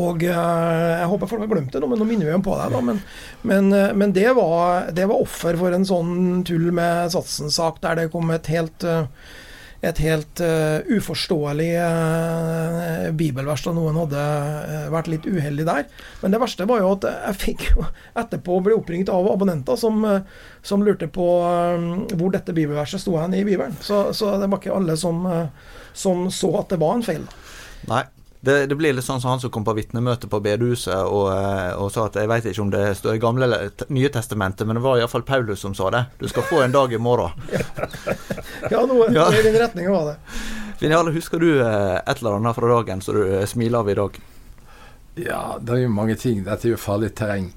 Og 0.00 0.24
eh, 0.26 0.90
jeg 0.98 1.10
håper 1.12 1.30
folk 1.30 1.44
har 1.44 1.52
glemt 1.52 1.72
det 1.74 1.82
nå, 1.82 1.88
men 1.90 2.00
nå 2.02 2.08
minner 2.08 2.26
vi 2.26 2.34
dem 2.34 2.44
på 2.44 2.56
det. 2.58 2.66
Da. 2.74 2.82
Men, 2.82 3.00
men, 3.46 3.70
eh, 3.76 3.94
men 3.94 4.14
det, 4.16 4.26
var, 4.34 4.90
det, 4.94 5.06
var, 5.10 5.22
offer 5.22 5.58
for 5.60 5.74
en 5.76 5.86
sånn 5.86 6.42
tull 6.46 6.70
med 6.74 7.14
satsen-sak, 7.14 7.80
der 7.84 8.02
det 8.02 8.10
kom 8.14 8.32
et 8.34 8.50
helt 8.50 8.86
eh, 8.88 9.06
et 9.84 9.98
helt 10.00 10.40
uh, 10.40 10.78
uforståelig 10.96 11.66
uh, 11.76 13.10
bibelvers 13.12 13.66
da 13.66 13.74
noen 13.76 13.98
hadde 14.00 14.22
vært 14.94 15.10
litt 15.12 15.26
uheldig 15.28 15.66
der. 15.68 15.82
Men 16.22 16.32
det 16.32 16.40
verste 16.40 16.64
var 16.70 16.80
jo 16.80 16.94
at 16.94 17.04
jeg 17.10 17.40
fikk 17.42 17.66
jo 17.68 17.84
etterpå 18.22 18.62
bli 18.64 18.78
oppringt 18.78 19.12
av 19.12 19.28
abonnenter 19.28 19.76
som, 19.76 20.00
som 20.64 20.86
lurte 20.88 21.10
på 21.12 21.28
hvor 22.16 22.32
dette 22.32 22.56
bibelverset 22.56 23.04
sto 23.04 23.18
hen 23.20 23.36
i 23.36 23.44
Bibelen. 23.44 23.76
Så, 23.84 24.06
så, 24.16 24.38
det 24.40 24.48
var 24.48 24.64
ikke 24.64 24.72
alle 24.72 24.96
som, 24.96 25.20
som 25.92 26.30
så 26.32 26.54
at 26.64 26.72
det 26.72 26.80
var 26.80 26.96
en 26.96 27.04
feil. 27.04 27.28
Nei. 27.92 28.06
Det, 28.44 28.66
det, 28.68 28.76
blir 28.76 28.92
litt 28.92 29.06
sånn 29.06 29.22
som 29.22 29.30
han 29.32 29.40
som 29.40 29.52
kom 29.52 29.64
på 29.64 29.72
vitnemøte 29.78 30.28
på 30.28 30.40
bedehuset 30.44 30.98
og, 31.06 31.30
eh, 31.32 31.70
og, 31.80 31.88
sa 31.94 32.08
at 32.10 32.18
jeg 32.20 32.28
vet 32.28 32.48
ikke 32.50 32.64
om 32.64 32.72
det 32.74 32.82
står 32.98 33.16
i 33.16 33.22
gamle 33.22 33.46
eller 33.46 33.86
nye 33.94 34.10
testamentet, 34.12 34.66
men 34.68 34.76
det 34.76 34.82
var 34.84 35.00
iallfall 35.00 35.24
Paulus 35.24 35.62
som 35.64 35.76
sa 35.76 35.88
det. 35.94 36.02
Du 36.20 36.26
skal 36.28 36.44
få 36.50 36.60
en 36.64 36.74
dag 36.74 36.92
i 36.92 37.00
morgen. 37.00 37.32
ja, 38.74 38.84
noe 38.84 39.08
ja. 39.14 39.30
i 39.32 39.42
den 39.46 39.56
retninga 39.62 39.94
var 39.94 40.12
det. 40.12 40.18
Finale, 40.82 41.14
husker 41.14 41.40
du 41.40 41.48
eh, 41.62 41.96
et 41.96 42.20
eller 42.20 42.36
annet 42.36 42.58
fra 42.58 42.68
dagen 42.74 43.00
som 43.04 43.16
du 43.16 43.22
eh, 43.24 43.46
smiler 43.48 43.80
av 43.80 43.90
i 43.90 43.96
dag? 43.96 44.20
Ja, 45.24 45.42
det 45.62 45.78
er 45.78 45.84
jo 45.86 45.96
mange 45.96 46.16
ting. 46.20 46.44
Dette 46.44 46.68
er 46.68 46.74
jo 46.74 46.84
farlig 46.84 47.14
terreng. 47.16 47.52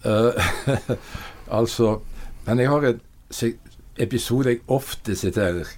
Uh, 0.00 0.32
altså 1.58 1.98
Men 2.46 2.62
jeg 2.62 2.70
har 2.72 2.86
en 2.88 3.00
episode 4.00 4.54
jeg 4.54 4.62
ofte 4.72 5.16
siterer. 5.18 5.68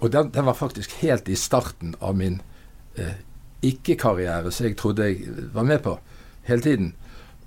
Og 0.00 0.10
den, 0.10 0.32
den 0.34 0.48
var 0.48 0.58
faktisk 0.58 0.96
helt 1.04 1.28
i 1.30 1.38
starten 1.38 1.94
av 2.00 2.16
min 2.18 2.40
uh, 2.98 3.20
ikke-karriere 3.62 4.50
som 4.52 4.66
jeg 4.66 4.76
trodde 4.78 5.06
jeg 5.08 5.26
var 5.54 5.66
med 5.66 5.82
på 5.84 5.96
hele 6.48 6.62
tiden. 6.62 6.94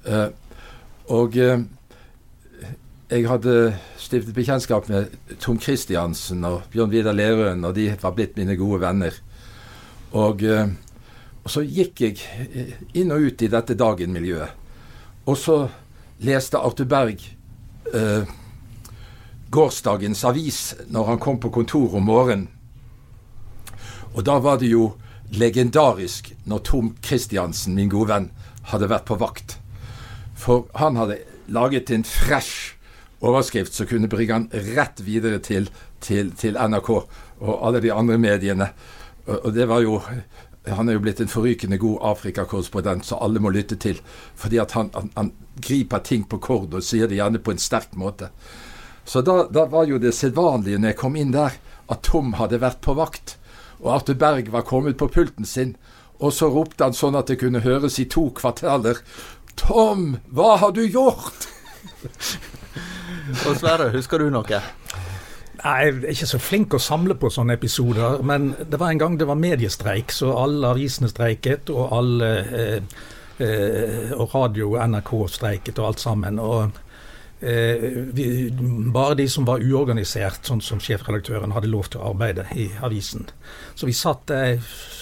Uh, 0.07 0.30
og 1.11 1.38
uh, 1.38 1.59
jeg 3.09 3.28
hadde 3.30 3.76
stiftet 4.01 4.36
bekjentskap 4.36 4.89
med 4.89 5.13
Tom 5.39 5.59
Christiansen 5.61 6.43
og 6.47 6.63
Bjørn 6.72 6.91
Vidar 6.91 7.13
Lerøen, 7.13 7.66
og 7.66 7.76
de 7.76 7.89
var 8.01 8.16
blitt 8.16 8.38
mine 8.38 8.57
gode 8.57 8.82
venner. 8.82 9.18
Og, 10.13 10.41
uh, 10.41 10.70
og 11.43 11.51
så 11.51 11.66
gikk 11.66 12.01
jeg 12.01 12.22
inn 12.93 13.13
og 13.13 13.28
ut 13.28 13.45
i 13.45 13.51
dette 13.51 13.78
Dagen-miljøet. 13.78 14.63
Og 15.26 15.38
så 15.38 15.59
leste 16.26 16.57
Arthur 16.61 16.88
Berg 16.89 17.22
gårsdagens 19.55 20.24
avis 20.28 20.59
når 20.91 21.09
han 21.11 21.20
kom 21.22 21.39
på 21.39 21.51
kontoret 21.53 21.95
om 21.95 22.07
morgenen. 22.09 22.47
Og 24.16 24.24
da 24.26 24.38
var 24.39 24.59
det 24.59 24.72
jo 24.72 24.93
legendarisk 25.34 26.34
når 26.45 26.63
Tom 26.67 26.95
Christiansen, 27.03 27.76
min 27.76 27.89
gode 27.89 28.11
venn, 28.13 28.32
hadde 28.71 28.89
vært 28.89 29.07
på 29.09 29.17
vakt. 29.21 29.57
For 30.36 30.67
han 30.78 30.97
hadde 30.99 31.21
laget 31.47 31.91
en 31.93 32.05
fresh 32.07 32.76
overskrift 33.26 33.73
som 33.73 33.88
kunne 33.89 34.09
bringe 34.11 34.34
han 34.34 34.49
rett 34.76 35.01
videre 35.05 35.39
til, 35.43 35.69
til, 36.03 36.34
til 36.38 36.57
NRK 36.59 36.89
og 36.95 37.53
alle 37.55 37.82
de 37.84 37.93
andre 37.93 38.17
mediene. 38.21 38.69
Og, 39.26 39.53
det 39.55 39.67
var 39.69 39.82
jo 39.86 40.01
han 40.65 40.89
er 40.89 40.97
jo 40.97 41.01
blitt 41.05 41.19
en 41.21 41.30
forrykende 41.30 41.78
god 41.78 41.99
Afrikakorrespondent 42.09 43.05
som 43.05 43.21
alle 43.21 43.41
må 43.41 43.51
lytte 43.53 43.78
til. 43.78 43.99
Fordi 44.36 44.57
at 44.61 44.73
han, 44.73 44.89
han, 44.95 45.11
han, 45.15 45.34
griper 45.55 46.01
ting 46.03 46.26
på 46.28 46.36
kord 46.43 46.73
og 46.76 46.84
sier 46.84 47.07
det 47.07 47.15
gjerne 47.15 47.39
på 47.39 47.53
en 47.53 47.61
sterk 47.61 47.93
måte. 47.95 48.28
Så 49.07 49.21
da, 49.23 49.45
da 49.47 49.63
var 49.71 49.86
jo 49.88 50.01
det 50.01 50.11
sedvanlige 50.17 50.82
når 50.82 50.91
jeg 50.91 50.97
kom 50.99 51.15
inn 51.15 51.32
der, 51.32 51.53
at 51.88 52.01
Tom 52.03 52.34
hadde 52.36 52.59
vært 52.59 52.82
på 52.84 52.95
vakt 52.97 53.38
og 53.82 53.91
Arthur 53.97 54.17
Berg 54.19 54.51
var 54.53 54.67
kommet 54.67 54.97
på 54.97 55.09
pulten 55.11 55.45
sin, 55.45 55.76
og 56.19 56.32
så 56.34 56.47
ropte 56.51 56.84
han 56.86 56.95
sånn 56.95 57.17
at 57.19 57.28
det 57.28 57.39
kunne 57.41 57.63
høres 57.65 57.99
i 57.99 58.07
to 58.07 58.30
kvartaler 58.38 59.01
Tom, 59.55 60.17
hva 60.36 60.55
har 60.59 60.73
du 60.76 60.84
gjort? 60.84 61.47
og 63.47 63.55
Sverre, 63.55 63.89
husker 63.95 64.19
du 64.19 64.30
noe? 64.34 64.61
Nei, 65.65 65.76
Jeg 65.88 65.93
er 65.95 66.11
ikke 66.11 66.30
så 66.30 66.39
flink 66.41 66.76
å 66.76 66.82
samle 66.82 67.15
på 67.17 67.32
sånne 67.34 67.55
episoder. 67.57 68.19
Men 68.28 68.51
det 68.59 68.80
var 68.80 68.91
en 68.91 69.01
gang 69.01 69.15
det 69.17 69.28
var 69.30 69.39
mediestreik, 69.39 70.11
så 70.13 70.36
alle 70.38 70.73
avisene 70.76 71.09
streiket. 71.09 71.71
Og 71.73 71.95
alle 71.95 72.32
eh, 72.43 72.97
eh, 73.39 74.11
og 74.13 74.36
radio 74.36 74.73
og 74.76 74.82
NRK 74.91 75.13
streiket 75.39 75.80
og 75.82 75.89
alt 75.89 76.03
sammen. 76.03 76.39
Og 76.43 76.84
vi, 77.46 78.26
bare 78.93 79.18
de 79.20 79.28
som 79.30 79.46
var 79.46 79.62
uorganisert, 79.62 80.48
sånn 80.48 80.64
som 80.66 80.80
sjefredaktøren, 80.82 81.54
hadde 81.54 81.70
lov 81.70 81.91
til 81.91 82.02
å 82.02 82.10
arbeide 82.10 82.48
i 82.58 82.72
avisen. 82.82 83.28
Så 83.78 83.86
vi 83.86 83.93
satt 83.93 84.34
Jeg 84.34 84.62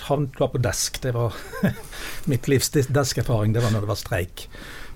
havnet 0.09 0.35
på 0.35 0.61
desk. 0.61 1.01
Det 1.01 1.13
var 1.15 1.35
mitt 2.31 2.47
livs 2.51 2.73
deskerfaring. 2.73 3.53
Det 3.53 3.63
var 3.63 3.71
når 3.71 3.85
det 3.85 3.91
var 3.93 4.01
streik. 4.01 4.47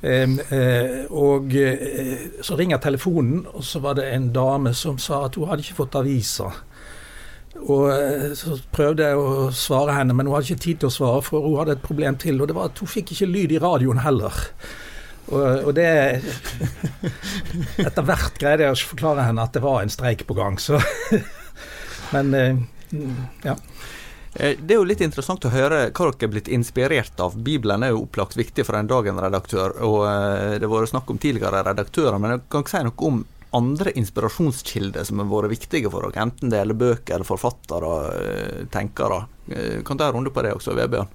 Eh, 0.01 0.29
eh, 0.53 1.05
og 1.09 1.55
eh, 1.57 2.41
så 2.45 2.57
ringer 2.57 2.77
telefonen, 2.77 3.45
og 3.53 3.63
så 3.65 3.81
var 3.81 3.97
det 3.97 4.11
en 4.11 4.31
dame 4.33 4.73
som 4.77 4.99
sa 5.01 5.25
at 5.25 5.35
hun 5.35 5.49
hadde 5.49 5.65
ikke 5.65 5.79
fått 5.81 5.97
aviser. 5.97 6.59
Og 7.65 7.87
eh, 7.89 8.33
Så 8.37 8.59
prøvde 8.73 9.07
jeg 9.07 9.17
å 9.17 9.47
svare 9.55 9.95
henne, 9.97 10.13
men 10.13 10.27
hun 10.27 10.37
hadde 10.37 10.51
ikke 10.51 10.65
tid 10.67 10.83
til 10.83 10.91
å 10.91 10.97
svare, 10.97 11.23
for 11.25 11.45
hun 11.45 11.57
hadde 11.61 11.77
et 11.77 11.85
problem 11.85 12.19
til. 12.21 12.41
Og 12.41 12.49
det 12.49 12.57
var 12.57 12.69
at 12.71 12.83
hun 12.83 12.91
fikk 12.91 13.15
ikke 13.15 13.31
lyd 13.31 13.55
i 13.55 13.63
radioen 13.63 14.03
heller. 14.05 14.43
Og, 15.27 15.67
og 15.67 15.73
det 15.75 15.87
Etter 17.83 18.05
hvert 18.05 18.37
greide 18.39 18.67
jeg 18.67 18.75
å 18.75 18.89
forklare 18.93 19.27
henne 19.27 19.43
at 19.43 19.55
det 19.55 19.63
var 19.63 19.81
en 19.83 19.91
streik 19.91 20.23
på 20.27 20.37
gang, 20.37 20.59
så 20.61 20.79
Men 22.15 22.33
eh, 22.33 22.59
ja. 23.43 23.55
Eh, 24.33 24.55
det 24.59 24.75
er 24.75 24.79
jo 24.79 24.87
litt 24.87 25.03
interessant 25.03 25.43
å 25.43 25.51
høre 25.51 25.87
hva 25.89 26.07
dere 26.07 26.27
er 26.27 26.31
blitt 26.31 26.51
inspirert 26.53 27.19
av. 27.23 27.35
Bibelen 27.35 27.83
er 27.83 27.91
jo 27.91 28.05
opplagt 28.05 28.37
viktig 28.39 28.63
for 28.67 28.79
en 28.79 28.87
Dagen-redaktør, 28.87 29.75
og 29.83 29.97
eh, 30.07 30.53
det 30.55 30.67
har 30.67 30.71
vært 30.71 30.93
snakk 30.93 31.11
om 31.11 31.19
tidligere 31.19 31.65
redaktører. 31.67 32.19
Men 32.21 32.37
jeg 32.37 32.45
kan 32.53 32.63
ikke 32.63 32.75
si 32.77 32.83
noe 32.87 33.09
om 33.09 33.25
andre 33.57 33.91
inspirasjonskilder 33.99 35.07
som 35.07 35.19
har 35.23 35.29
vært 35.31 35.55
viktige 35.57 35.91
for 35.91 36.07
dere, 36.07 36.27
enten 36.27 36.51
det 36.51 36.61
gjelder 36.61 36.81
bøker 36.85 37.17
eller 37.17 37.27
forfattere, 37.27 37.93
tenkere. 38.71 39.21
Kan 39.87 39.99
ta 39.99 40.09
en 40.09 40.19
runde 40.19 40.31
på 40.35 40.43
det 40.45 40.55
også, 40.55 40.75
Vebjørn? 40.77 41.11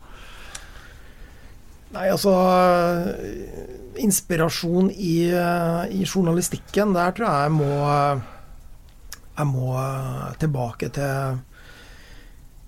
Nei, 1.93 2.09
altså 2.09 2.33
Inspirasjon 4.01 4.89
i, 4.91 5.29
i, 5.93 6.05
journalistikken, 6.09 6.95
der 6.97 7.13
tror 7.13 7.29
jeg 7.29 7.43
jeg 7.45 7.55
må 7.59 7.73
Jeg 9.37 9.49
må 9.51 9.75
tilbake 10.41 10.89
til, 10.97 11.39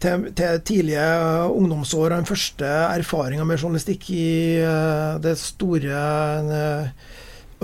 til, 0.00 0.28
til 0.36 0.60
tidlige 0.68 1.08
ungdomsår 1.52 2.06
og 2.10 2.16
den 2.18 2.28
første 2.28 2.68
erfaringa 2.68 3.44
med 3.48 3.60
journalistikk 3.60 4.08
i 4.12 4.28
eh, 4.60 5.18
det 5.24 5.34
store 5.40 5.98
eh, 6.60 7.10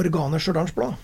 organet 0.01 0.45
Stjørdals 0.45 0.77
Blad. 0.77 0.97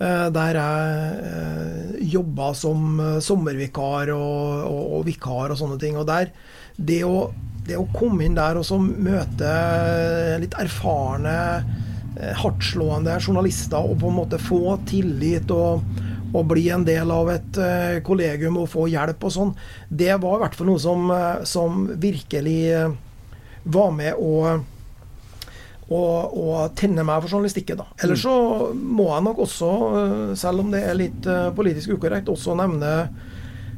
Eh, 0.00 0.28
der 0.32 0.60
jeg 0.60 2.08
jobba 2.16 2.52
som 2.56 3.00
sommervikar 3.20 4.12
og, 4.16 4.64
og, 4.68 4.84
og, 4.98 5.04
vikar 5.08 5.52
og 5.52 5.60
sånne 5.60 5.80
ting. 5.80 6.00
Og 6.00 6.08
der, 6.08 6.32
det 6.76 7.02
å 7.04 7.28
det 7.64 7.78
å 7.78 7.86
komme 7.94 8.26
inn 8.26 8.36
der 8.36 8.58
og 8.60 8.66
så 8.68 8.78
møte 8.78 9.52
litt 10.42 10.56
erfarne, 10.60 11.36
eh, 12.18 12.34
hardtslående 12.40 13.16
journalister 13.20 13.80
og 13.80 13.98
på 14.02 14.10
en 14.10 14.18
måte 14.18 14.40
få 14.42 14.76
tillit 14.88 15.50
og, 15.54 15.84
og 16.34 16.44
bli 16.50 16.66
en 16.74 16.84
del 16.84 17.10
av 17.14 17.30
et 17.30 17.58
uh, 17.62 18.02
kollegium 18.04 18.58
og 18.60 18.70
få 18.72 18.88
hjelp 18.90 19.24
og 19.24 19.32
sånn, 19.32 19.56
det 19.88 20.12
var 20.20 20.36
i 20.36 20.44
hvert 20.44 20.56
fall 20.58 20.70
noe 20.72 20.82
som, 20.82 21.08
uh, 21.08 21.44
som 21.46 21.84
virkelig 22.02 22.60
var 23.64 23.92
med 23.96 24.18
å 24.18 24.60
og, 25.84 26.36
og 26.40 26.72
tenne 26.80 27.04
meg 27.04 27.20
for 27.20 27.34
journalistikken. 27.34 27.76
da. 27.76 27.84
Ellers 28.00 28.22
så 28.24 28.32
må 28.72 29.10
jeg 29.10 29.24
nok 29.26 29.42
også, 29.44 29.68
eh, 30.00 30.30
selv 30.40 30.62
om 30.62 30.70
det 30.72 30.80
er 30.80 30.96
litt 30.96 31.26
politisk 31.54 31.92
ukorrekt, 31.98 32.30
også 32.32 32.56
nevne 32.56 32.94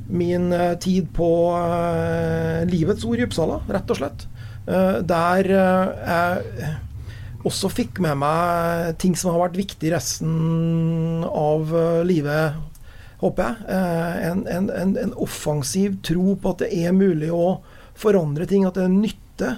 min 0.09 0.51
uh, 0.53 0.75
tid 0.83 1.09
på 1.17 1.29
uh, 1.53 2.65
Livets 2.69 3.05
Ord 3.07 3.21
i 3.21 3.27
Uppsala, 3.27 3.61
rett 3.69 3.93
og 3.93 4.03
slett. 4.03 4.27
der 4.67 5.47
jeg 5.47 6.71
også 7.47 7.69
fikk 7.71 8.01
med 8.03 8.17
meg 8.19 8.97
ting 8.99 9.13
som 9.15 9.31
har 9.31 9.45
vært 9.45 9.61
viktig 9.61 9.93
resten 9.93 11.23
av 11.29 11.71
livet, 12.03 12.57
håper 13.21 13.47
jeg. 13.47 13.77
En, 14.27 14.41
en, 14.51 14.67
en, 14.67 14.97
en 15.05 15.15
offensiv 15.23 16.01
tro 16.03 16.35
på 16.35 16.51
at 16.51 16.65
det 16.65 16.73
er 16.83 16.99
mulig 16.99 17.31
å 17.31 17.61
forandre 17.95 18.49
ting, 18.51 18.67
at 18.67 18.75
det 18.75 18.89
er 18.89 18.97
nytte 18.97 19.53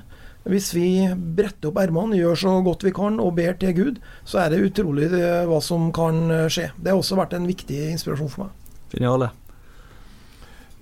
hvis 0.49 0.71
vi 0.73 0.89
bretter 1.37 1.69
opp 1.69 1.81
ermene, 1.83 2.17
gjør 2.17 2.39
så 2.41 2.55
godt 2.65 2.87
vi 2.87 2.95
kan 2.97 3.19
og 3.21 3.35
ber 3.37 3.59
til 3.61 3.75
Gud, 3.77 3.99
så 4.25 4.45
er 4.45 4.55
det 4.55 4.63
utrolig 4.71 5.11
eh, 5.13 5.45
hva 5.49 5.61
som 5.65 5.91
kan 5.95 6.23
eh, 6.33 6.47
skje. 6.53 6.71
Det 6.79 6.93
har 6.93 7.01
også 7.01 7.19
vært 7.19 7.37
en 7.37 7.49
viktig 7.49 7.83
inspirasjon 7.93 8.33
for 8.33 8.47
meg. 8.47 8.79
Geniale. 8.95 9.29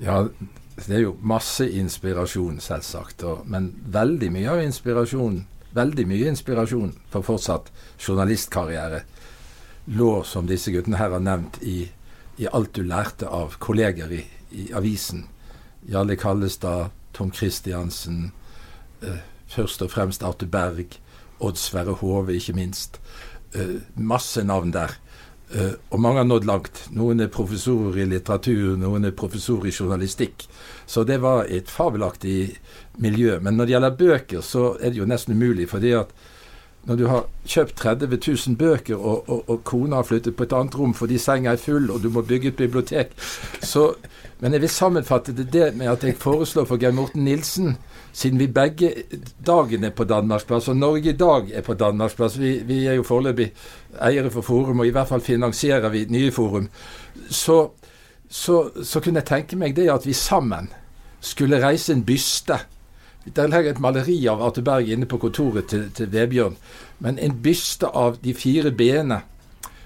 Ja, 0.03 0.23
det 0.77 0.93
er 0.93 1.05
jo 1.07 1.17
masse 1.25 1.67
inspirasjon, 1.73 2.61
selvsagt. 2.61 3.25
Og, 3.25 3.45
men 3.49 3.71
veldig 3.93 4.31
mye 4.35 4.51
av 4.53 4.63
inspirasjonen, 4.65 5.45
veldig 5.77 6.07
mye 6.09 6.33
inspirasjon 6.33 6.93
for 7.13 7.27
fortsatt 7.27 7.71
journalistkarriere 8.01 9.03
lå, 9.87 10.11
som 10.25 10.49
disse 10.49 10.73
guttene 10.75 10.99
her 11.01 11.15
har 11.15 11.23
nevnt, 11.23 11.61
i, 11.63 11.87
i 12.43 12.49
alt 12.53 12.75
du 12.77 12.83
lærte 12.85 13.29
av 13.31 13.57
kolleger 13.63 14.13
i, 14.13 14.23
i 14.51 14.69
avisen. 14.77 15.27
Jarle 15.87 16.17
Kallestad, 16.19 16.93
Tom 17.17 17.33
Christiansen. 17.33 18.31
Eh, 19.03 19.25
Først 19.47 19.83
og 19.85 19.93
fremst 19.93 20.25
Arthur 20.27 20.49
Berg, 20.51 20.97
Odd 21.39 21.59
Sverre 21.61 21.95
Hove, 22.01 22.35
ikke 22.35 22.57
minst. 22.57 22.99
Eh, 23.55 23.79
masse 23.95 24.43
navn 24.43 24.73
der. 24.75 24.97
Uh, 25.55 25.77
og 25.95 26.01
mange 26.03 26.19
har 26.19 26.27
nådd 26.27 26.47
langt. 26.49 26.81
Noen 26.91 27.23
er 27.23 27.31
professorer 27.33 28.01
i 28.03 28.09
litteratur, 28.11 28.75
noen 28.81 29.07
er 29.07 29.15
professorer 29.15 29.71
i 29.71 29.75
journalistikk. 29.75 30.49
Så 30.87 31.05
det 31.07 31.21
var 31.23 31.47
et 31.47 31.71
fabelaktig 31.71 32.57
miljø. 33.03 33.39
Men 33.41 33.57
når 33.57 33.69
det 33.69 33.77
gjelder 33.77 34.01
bøker, 34.01 34.43
så 34.43 34.73
er 34.81 34.91
det 34.91 34.99
jo 35.03 35.07
nesten 35.07 35.37
umulig. 35.37 35.69
fordi 35.71 35.93
at 35.93 36.11
når 36.87 36.97
du 36.97 37.07
har 37.11 37.25
kjøpt 37.47 37.77
30 37.77 38.19
000 38.47 38.57
bøker, 38.57 38.95
og, 38.97 39.25
og, 39.29 39.49
og 39.51 39.65
kona 39.67 39.97
har 39.99 40.07
flyttet 40.07 40.37
på 40.39 40.47
et 40.47 40.53
annet 40.55 40.77
rom 40.79 40.95
fordi 40.95 41.19
senga 41.19 41.53
er 41.53 41.63
full, 41.63 41.91
og 41.91 42.03
du 42.03 42.11
må 42.15 42.23
bygge 42.23 42.53
et 42.53 42.61
bibliotek 42.61 43.11
så, 43.63 43.95
Men 44.39 44.53
jeg 44.53 44.61
vil 44.61 44.71
sammenfatte 44.71 45.33
det, 45.33 45.49
det 45.53 45.75
med 45.77 45.89
at 45.91 46.05
jeg 46.05 46.19
foreslår 46.21 46.65
for 46.69 46.79
Geir 46.79 46.93
Morten 46.93 47.25
Nilsen 47.25 47.77
siden 48.17 48.39
vi 48.39 48.47
begge 48.49 48.93
dagen 49.47 49.85
er 49.85 49.91
på 49.93 50.05
Danmarksplass, 50.09 50.69
og 50.69 50.77
Norge 50.77 51.11
i 51.13 51.17
dag 51.17 51.51
er 51.53 51.61
på 51.63 51.75
Danmarksplass 51.75 52.39
vi, 52.41 52.53
vi 52.65 52.79
er 52.87 52.97
jo 52.97 53.03
foreløpig 53.05 53.51
eiere 54.07 54.31
for 54.33 54.41
Forum, 54.41 54.81
og 54.81 54.87
i 54.87 54.93
hvert 54.95 55.09
fall 55.09 55.21
finansierer 55.21 55.89
vi 55.93 56.07
nye 56.09 56.33
Forum, 56.33 56.69
så, 57.29 57.59
så, 58.29 58.71
så 58.83 59.01
kunne 59.05 59.21
jeg 59.21 59.29
tenke 59.29 59.59
meg 59.61 59.77
det 59.77 59.91
at 59.93 60.07
vi 60.09 60.15
sammen 60.17 60.71
skulle 61.21 61.61
reise 61.61 61.93
en 61.93 62.05
byste. 62.05 62.57
Der 63.37 63.51
ligger 63.53 63.75
et 63.75 63.81
maleri 63.81 64.17
av 64.31 64.41
Arte 64.43 64.63
Berg 64.63 64.89
inne 64.89 65.07
på 65.07 65.19
kontoret 65.19 65.67
til, 65.69 65.91
til 65.91 66.09
Vebjørn. 66.13 66.57
Men 66.99 67.19
en 67.19 67.35
byste 67.43 67.91
av 67.91 68.17
de 68.25 68.33
fire 68.35 68.71
b-ene 68.71 69.19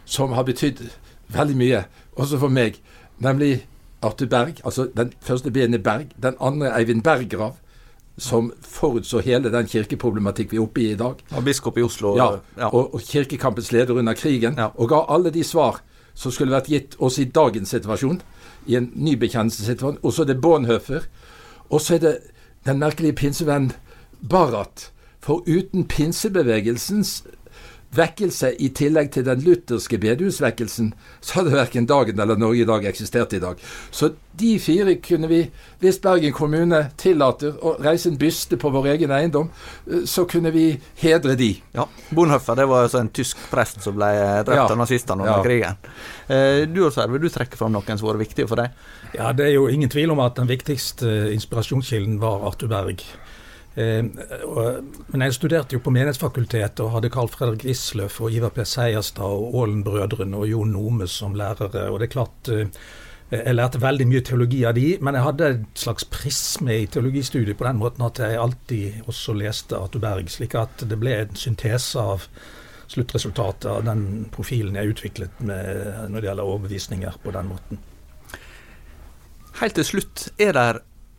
som 0.04 0.36
har 0.36 0.44
betydd 0.46 0.84
veldig 1.32 1.56
mye, 1.56 1.80
også 2.20 2.38
for 2.38 2.52
meg. 2.52 2.76
Nemlig 3.18 3.64
Arte 4.02 4.26
Berg. 4.26 4.60
Altså 4.64 4.86
den 4.96 5.14
første 5.20 5.50
b-en 5.50 5.74
er 5.74 5.82
Berg. 5.82 6.12
Den 6.22 6.38
andre 6.40 6.68
er 6.68 6.78
Eivind 6.78 7.02
Berggrav 7.02 7.56
som 8.18 8.50
forutså 8.62 9.20
hele 9.24 9.50
den 9.52 9.68
kirkeproblematikk 9.68 10.52
vi 10.52 10.58
er 10.58 10.64
oppe 10.64 10.82
i 10.82 10.90
i 10.92 10.98
dag. 10.98 11.22
Og 11.36 11.44
biskop 11.44 11.78
i 11.78 11.82
Oslo. 11.82 12.16
Ja, 12.16 12.30
ja. 12.58 12.68
Og, 12.68 12.94
og, 12.94 13.00
Kirkekampens 13.00 13.72
leder 13.72 13.94
under 13.94 14.14
krigen. 14.14 14.58
Ja. 14.58 14.70
Og 14.74 14.88
ga 14.88 15.04
alle 15.08 15.30
de 15.30 15.44
svar 15.44 15.80
som 16.14 16.32
skulle 16.32 16.52
vært 16.52 16.68
gitt 16.68 16.96
oss 16.98 17.18
i 17.18 17.24
dagens 17.24 17.72
situasjon, 17.72 18.20
i 18.66 18.76
en 18.76 18.90
ny 18.94 19.16
bekjennelsessituasjon. 19.16 20.00
Og 20.02 20.12
så 20.12 20.22
er 20.22 20.32
det 20.32 20.40
Bonhoeffer. 20.40 21.06
Og 21.70 21.80
så 21.80 21.94
er 21.96 22.04
det 22.04 22.14
den 22.66 22.78
merkelige 22.78 23.16
pinsevenn 23.16 23.72
Barat. 24.20 24.90
For 25.20 25.44
uten 25.46 25.86
pinsebevegelsens 25.88 27.22
vekkelse 27.96 28.52
i 28.62 28.70
tillegg 28.76 29.10
til 29.14 29.24
den 29.26 29.42
lutherske 29.42 29.98
bedehusvekkelsen, 29.98 30.92
så 31.20 31.40
hadde 31.40 31.54
verken 31.56 31.88
dagen 31.90 32.20
eller 32.22 32.38
Norge 32.38 32.62
i 32.62 32.68
dag 32.68 32.84
eksistert 32.86 33.34
i 33.34 33.40
dag. 33.42 33.58
Så 33.90 34.12
de 34.40 34.52
fire 34.62 34.94
kunne 35.02 35.28
vi, 35.28 35.40
hvis 35.82 35.98
Bergen 36.02 36.32
kommune 36.32 36.84
tillater 37.00 37.56
å 37.66 37.74
reise 37.82 38.12
en 38.12 38.18
byste 38.20 38.56
på 38.60 38.70
vår 38.72 38.92
egen 38.94 39.14
eiendom, 39.14 39.50
eh, 39.90 40.04
så 40.06 40.24
kunne 40.30 40.52
vi 40.54 40.68
hedre 41.02 41.34
de. 41.38 41.50
Ja, 41.74 41.88
Bonhoeffer 42.14 42.58
det 42.60 42.68
var 42.70 42.86
altså 42.86 43.02
en 43.02 43.10
tysk 43.14 43.40
prest 43.50 43.82
som 43.84 43.98
ble 43.98 44.10
drept 44.46 44.70
av 44.70 44.78
nazistene 44.78 45.26
under 45.26 45.40
ja. 45.40 45.46
krigen. 45.46 45.90
Eh, 46.30 46.62
du 46.70 46.84
også, 46.86 47.08
vil 47.10 47.26
du 47.26 47.32
trekke 47.32 47.58
fram 47.58 47.74
noen 47.74 47.98
som 47.98 48.08
var 48.08 48.20
viktige 48.22 48.48
for 48.50 48.62
deg? 48.62 48.76
Ja, 49.16 49.32
Det 49.34 49.48
er 49.48 49.56
jo 49.56 49.66
ingen 49.68 49.90
tvil 49.90 50.14
om 50.14 50.22
at 50.22 50.38
den 50.38 50.48
viktigste 50.50 51.32
inspirasjonskilden 51.34 52.20
var 52.22 52.46
Arthur 52.46 52.70
Berg. 52.70 53.02
Eh, 53.74 54.02
men 54.02 55.22
jeg 55.26 55.36
studerte 55.36 55.76
jo 55.76 55.82
på 55.84 55.92
Menighetsfakultetet 55.94 56.82
og 56.82 56.96
hadde 56.96 57.12
Carl 57.14 57.30
Fredrik 57.30 57.68
Wisløff 57.68 58.18
og 58.24 58.34
Ivar 58.34 58.50
P. 58.54 58.64
Seierstad 58.66 59.30
og 59.30 59.54
Aalen-brødrene 59.60 60.40
og 60.40 60.50
Jon 60.50 60.74
Nome 60.74 61.06
som 61.08 61.36
lærere. 61.38 61.88
og 61.90 62.00
det 62.00 62.08
er 62.08 62.16
klart 62.16 62.50
eh, 62.50 62.66
jeg 63.30 63.54
lærte 63.54 63.78
veldig 63.78 64.08
mye 64.10 64.22
teologi 64.26 64.64
av 64.66 64.74
de, 64.74 64.96
men 64.98 65.14
jeg 65.14 65.22
hadde 65.22 65.50
et 65.52 65.66
slags 65.78 66.06
prisme 66.10 66.80
i 66.80 66.88
teologistudiet 66.90 67.58
på 67.58 67.66
den 67.68 67.78
måten 67.78 68.02
at 68.02 68.18
jeg 68.18 68.40
alltid 68.42 69.06
også 69.06 69.36
leste 69.38 69.78
Arthur 69.78 70.02
Berg, 70.02 70.32
slik 70.34 70.56
at 70.58 70.82
det 70.82 70.98
ble 70.98 71.14
en 71.20 71.38
syntese 71.38 72.02
av 72.02 72.26
sluttresultatet 72.90 73.68
av 73.70 73.84
den 73.86 74.26
profilen 74.34 74.74
jeg 74.74 74.96
utviklet 74.96 75.44
med, 75.46 76.10
når 76.10 76.16
det 76.18 76.30
gjelder 76.32 76.50
overbevisninger 76.50 77.20
på 77.22 77.34
den 77.38 77.52
måten. 77.52 77.82
Helt 79.60 79.78
til 79.78 79.86
slutt, 79.86 80.26
er 80.40 80.56
det 80.56 80.68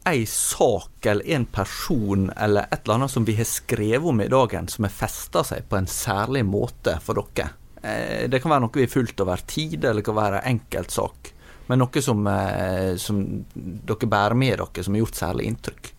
ei 0.09 0.25
sak 0.25 1.05
eller 1.05 1.27
en 1.29 1.45
person 1.45 2.31
eller 2.37 2.65
et 2.71 2.83
eller 2.83 2.95
annet 2.95 3.11
som 3.11 3.25
vi 3.25 3.35
har 3.37 3.45
skrevet 3.45 4.07
om 4.09 4.21
i 4.21 4.27
dagen, 4.27 4.67
som 4.67 4.85
har 4.87 4.93
festa 4.93 5.43
seg 5.45 5.67
på 5.69 5.77
en 5.77 5.89
særlig 5.89 6.43
måte 6.47 6.97
for 7.05 7.21
dere? 7.21 7.51
Eh, 7.81 8.29
det 8.29 8.41
kan 8.41 8.53
være 8.53 8.65
noe 8.65 8.77
vi 8.79 8.87
har 8.87 8.93
fulgt 8.93 9.21
over 9.21 9.43
tid, 9.45 9.83
eller 9.83 10.01
det 10.01 10.07
kan 10.09 10.17
være 10.17 10.41
en 10.41 10.55
enkeltsak. 10.55 11.33
Men 11.69 11.83
noe 11.83 12.03
som, 12.03 12.27
eh, 12.27 12.95
som, 13.01 13.21
dere 13.53 14.09
bærer 14.09 14.37
med 14.37 14.57
dere, 14.57 14.83
som 14.83 14.97
har 14.97 15.05
gjort 15.05 15.21
særlig 15.21 15.49
inntrykk. 15.51 15.91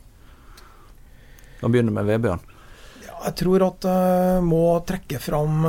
Nå 1.62 1.70
begynner 1.70 1.94
vi 1.94 1.98
med 2.00 2.11
Vebjørn. 2.11 2.46
Ja, 3.07 3.18
jeg 3.28 3.36
tror 3.38 3.68
at 3.68 3.86
jeg 3.86 4.38
uh, 4.40 4.46
må 4.46 4.64
trekke 4.86 5.20
fram 5.22 5.62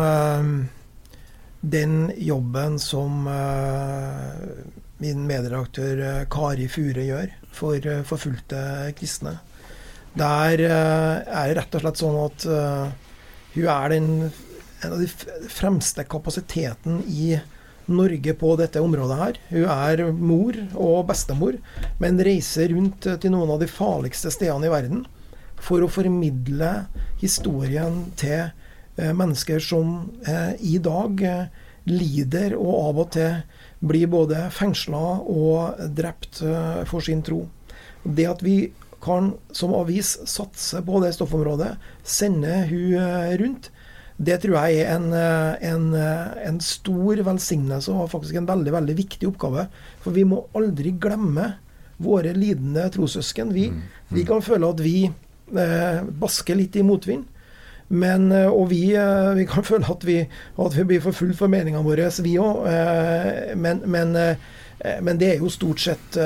den 1.62 1.94
jobben 2.18 2.80
som 2.82 3.28
min 5.04 5.26
medredaktør 5.28 6.24
Kari 6.32 6.70
Fure 6.72 7.04
gjør 7.06 7.32
for 7.54 7.88
uh, 7.88 8.04
forfulgte 8.08 8.60
kristne. 8.98 9.38
Der 10.18 10.62
uh, 10.62 11.16
er 11.24 11.50
det 11.50 11.58
rett 11.60 11.78
og 11.78 11.84
slett 11.84 12.04
sånn 12.04 12.20
at 12.22 12.46
hun 13.54 13.68
er 13.70 13.92
den, 13.94 14.08
en 14.82 14.94
av 14.96 15.02
de 15.02 15.10
fremste 15.52 16.06
kapasiteten 16.10 17.04
i 17.10 17.36
Norge 17.94 18.34
på 18.40 18.54
dette 18.58 18.82
området 18.82 19.18
her. 19.20 19.40
Hun 19.52 19.68
er 19.70 20.04
mor 20.16 20.58
og 20.80 21.10
bestemor, 21.10 21.58
men 22.02 22.22
reiser 22.24 22.72
rundt 22.74 23.06
til 23.06 23.34
noen 23.34 23.52
av 23.54 23.62
de 23.62 23.70
farligste 23.70 24.32
stedene 24.34 24.70
i 24.70 24.74
verden 24.74 25.04
for 25.62 25.84
å 25.84 25.92
formidle 25.92 26.72
historien 27.22 28.08
til 28.20 28.50
mennesker 28.98 29.62
som 29.64 29.94
i 30.60 30.80
dag 30.82 31.22
lider 31.90 32.56
og 32.58 32.74
av 32.74 33.02
og 33.04 33.12
til 33.18 33.38
blir 33.84 34.08
både 34.12 34.48
fengsla 34.54 35.04
og 35.30 35.84
drept 35.96 36.42
eh, 36.46 36.84
for 36.90 37.04
sin 37.04 37.24
tro. 37.26 37.44
Det 38.04 38.28
at 38.30 38.44
vi 38.46 38.58
kan 39.04 39.34
som 39.52 39.74
avis 39.76 40.16
satse 40.30 40.80
på 40.86 41.02
det 41.04 41.14
stoffområdet, 41.18 41.74
sende 42.04 42.62
hun 42.70 42.96
eh, 43.00 43.34
rundt, 43.42 43.72
det 44.24 44.38
tror 44.44 44.60
jeg 44.62 44.84
er 44.84 44.94
en, 44.94 45.10
eh, 45.18 45.66
en, 45.68 45.90
en, 45.98 46.62
stor 46.64 47.20
velsignelse 47.26 47.92
og 47.92 48.12
faktisk 48.14 48.38
en 48.40 48.48
veldig 48.48 48.76
veldig 48.76 48.96
viktig 48.98 49.28
oppgave. 49.32 49.68
For 50.04 50.16
vi 50.16 50.24
må 50.28 50.46
aldri 50.56 50.94
glemme 51.02 51.56
våre 52.04 52.34
lidende 52.38 52.86
trossøsken. 52.94 53.54
Vi, 53.56 53.70
mm. 53.74 53.84
vi 54.14 54.26
kan 54.28 54.44
føle 54.46 54.70
at 54.70 54.82
vi 54.84 54.98
eh, 55.10 56.00
basker 56.22 56.60
litt 56.60 56.78
i 56.80 56.86
motvind. 56.86 57.28
Men, 57.94 58.32
eh, 58.32 58.50
og 58.50 58.72
vi, 58.72 58.96
eh, 58.98 59.36
vi, 59.38 59.46
kan 59.50 59.64
føle 59.70 59.86
at 59.90 60.04
vi, 60.08 60.20
at 60.66 60.78
vi 60.78 60.84
blir 60.90 61.02
forfulgt 61.04 61.40
for 61.40 61.48
meningene 61.52 61.86
våre, 61.86 62.10
vi 62.26 62.34
òg. 62.42 62.56
Eh, 62.70 63.54
men, 63.60 63.82
men, 63.86 64.10
men, 64.84 65.20
det 65.22 65.28
er 65.30 65.44
jo 65.44 65.50
stort 65.54 65.80
sett 65.80 66.18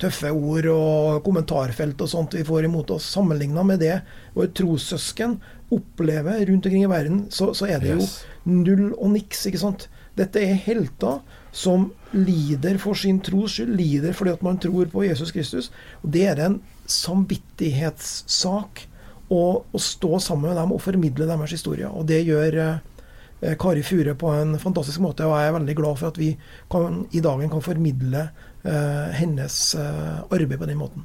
tøffe 0.00 0.30
ord 0.32 0.66
og 0.72 1.24
kommentarfelt 1.26 2.00
og 2.00 2.08
sånt 2.08 2.34
vi 2.38 2.46
får 2.46 2.64
imot 2.68 2.90
oss. 2.94 3.10
Sammenligna 3.12 3.62
med 3.66 3.78
det 3.82 3.98
våre 4.36 4.48
trossøsken 4.56 5.36
opplever 5.74 6.46
rundt 6.48 6.64
omkring 6.64 6.84
i 6.86 6.88
verden, 6.88 7.26
så, 7.34 7.50
så 7.52 7.66
er 7.68 7.78
det 7.82 7.90
jo 7.98 8.06
null 8.48 8.94
og 8.94 9.10
niks. 9.18 9.46
ikke 9.50 9.60
sant? 9.60 9.88
Dette 10.16 10.40
er 10.40 10.62
helter 10.64 11.20
som 11.52 11.90
lider 12.14 12.78
for 12.80 12.94
sin 12.96 13.20
tros 13.24 13.52
skyld, 13.58 13.76
lider 13.76 14.12
fordi 14.16 14.30
at 14.38 14.44
man 14.46 14.58
tror 14.62 14.86
på 14.92 15.04
Jesus 15.04 15.32
Kristus. 15.34 15.70
Og 16.00 16.08
Det 16.14 16.24
er 16.30 16.38
en 16.46 16.60
samvittighetssak 16.88 18.88
og, 19.30 19.66
og, 19.72 19.80
stå 19.80 20.18
sammen 20.18 20.50
med 20.50 20.56
dem 20.56 20.72
og 20.72 20.82
formidle 20.82 21.26
deres 21.28 21.50
historier. 21.50 21.88
Og 21.88 22.08
det 22.08 22.22
gjør 22.26 22.58
eh, 22.62 23.54
Kari 23.60 23.82
Fure 23.82 24.14
på 24.18 24.32
en 24.32 24.58
fantastisk 24.58 25.00
måte, 25.04 25.26
og 25.26 25.36
jeg 25.38 25.48
er 25.48 25.56
veldig 25.58 25.76
glad 25.76 26.00
for 26.00 26.08
at 26.08 26.18
vi 26.18 26.32
kan, 26.70 27.04
i 27.12 27.20
dagen 27.20 27.50
kan 27.50 27.62
formidle 27.62 28.28
eh, 28.64 29.14
hennes 29.18 29.74
eh, 29.74 30.20
arbeid 30.30 30.58
på 30.58 30.70
den 30.70 30.80
måten. 30.80 31.04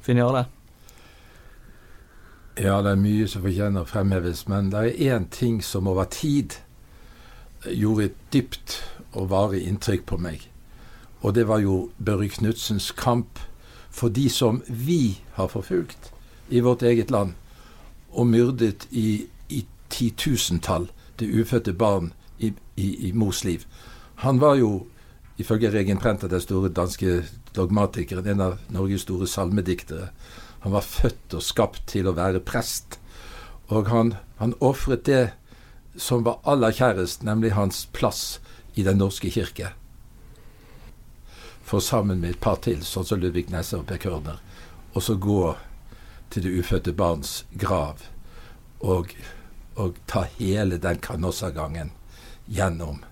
Finjale? 0.00 0.46
Ja, 2.60 2.78
det 2.82 2.92
er 2.94 3.02
mye 3.02 3.26
som 3.28 3.42
fortjener 3.42 3.82
å 3.82 3.88
fremheves, 3.88 4.44
men 4.48 4.70
det 4.70 4.80
er 4.84 5.14
én 5.16 5.28
ting 5.30 5.58
som 5.62 5.88
over 5.90 6.06
tid 6.06 6.60
gjorde 7.64 8.10
et 8.10 8.18
dypt 8.32 8.76
og 9.12 9.30
varig 9.32 9.64
inntrykk 9.66 10.04
på 10.06 10.18
meg. 10.22 10.44
Og 11.24 11.34
det 11.34 11.48
var 11.48 11.64
jo 11.64 11.88
Børre 11.98 12.28
Knudsens 12.28 12.92
kamp 12.94 13.40
for 13.90 14.12
de 14.12 14.28
som 14.30 14.62
vi 14.68 15.18
har 15.34 15.48
forfulgt 15.50 16.13
i 16.48 16.60
vårt 16.60 16.82
eget 16.82 17.10
land, 17.10 17.34
og 18.10 18.26
myrdet 18.26 18.86
i, 18.90 19.26
i 19.48 19.64
titusentall 19.90 20.90
det 21.18 21.30
ufødte 21.30 21.72
barn 21.72 22.12
i, 22.38 22.52
i, 22.76 23.08
i, 23.08 23.12
mors 23.12 23.44
liv. 23.44 23.64
Han 24.14 24.40
var 24.40 24.54
jo, 24.54 24.86
ifølge 25.38 25.70
Regen 25.70 25.98
Prenter, 25.98 26.28
den 26.28 26.40
store 26.40 26.68
danske 26.68 27.22
dogmatikeren, 27.56 28.26
en 28.26 28.40
av 28.40 28.58
Norges 28.68 29.06
store 29.06 29.26
salmediktere. 29.26 30.10
Han 30.60 30.72
var 30.72 30.86
født 30.86 31.34
og 31.34 31.42
skapt 31.42 31.86
til 31.90 32.08
å 32.08 32.16
være 32.16 32.42
prest. 32.42 32.98
Og 33.68 33.88
han, 33.90 34.14
han 34.38 34.54
ofret 34.60 35.06
det 35.06 35.24
som 35.96 36.24
var 36.26 36.40
aller 36.44 36.74
kjærest, 36.74 37.22
nemlig 37.22 37.54
hans 37.54 37.86
plass 37.92 38.40
i 38.74 38.82
Den 38.82 38.98
norske 38.98 39.30
kirke. 39.30 39.70
For 41.64 41.80
sammen 41.80 42.20
med 42.20 42.34
et 42.34 42.40
par 42.40 42.58
til, 42.60 42.82
sånn 42.82 43.06
som 43.06 43.20
Ludvig 43.22 43.46
Nesse 43.50 43.78
og 43.78 43.86
Per 43.88 44.00
Kørner, 44.02 44.40
og 44.94 45.02
så 45.02 45.14
gå 45.14 45.54
til 46.30 46.46
det 46.46 46.58
ufødte 46.58 46.92
barns 46.92 47.46
grav 47.58 48.02
og, 48.80 49.14
og 49.76 49.98
ta 50.06 50.24
hele 50.38 50.78
den 50.78 50.98
kanossagangen 51.02 51.92
gjennom 52.46 53.02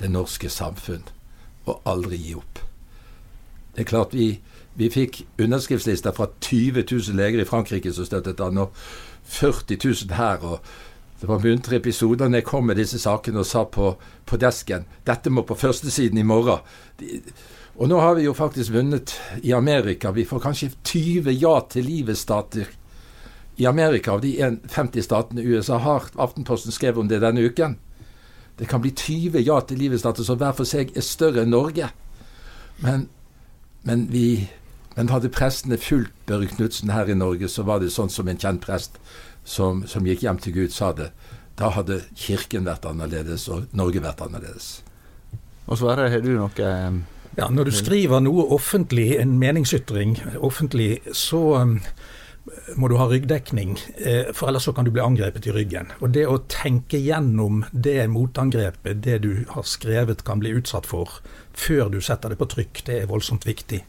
det 0.00 0.10
norske 0.12 0.50
samfunn, 0.52 1.06
og 1.66 1.80
aldri 1.88 2.18
gi 2.20 2.34
opp. 2.36 2.60
Det 3.74 3.84
er 3.84 3.88
klart 3.88 4.14
vi, 4.14 4.28
vi 4.76 4.90
fikk 4.92 5.22
underskriftslister 5.40 6.12
fra 6.16 6.28
20 6.40 6.84
000 6.84 7.16
leger 7.16 7.40
i 7.42 7.48
Frankrike 7.48 7.92
som 7.92 8.08
støttet 8.08 8.40
han, 8.44 8.60
og 8.60 8.76
40 9.24 9.78
000 9.84 10.16
her. 10.16 10.44
og 10.44 10.60
det 11.20 11.28
var 11.28 11.40
muntre 11.40 11.76
episoder 11.76 12.28
når 12.28 12.42
jeg 12.42 12.44
kom 12.44 12.66
med 12.68 12.76
disse 12.76 12.98
sakene 13.00 13.40
og 13.40 13.46
sa 13.48 13.64
på, 13.64 13.94
på 14.26 14.36
desken 14.36 14.84
dette 15.06 15.30
må 15.32 15.46
på 15.48 15.56
førstesiden 15.56 16.18
i 16.18 16.26
morgen. 16.28 16.60
De, 17.00 17.22
og 17.76 17.88
nå 17.90 17.98
har 18.00 18.14
vi 18.16 18.24
jo 18.24 18.32
faktisk 18.32 18.72
vunnet 18.72 19.12
i 19.44 19.52
Amerika. 19.52 20.10
Vi 20.10 20.24
får 20.24 20.40
kanskje 20.40 20.70
20 20.82 21.34
ja 21.36 21.58
til 21.68 21.84
livet-stater 21.84 22.70
i 23.56 23.66
Amerika 23.68 24.12
av 24.12 24.20
de 24.20 24.32
50 24.68 25.04
statene 25.04 25.44
USA 25.44 25.76
har. 25.84 26.08
Aftenposten 26.16 26.72
skrev 26.72 26.98
om 26.98 27.08
det 27.08 27.20
denne 27.20 27.44
uken. 27.44 27.76
Det 28.56 28.68
kan 28.68 28.80
bli 28.80 28.94
20 28.96 29.44
ja 29.44 29.60
til 29.60 29.80
livet-stater 29.84 30.24
som 30.24 30.40
hver 30.40 30.56
for 30.56 30.68
seg 30.68 30.94
er 30.96 31.04
større 31.04 31.44
enn 31.44 31.52
Norge. 31.52 31.90
Men, 32.80 33.08
men, 33.84 34.06
vi, 34.12 34.48
men 34.96 35.12
hadde 35.12 35.32
prestene 35.32 35.76
fulgt 35.80 36.16
Børre 36.28 36.48
Knutsen 36.48 36.92
her 36.92 37.08
i 37.12 37.16
Norge, 37.16 37.48
så 37.48 37.64
var 37.68 37.80
det 37.80 37.92
sånn 37.92 38.12
som 38.12 38.28
en 38.28 38.40
kjent 38.40 38.64
prest 38.64 38.96
som, 39.44 39.84
som 39.88 40.08
gikk 40.08 40.24
hjem 40.24 40.40
til 40.40 40.56
Gud, 40.56 40.72
sa 40.72 40.94
det. 40.96 41.10
Da 41.60 41.70
hadde 41.76 42.02
Kirken 42.16 42.64
vært 42.68 42.88
annerledes, 42.88 43.48
og 43.52 43.68
Norge 43.76 44.00
vært 44.04 44.24
annerledes. 44.24 44.80
Og 45.66 45.80
Sverre, 45.80 46.08
har 46.12 46.24
du 46.24 46.32
noe 46.36 46.50
eh, 46.64 46.98
ja, 47.36 47.48
Når 47.52 47.64
du 47.68 47.72
skriver 47.76 48.22
noe 48.24 48.46
offentlig, 48.56 49.10
en 49.20 49.36
meningsytring 49.38 50.16
offentlig, 50.40 51.02
så 51.12 51.40
um, 51.60 51.74
må 52.80 52.88
du 52.88 52.96
ha 52.96 53.08
ryggdekning, 53.10 53.74
eh, 53.98 54.30
for 54.32 54.48
ellers 54.48 54.68
så 54.68 54.72
kan 54.72 54.86
du 54.86 54.92
bli 54.94 55.02
angrepet 55.04 55.48
i 55.50 55.52
ryggen. 55.52 55.90
Og 56.00 56.14
Det 56.14 56.26
å 56.26 56.38
tenke 56.48 56.96
gjennom 56.96 57.64
det 57.72 58.06
motangrepet, 58.08 59.02
det 59.02 59.18
du 59.22 59.44
har 59.50 59.66
skrevet 59.66 60.24
kan 60.24 60.40
bli 60.40 60.54
utsatt 60.56 60.86
for, 60.86 61.20
før 61.52 61.90
du 61.90 62.00
setter 62.00 62.32
det 62.32 62.38
på 62.38 62.48
trykk, 62.48 62.84
det 62.86 63.02
er 63.02 63.10
voldsomt 63.10 63.44
viktig. 63.46 63.82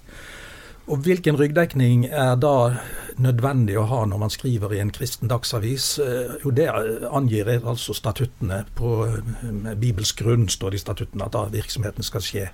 Og 0.87 1.03
Hvilken 1.03 1.35
ryggdekning 1.35 2.05
er 2.07 2.35
da 2.39 2.79
nødvendig 3.19 3.75
å 3.77 3.87
ha 3.89 4.05
når 4.07 4.21
man 4.21 4.31
skriver 4.31 4.73
i 4.73 4.79
en 4.79 4.91
kristen 4.91 5.27
dagsavis? 5.27 5.99
Eh, 5.99 6.37
jo, 6.43 6.51
Det 6.51 6.67
angir 7.11 7.47
altså 7.59 7.93
statuttene. 7.93 8.65
På 8.75 9.05
Bibels 9.41 9.79
bibelsk 9.79 10.23
grunn 10.23 10.47
står 10.47 10.71
det 10.71 10.79
i 10.79 10.85
statuttene 10.85 11.25
at 11.25 11.35
da 11.35 11.47
virksomheten 11.51 12.03
skal 12.03 12.21
skje. 12.21 12.47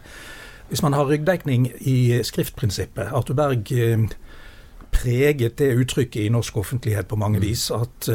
Hvis 0.74 0.82
man 0.82 0.96
har 0.98 1.06
ryggdekning 1.06 1.68
i 1.86 2.24
skriftprinsippet 2.26 3.14
Arthur 3.14 3.38
Berg 3.38 3.70
eh, 3.78 4.08
preget 4.94 5.60
det 5.62 5.70
uttrykket 5.78 6.26
i 6.26 6.32
norsk 6.34 6.58
offentlighet 6.58 7.08
på 7.08 7.18
mange 7.18 7.42
vis. 7.42 7.68
At 7.74 8.10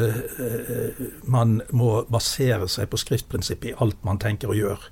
man 1.23 1.61
må 1.71 2.05
basere 2.11 2.67
seg 2.71 2.87
på 2.91 2.99
skriftprinsippet 2.99 3.71
i 3.71 3.75
alt 3.83 3.99
man 4.07 4.19
tenker 4.19 4.51
og 4.51 4.59
gjør. 4.59 4.87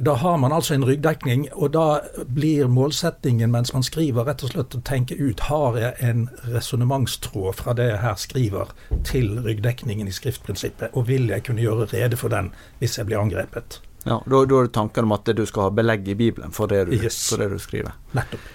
Da 0.00 0.14
har 0.14 0.36
man 0.36 0.52
altså 0.52 0.74
en 0.74 0.84
ryggdekning, 0.84 1.46
og 1.52 1.72
da 1.76 2.00
blir 2.34 2.66
målsettingen 2.66 3.52
mens 3.52 3.72
man 3.74 3.86
skriver, 3.86 4.26
rett 4.26 4.42
og 4.42 4.50
slett 4.50 4.74
å 4.74 4.82
tenke 4.82 5.14
ut 5.14 5.44
har 5.46 5.78
jeg 5.78 5.94
en 6.08 6.24
resonnementstråd 6.50 7.54
fra 7.60 7.74
det 7.78 7.86
jeg 7.92 8.02
her 8.02 8.16
skriver, 8.18 8.72
til 9.06 9.36
ryggdekningen 9.46 10.08
i 10.10 10.16
skriftprinsippet, 10.16 10.90
og 10.92 11.06
vil 11.08 11.30
jeg 11.30 11.46
kunne 11.46 11.62
gjøre 11.62 11.86
rede 11.92 12.18
for 12.18 12.34
den 12.34 12.50
hvis 12.80 12.98
jeg 12.98 13.06
blir 13.06 13.22
angrepet. 13.22 13.78
Ja, 14.06 14.20
Da, 14.22 14.44
da 14.46 14.62
er 14.62 14.70
tanken 14.70 15.08
om 15.08 15.16
at 15.16 15.26
du 15.34 15.42
skal 15.46 15.68
ha 15.68 15.74
belegg 15.74 16.06
i 16.08 16.14
Bibelen 16.14 16.54
for 16.54 16.70
det 16.70 16.84
du, 16.86 16.94
yes. 16.94 17.18
for 17.30 17.42
det 17.42 17.50
du 17.50 17.58
skriver. 17.62 17.98
Nettopp. 18.14 18.54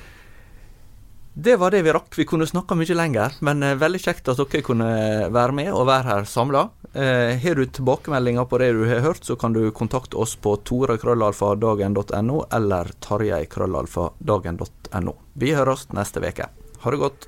Det 1.33 1.55
var 1.55 1.71
det 1.71 1.81
vi 1.81 1.91
rakk. 1.91 2.17
Vi 2.17 2.25
kunne 2.27 2.47
snakka 2.47 2.75
mye 2.75 2.95
lenger, 2.95 3.31
men 3.39 3.63
eh, 3.63 3.75
veldig 3.79 3.99
kjekt 4.03 4.27
at 4.27 4.37
dere 4.37 4.61
kunne 4.67 4.85
være 5.31 5.51
med 5.55 5.71
og 5.71 5.87
være 5.87 6.03
her 6.09 6.23
samla. 6.27 6.69
Eh, 6.91 7.39
har 7.39 7.55
du 7.55 7.65
tilbakemeldinger 7.65 8.45
på 8.51 8.57
det 8.59 8.73
du 8.75 8.83
har 8.89 8.99
hørt, 9.05 9.23
så 9.23 9.35
kan 9.39 9.53
du 9.55 9.71
kontakte 9.71 10.17
oss 10.19 10.35
på 10.35 10.57
torekrøllalfadagen.no 10.67 12.43
eller 12.51 12.91
tarjei.krøllalfadagen.no. 12.99 15.13
Vi 15.39 15.55
høres 15.55 15.87
neste 15.95 16.19
uke. 16.19 16.51
Ha 16.83 16.91
det 16.91 16.99
godt. 16.99 17.27